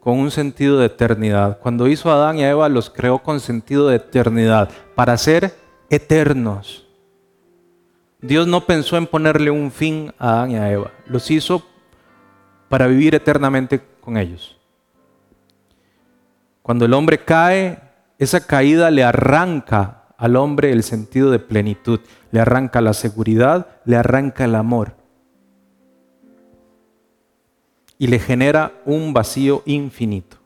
con 0.00 0.18
un 0.18 0.30
sentido 0.30 0.78
de 0.78 0.86
eternidad. 0.86 1.60
Cuando 1.60 1.86
hizo 1.86 2.10
a 2.10 2.14
Adán 2.14 2.38
y 2.38 2.44
a 2.44 2.50
Eva, 2.50 2.68
los 2.68 2.90
creó 2.90 3.20
con 3.20 3.38
sentido 3.38 3.88
de 3.88 3.96
eternidad, 3.96 4.68
para 4.96 5.16
ser 5.16 5.54
eternos. 5.90 6.86
Dios 8.20 8.46
no 8.46 8.66
pensó 8.66 8.96
en 8.96 9.06
ponerle 9.06 9.50
un 9.50 9.70
fin 9.70 10.12
a 10.18 10.30
Adán 10.30 10.50
y 10.50 10.56
a 10.56 10.70
Eva, 10.70 10.90
los 11.06 11.30
hizo 11.30 11.62
para 12.68 12.86
vivir 12.86 13.14
eternamente 13.14 13.80
con 14.00 14.16
ellos. 14.16 14.58
Cuando 16.62 16.84
el 16.84 16.94
hombre 16.94 17.18
cae, 17.18 17.80
esa 18.18 18.44
caída 18.46 18.90
le 18.90 19.04
arranca 19.04 20.04
al 20.16 20.36
hombre 20.36 20.72
el 20.72 20.82
sentido 20.82 21.30
de 21.30 21.38
plenitud, 21.38 22.00
le 22.30 22.40
arranca 22.40 22.80
la 22.80 22.92
seguridad, 22.92 23.68
le 23.84 23.96
arranca 23.96 24.44
el 24.44 24.54
amor 24.54 25.01
y 28.02 28.08
le 28.08 28.18
genera 28.18 28.72
un 28.84 29.12
vacío 29.12 29.62
infinito. 29.64 30.36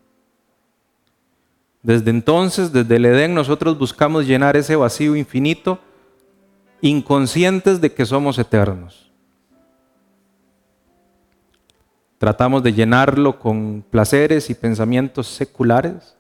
Desde 1.83 2.11
entonces, 2.11 2.71
desde 2.71 2.97
el 2.97 3.07
Edén, 3.07 3.35
nosotros 3.35 3.79
buscamos 3.79 4.27
llenar 4.27 4.59
ese 4.59 4.77
vacío 4.77 5.17
infinito 5.17 5.79
inconscientes 6.83 7.81
de 7.81 7.91
que 7.91 8.05
somos 8.05 8.39
eternos. 8.39 9.11
Tratamos 12.19 12.63
de 12.63 12.75
llenarlo 12.75 13.39
con 13.39 13.83
placeres 13.89 14.51
y 14.51 14.55
pensamientos 14.55 15.27
seculares, 15.27 16.15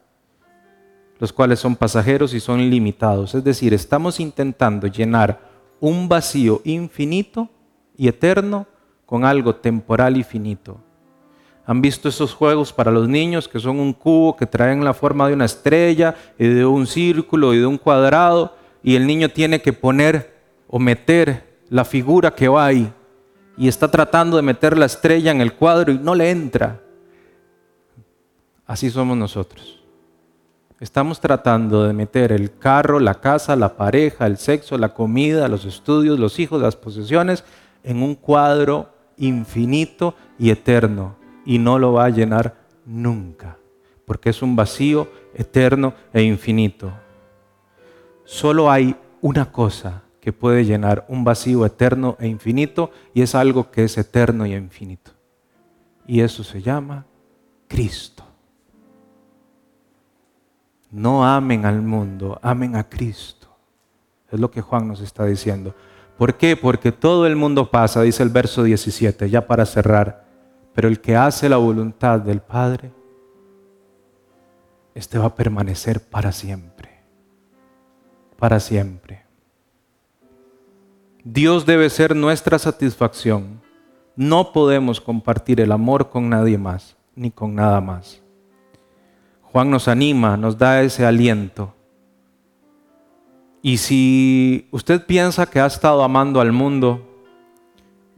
los 1.18 1.34
cuales 1.34 1.59
son 1.61 1.76
pasajeros 1.76 2.32
y 2.32 2.41
son 2.41 2.61
limitados. 2.70 3.34
Es 3.34 3.45
decir, 3.45 3.74
estamos 3.74 4.20
intentando 4.20 4.87
llenar 4.87 5.39
un 5.80 6.09
vacío 6.09 6.62
infinito 6.64 7.51
y 7.95 8.09
eterno 8.09 8.66
con 9.05 9.26
algo 9.26 9.55
temporal 9.57 10.16
y 10.16 10.22
finito. 10.22 10.80
¿Han 11.67 11.83
visto 11.83 12.09
esos 12.09 12.33
juegos 12.33 12.73
para 12.73 12.93
los 12.93 13.09
niños 13.09 13.49
que 13.49 13.59
son 13.59 13.81
un 13.81 13.93
cubo 13.93 14.37
que 14.37 14.47
traen 14.47 14.85
la 14.85 14.95
forma 14.95 15.27
de 15.27 15.35
una 15.35 15.47
estrella 15.47 16.14
y 16.39 16.47
de 16.47 16.64
un 16.64 16.87
círculo 16.87 17.53
y 17.55 17.59
de 17.59 17.67
un 17.67 17.77
cuadrado 17.77 18.55
y 18.85 18.95
el 18.95 19.05
niño 19.05 19.29
tiene 19.31 19.61
que 19.61 19.73
poner 19.73 20.33
o 20.69 20.79
meter 20.79 21.59
la 21.69 21.85
figura 21.85 22.31
que 22.31 22.47
va 22.47 22.67
ahí 22.67 22.93
y 23.59 23.67
está 23.67 23.91
tratando 23.91 24.37
de 24.37 24.45
meter 24.45 24.79
la 24.79 24.87
estrella 24.87 25.33
en 25.33 25.41
el 25.41 25.55
cuadro 25.55 25.91
y 25.91 25.99
no 25.99 26.14
le 26.14 26.31
entra. 26.31 26.81
Así 28.64 28.89
somos 28.89 29.17
nosotros. 29.17 29.83
Estamos 30.79 31.19
tratando 31.19 31.85
de 31.85 31.93
meter 31.93 32.31
el 32.31 32.59
carro, 32.59 33.01
la 33.01 33.14
casa, 33.14 33.57
la 33.57 33.77
pareja, 33.77 34.27
el 34.27 34.37
sexo, 34.37 34.79
la 34.79 34.95
comida, 34.95 35.49
los 35.49 35.64
estudios, 35.64 36.21
los 36.21 36.39
hijos, 36.39 36.62
las 36.62 36.77
posesiones 36.77 37.43
en 37.83 38.03
un 38.05 38.14
cuadro 38.14 38.91
infinito 39.17 40.14
y 40.39 40.51
eterno 40.51 41.26
y 41.47 41.59
no 41.59 41.78
lo 41.78 41.94
va 41.94 42.07
a 42.07 42.11
llenar 42.11 42.57
nunca, 42.84 43.57
porque 44.05 44.30
es 44.30 44.42
un 44.42 44.57
vacío 44.57 45.09
eterno 45.34 45.94
e 46.12 46.22
infinito. 46.22 46.92
Solo 48.24 48.70
hay 48.70 48.97
una 49.22 49.51
cosa 49.51 50.03
que 50.20 50.32
puede 50.32 50.64
llenar 50.64 51.07
un 51.09 51.22
vacío 51.22 51.64
eterno 51.64 52.16
e 52.18 52.26
infinito 52.26 52.90
y 53.14 53.22
es 53.22 53.34
algo 53.36 53.70
que 53.70 53.84
es 53.84 53.97
eterno 53.97 54.44
y 54.44 54.55
infinito. 54.55 55.12
Y 56.05 56.20
eso 56.20 56.42
se 56.42 56.61
llama 56.61 57.07
Cristo. 57.68 58.24
No 60.90 61.24
amen 61.24 61.64
al 61.64 61.80
mundo, 61.80 62.38
amen 62.42 62.74
a 62.74 62.88
Cristo. 62.88 63.49
Es 64.30 64.40
lo 64.40 64.51
que 64.51 64.62
Juan 64.62 64.88
nos 64.88 65.01
está 65.01 65.24
diciendo. 65.24 65.74
¿Por 66.18 66.36
qué? 66.36 66.57
Porque 66.57 66.90
todo 66.90 67.26
el 67.26 67.36
mundo 67.36 67.70
pasa, 67.70 68.03
dice 68.03 68.22
el 68.22 68.30
verso 68.30 68.64
17, 68.64 69.30
ya 69.30 69.47
para 69.47 69.66
cerrar. 69.66 70.26
Pero 70.77 70.89
el 70.89 71.01
que 71.01 71.16
hace 71.16 71.49
la 71.49 71.57
voluntad 71.57 72.20
del 72.20 72.43
Padre, 72.43 72.93
este 74.95 75.16
va 75.16 75.24
a 75.24 75.35
permanecer 75.35 76.03
para 76.03 76.33
siempre. 76.33 77.01
Para 78.39 78.61
siempre. 78.61 79.24
Dios 81.24 81.64
debe 81.64 81.89
ser 81.89 82.14
nuestra 82.14 82.59
satisfacción. 82.59 83.62
No 84.16 84.53
podemos 84.53 85.01
compartir 85.01 85.62
el 85.62 85.72
amor 85.72 86.11
con 86.11 86.29
nadie 86.29 86.59
más, 86.59 86.95
ni 87.14 87.31
con 87.31 87.55
nada 87.55 87.81
más. 87.81 88.20
Juan 89.41 89.70
nos 89.70 89.89
anima, 89.89 90.37
nos 90.37 90.59
da 90.59 90.83
ese 90.83 91.07
aliento. 91.07 91.74
Y 93.62 93.79
si 93.79 94.68
usted 94.72 95.07
piensa 95.07 95.47
que 95.47 95.59
ha 95.59 95.66
estado 95.66 96.03
amando 96.03 96.39
al 96.39 96.53
mundo, 96.53 97.16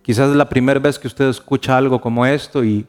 quizás 0.08 0.30
es 0.30 0.36
la 0.36 0.48
primera 0.48 0.80
vez 0.80 0.98
que 0.98 1.06
usted 1.06 1.28
escucha 1.28 1.76
algo 1.76 2.00
como 2.00 2.24
esto 2.24 2.64
y, 2.64 2.86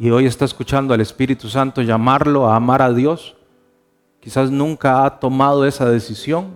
y 0.00 0.08
hoy 0.08 0.24
está 0.24 0.46
escuchando 0.46 0.94
al 0.94 1.02
Espíritu 1.02 1.46
Santo 1.46 1.82
llamarlo 1.82 2.48
a 2.48 2.56
amar 2.56 2.80
a 2.80 2.90
Dios, 2.90 3.36
quizás 4.18 4.50
nunca 4.50 5.04
ha 5.04 5.20
tomado 5.20 5.66
esa 5.66 5.84
decisión. 5.90 6.54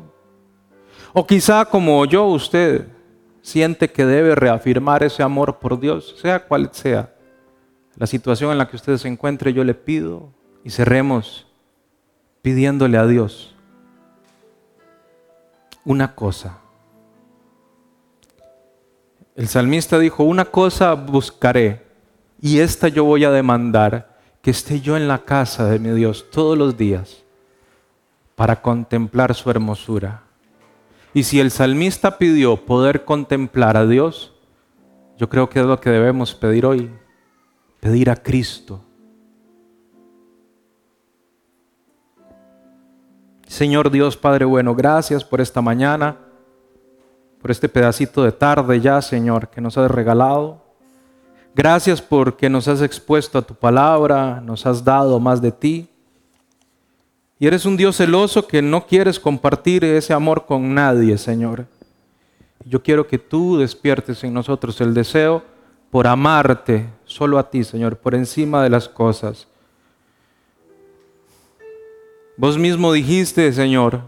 O 1.12 1.26
quizá 1.26 1.66
como 1.66 2.06
yo, 2.06 2.24
usted 2.24 2.86
siente 3.42 3.90
que 3.90 4.06
debe 4.06 4.34
reafirmar 4.34 5.02
ese 5.02 5.22
amor 5.22 5.58
por 5.58 5.78
Dios, 5.78 6.16
sea 6.18 6.42
cual 6.42 6.70
sea 6.72 7.14
la 7.96 8.06
situación 8.06 8.52
en 8.52 8.56
la 8.56 8.66
que 8.66 8.76
usted 8.76 8.96
se 8.96 9.08
encuentre, 9.08 9.52
yo 9.52 9.62
le 9.62 9.74
pido 9.74 10.30
y 10.64 10.70
cerremos 10.70 11.46
pidiéndole 12.40 12.96
a 12.96 13.06
Dios 13.06 13.54
una 15.84 16.14
cosa. 16.14 16.60
El 19.36 19.48
salmista 19.48 19.98
dijo, 19.98 20.24
una 20.24 20.44
cosa 20.44 20.94
buscaré 20.94 21.86
y 22.40 22.58
esta 22.58 22.88
yo 22.88 23.04
voy 23.04 23.24
a 23.24 23.30
demandar, 23.30 24.18
que 24.42 24.50
esté 24.50 24.80
yo 24.80 24.96
en 24.96 25.08
la 25.08 25.18
casa 25.18 25.66
de 25.66 25.78
mi 25.78 25.90
Dios 25.90 26.30
todos 26.30 26.56
los 26.56 26.76
días 26.76 27.22
para 28.34 28.62
contemplar 28.62 29.34
su 29.34 29.50
hermosura 29.50 30.22
y 31.12 31.24
si 31.24 31.40
el 31.40 31.50
salmista 31.50 32.18
pidió 32.18 32.56
poder 32.56 33.04
contemplar 33.04 33.76
a 33.76 33.86
Dios, 33.86 34.32
yo 35.18 35.28
creo 35.28 35.48
que 35.50 35.60
es 35.60 35.66
lo 35.66 35.80
que 35.80 35.90
debemos 35.90 36.34
pedir 36.34 36.64
hoy, 36.64 36.90
pedir 37.80 38.10
a 38.10 38.16
Cristo. 38.16 38.84
Señor 43.46 43.90
Dios 43.90 44.16
Padre 44.16 44.44
bueno, 44.44 44.76
gracias 44.76 45.24
por 45.24 45.40
esta 45.40 45.60
mañana, 45.60 46.16
por 47.40 47.50
este 47.50 47.68
pedacito 47.68 48.22
de 48.22 48.32
tarde 48.32 48.80
ya, 48.80 49.00
Señor, 49.00 49.48
que 49.48 49.60
nos 49.60 49.78
has 49.78 49.90
regalado. 49.90 50.62
Gracias 51.54 52.00
porque 52.00 52.48
nos 52.48 52.68
has 52.68 52.82
expuesto 52.82 53.38
a 53.38 53.42
tu 53.42 53.54
palabra, 53.54 54.40
nos 54.40 54.66
has 54.66 54.84
dado 54.84 55.18
más 55.18 55.40
de 55.40 55.50
ti. 55.50 55.88
Y 57.38 57.46
eres 57.46 57.64
un 57.64 57.76
Dios 57.76 57.96
celoso 57.96 58.46
que 58.46 58.60
no 58.60 58.86
quieres 58.86 59.18
compartir 59.18 59.84
ese 59.84 60.12
amor 60.12 60.44
con 60.44 60.74
nadie, 60.74 61.16
Señor. 61.16 61.66
Yo 62.64 62.82
quiero 62.82 63.06
que 63.06 63.18
tú 63.18 63.56
despiertes 63.56 64.22
en 64.22 64.34
nosotros 64.34 64.78
el 64.82 64.92
deseo 64.92 65.42
por 65.90 66.06
amarte 66.06 66.88
solo 67.04 67.38
a 67.38 67.48
ti, 67.48 67.64
Señor, 67.64 67.96
por 67.96 68.14
encima 68.14 68.62
de 68.62 68.70
las 68.70 68.88
cosas. 68.88 69.48
Vos 72.36 72.58
mismo 72.58 72.92
dijiste, 72.92 73.52
Señor, 73.52 74.02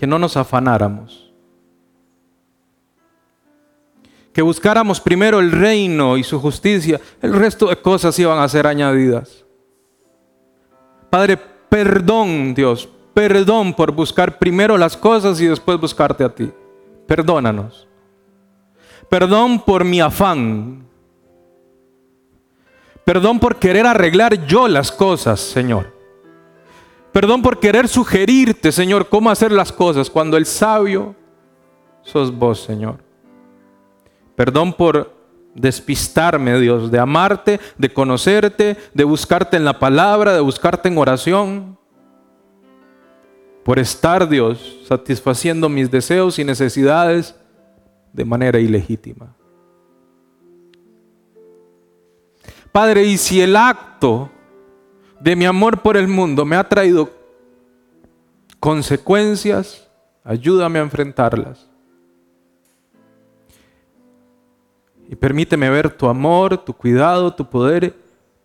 que 0.00 0.06
no 0.06 0.18
nos 0.18 0.34
afanáramos, 0.38 1.30
que 4.32 4.40
buscáramos 4.40 4.98
primero 4.98 5.40
el 5.40 5.52
reino 5.52 6.16
y 6.16 6.24
su 6.24 6.40
justicia, 6.40 6.98
el 7.20 7.34
resto 7.34 7.66
de 7.66 7.76
cosas 7.76 8.18
iban 8.18 8.38
a 8.38 8.48
ser 8.48 8.66
añadidas. 8.66 9.44
Padre, 11.10 11.36
perdón, 11.36 12.54
Dios, 12.54 12.88
perdón 13.12 13.74
por 13.74 13.92
buscar 13.92 14.38
primero 14.38 14.78
las 14.78 14.96
cosas 14.96 15.38
y 15.38 15.46
después 15.46 15.78
buscarte 15.78 16.24
a 16.24 16.34
ti. 16.34 16.50
Perdónanos. 17.06 17.86
Perdón 19.10 19.60
por 19.60 19.84
mi 19.84 20.00
afán. 20.00 20.86
Perdón 23.04 23.38
por 23.38 23.56
querer 23.56 23.86
arreglar 23.86 24.46
yo 24.46 24.66
las 24.66 24.90
cosas, 24.90 25.40
Señor. 25.40 25.99
Perdón 27.12 27.42
por 27.42 27.58
querer 27.58 27.88
sugerirte, 27.88 28.70
Señor, 28.70 29.08
cómo 29.08 29.30
hacer 29.30 29.50
las 29.50 29.72
cosas 29.72 30.08
cuando 30.08 30.36
el 30.36 30.46
sabio 30.46 31.16
sos 32.02 32.36
vos, 32.36 32.62
Señor. 32.62 32.98
Perdón 34.36 34.72
por 34.72 35.12
despistarme, 35.54 36.58
Dios, 36.60 36.90
de 36.90 36.98
amarte, 36.98 37.60
de 37.76 37.92
conocerte, 37.92 38.76
de 38.94 39.04
buscarte 39.04 39.56
en 39.56 39.64
la 39.64 39.78
palabra, 39.78 40.32
de 40.34 40.40
buscarte 40.40 40.88
en 40.88 40.98
oración. 40.98 41.78
Por 43.64 43.78
estar, 43.78 44.28
Dios, 44.28 44.78
satisfaciendo 44.86 45.68
mis 45.68 45.90
deseos 45.90 46.38
y 46.38 46.44
necesidades 46.44 47.34
de 48.12 48.24
manera 48.24 48.60
ilegítima. 48.60 49.36
Padre, 52.72 53.04
y 53.04 53.18
si 53.18 53.40
el 53.40 53.56
acto 53.56 54.30
de 55.20 55.36
mi 55.36 55.44
amor 55.44 55.82
por 55.82 55.96
el 55.96 56.08
mundo 56.08 56.44
me 56.44 56.56
ha 56.56 56.68
traído 56.68 57.10
consecuencias, 58.58 59.88
ayúdame 60.24 60.78
a 60.78 60.82
enfrentarlas. 60.82 61.68
Y 65.08 65.16
permíteme 65.16 65.68
ver 65.70 65.90
tu 65.90 66.06
amor, 66.06 66.56
tu 66.58 66.72
cuidado, 66.72 67.34
tu 67.34 67.48
poder, 67.48 67.96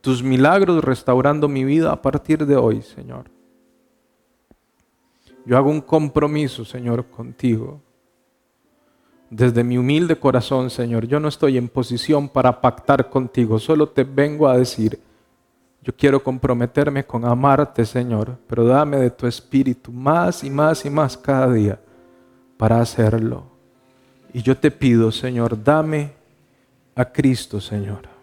tus 0.01 0.23
milagros 0.23 0.83
restaurando 0.83 1.47
mi 1.47 1.63
vida 1.63 1.91
a 1.91 2.01
partir 2.01 2.45
de 2.45 2.55
hoy, 2.55 2.81
Señor. 2.81 3.29
Yo 5.45 5.57
hago 5.57 5.69
un 5.69 5.81
compromiso, 5.81 6.65
Señor, 6.65 7.05
contigo. 7.05 7.81
Desde 9.29 9.63
mi 9.63 9.77
humilde 9.77 10.15
corazón, 10.15 10.69
Señor, 10.69 11.05
yo 11.05 11.19
no 11.19 11.27
estoy 11.27 11.57
en 11.57 11.69
posición 11.69 12.29
para 12.29 12.61
pactar 12.61 13.09
contigo, 13.09 13.59
solo 13.59 13.89
te 13.89 14.03
vengo 14.03 14.47
a 14.47 14.57
decir, 14.57 14.99
yo 15.85 15.95
quiero 15.95 16.23
comprometerme 16.23 17.05
con 17.05 17.23
amarte, 17.25 17.85
Señor, 17.85 18.39
pero 18.47 18.65
dame 18.65 18.97
de 18.97 19.11
tu 19.11 19.27
espíritu 19.27 19.91
más 19.91 20.43
y 20.43 20.49
más 20.49 20.83
y 20.83 20.89
más 20.89 21.15
cada 21.15 21.53
día 21.53 21.79
para 22.57 22.81
hacerlo. 22.81 23.43
Y 24.33 24.41
yo 24.41 24.57
te 24.57 24.71
pido, 24.71 25.11
Señor, 25.11 25.63
dame 25.63 26.13
a 26.95 27.05
Cristo, 27.05 27.61
Señor. 27.61 28.14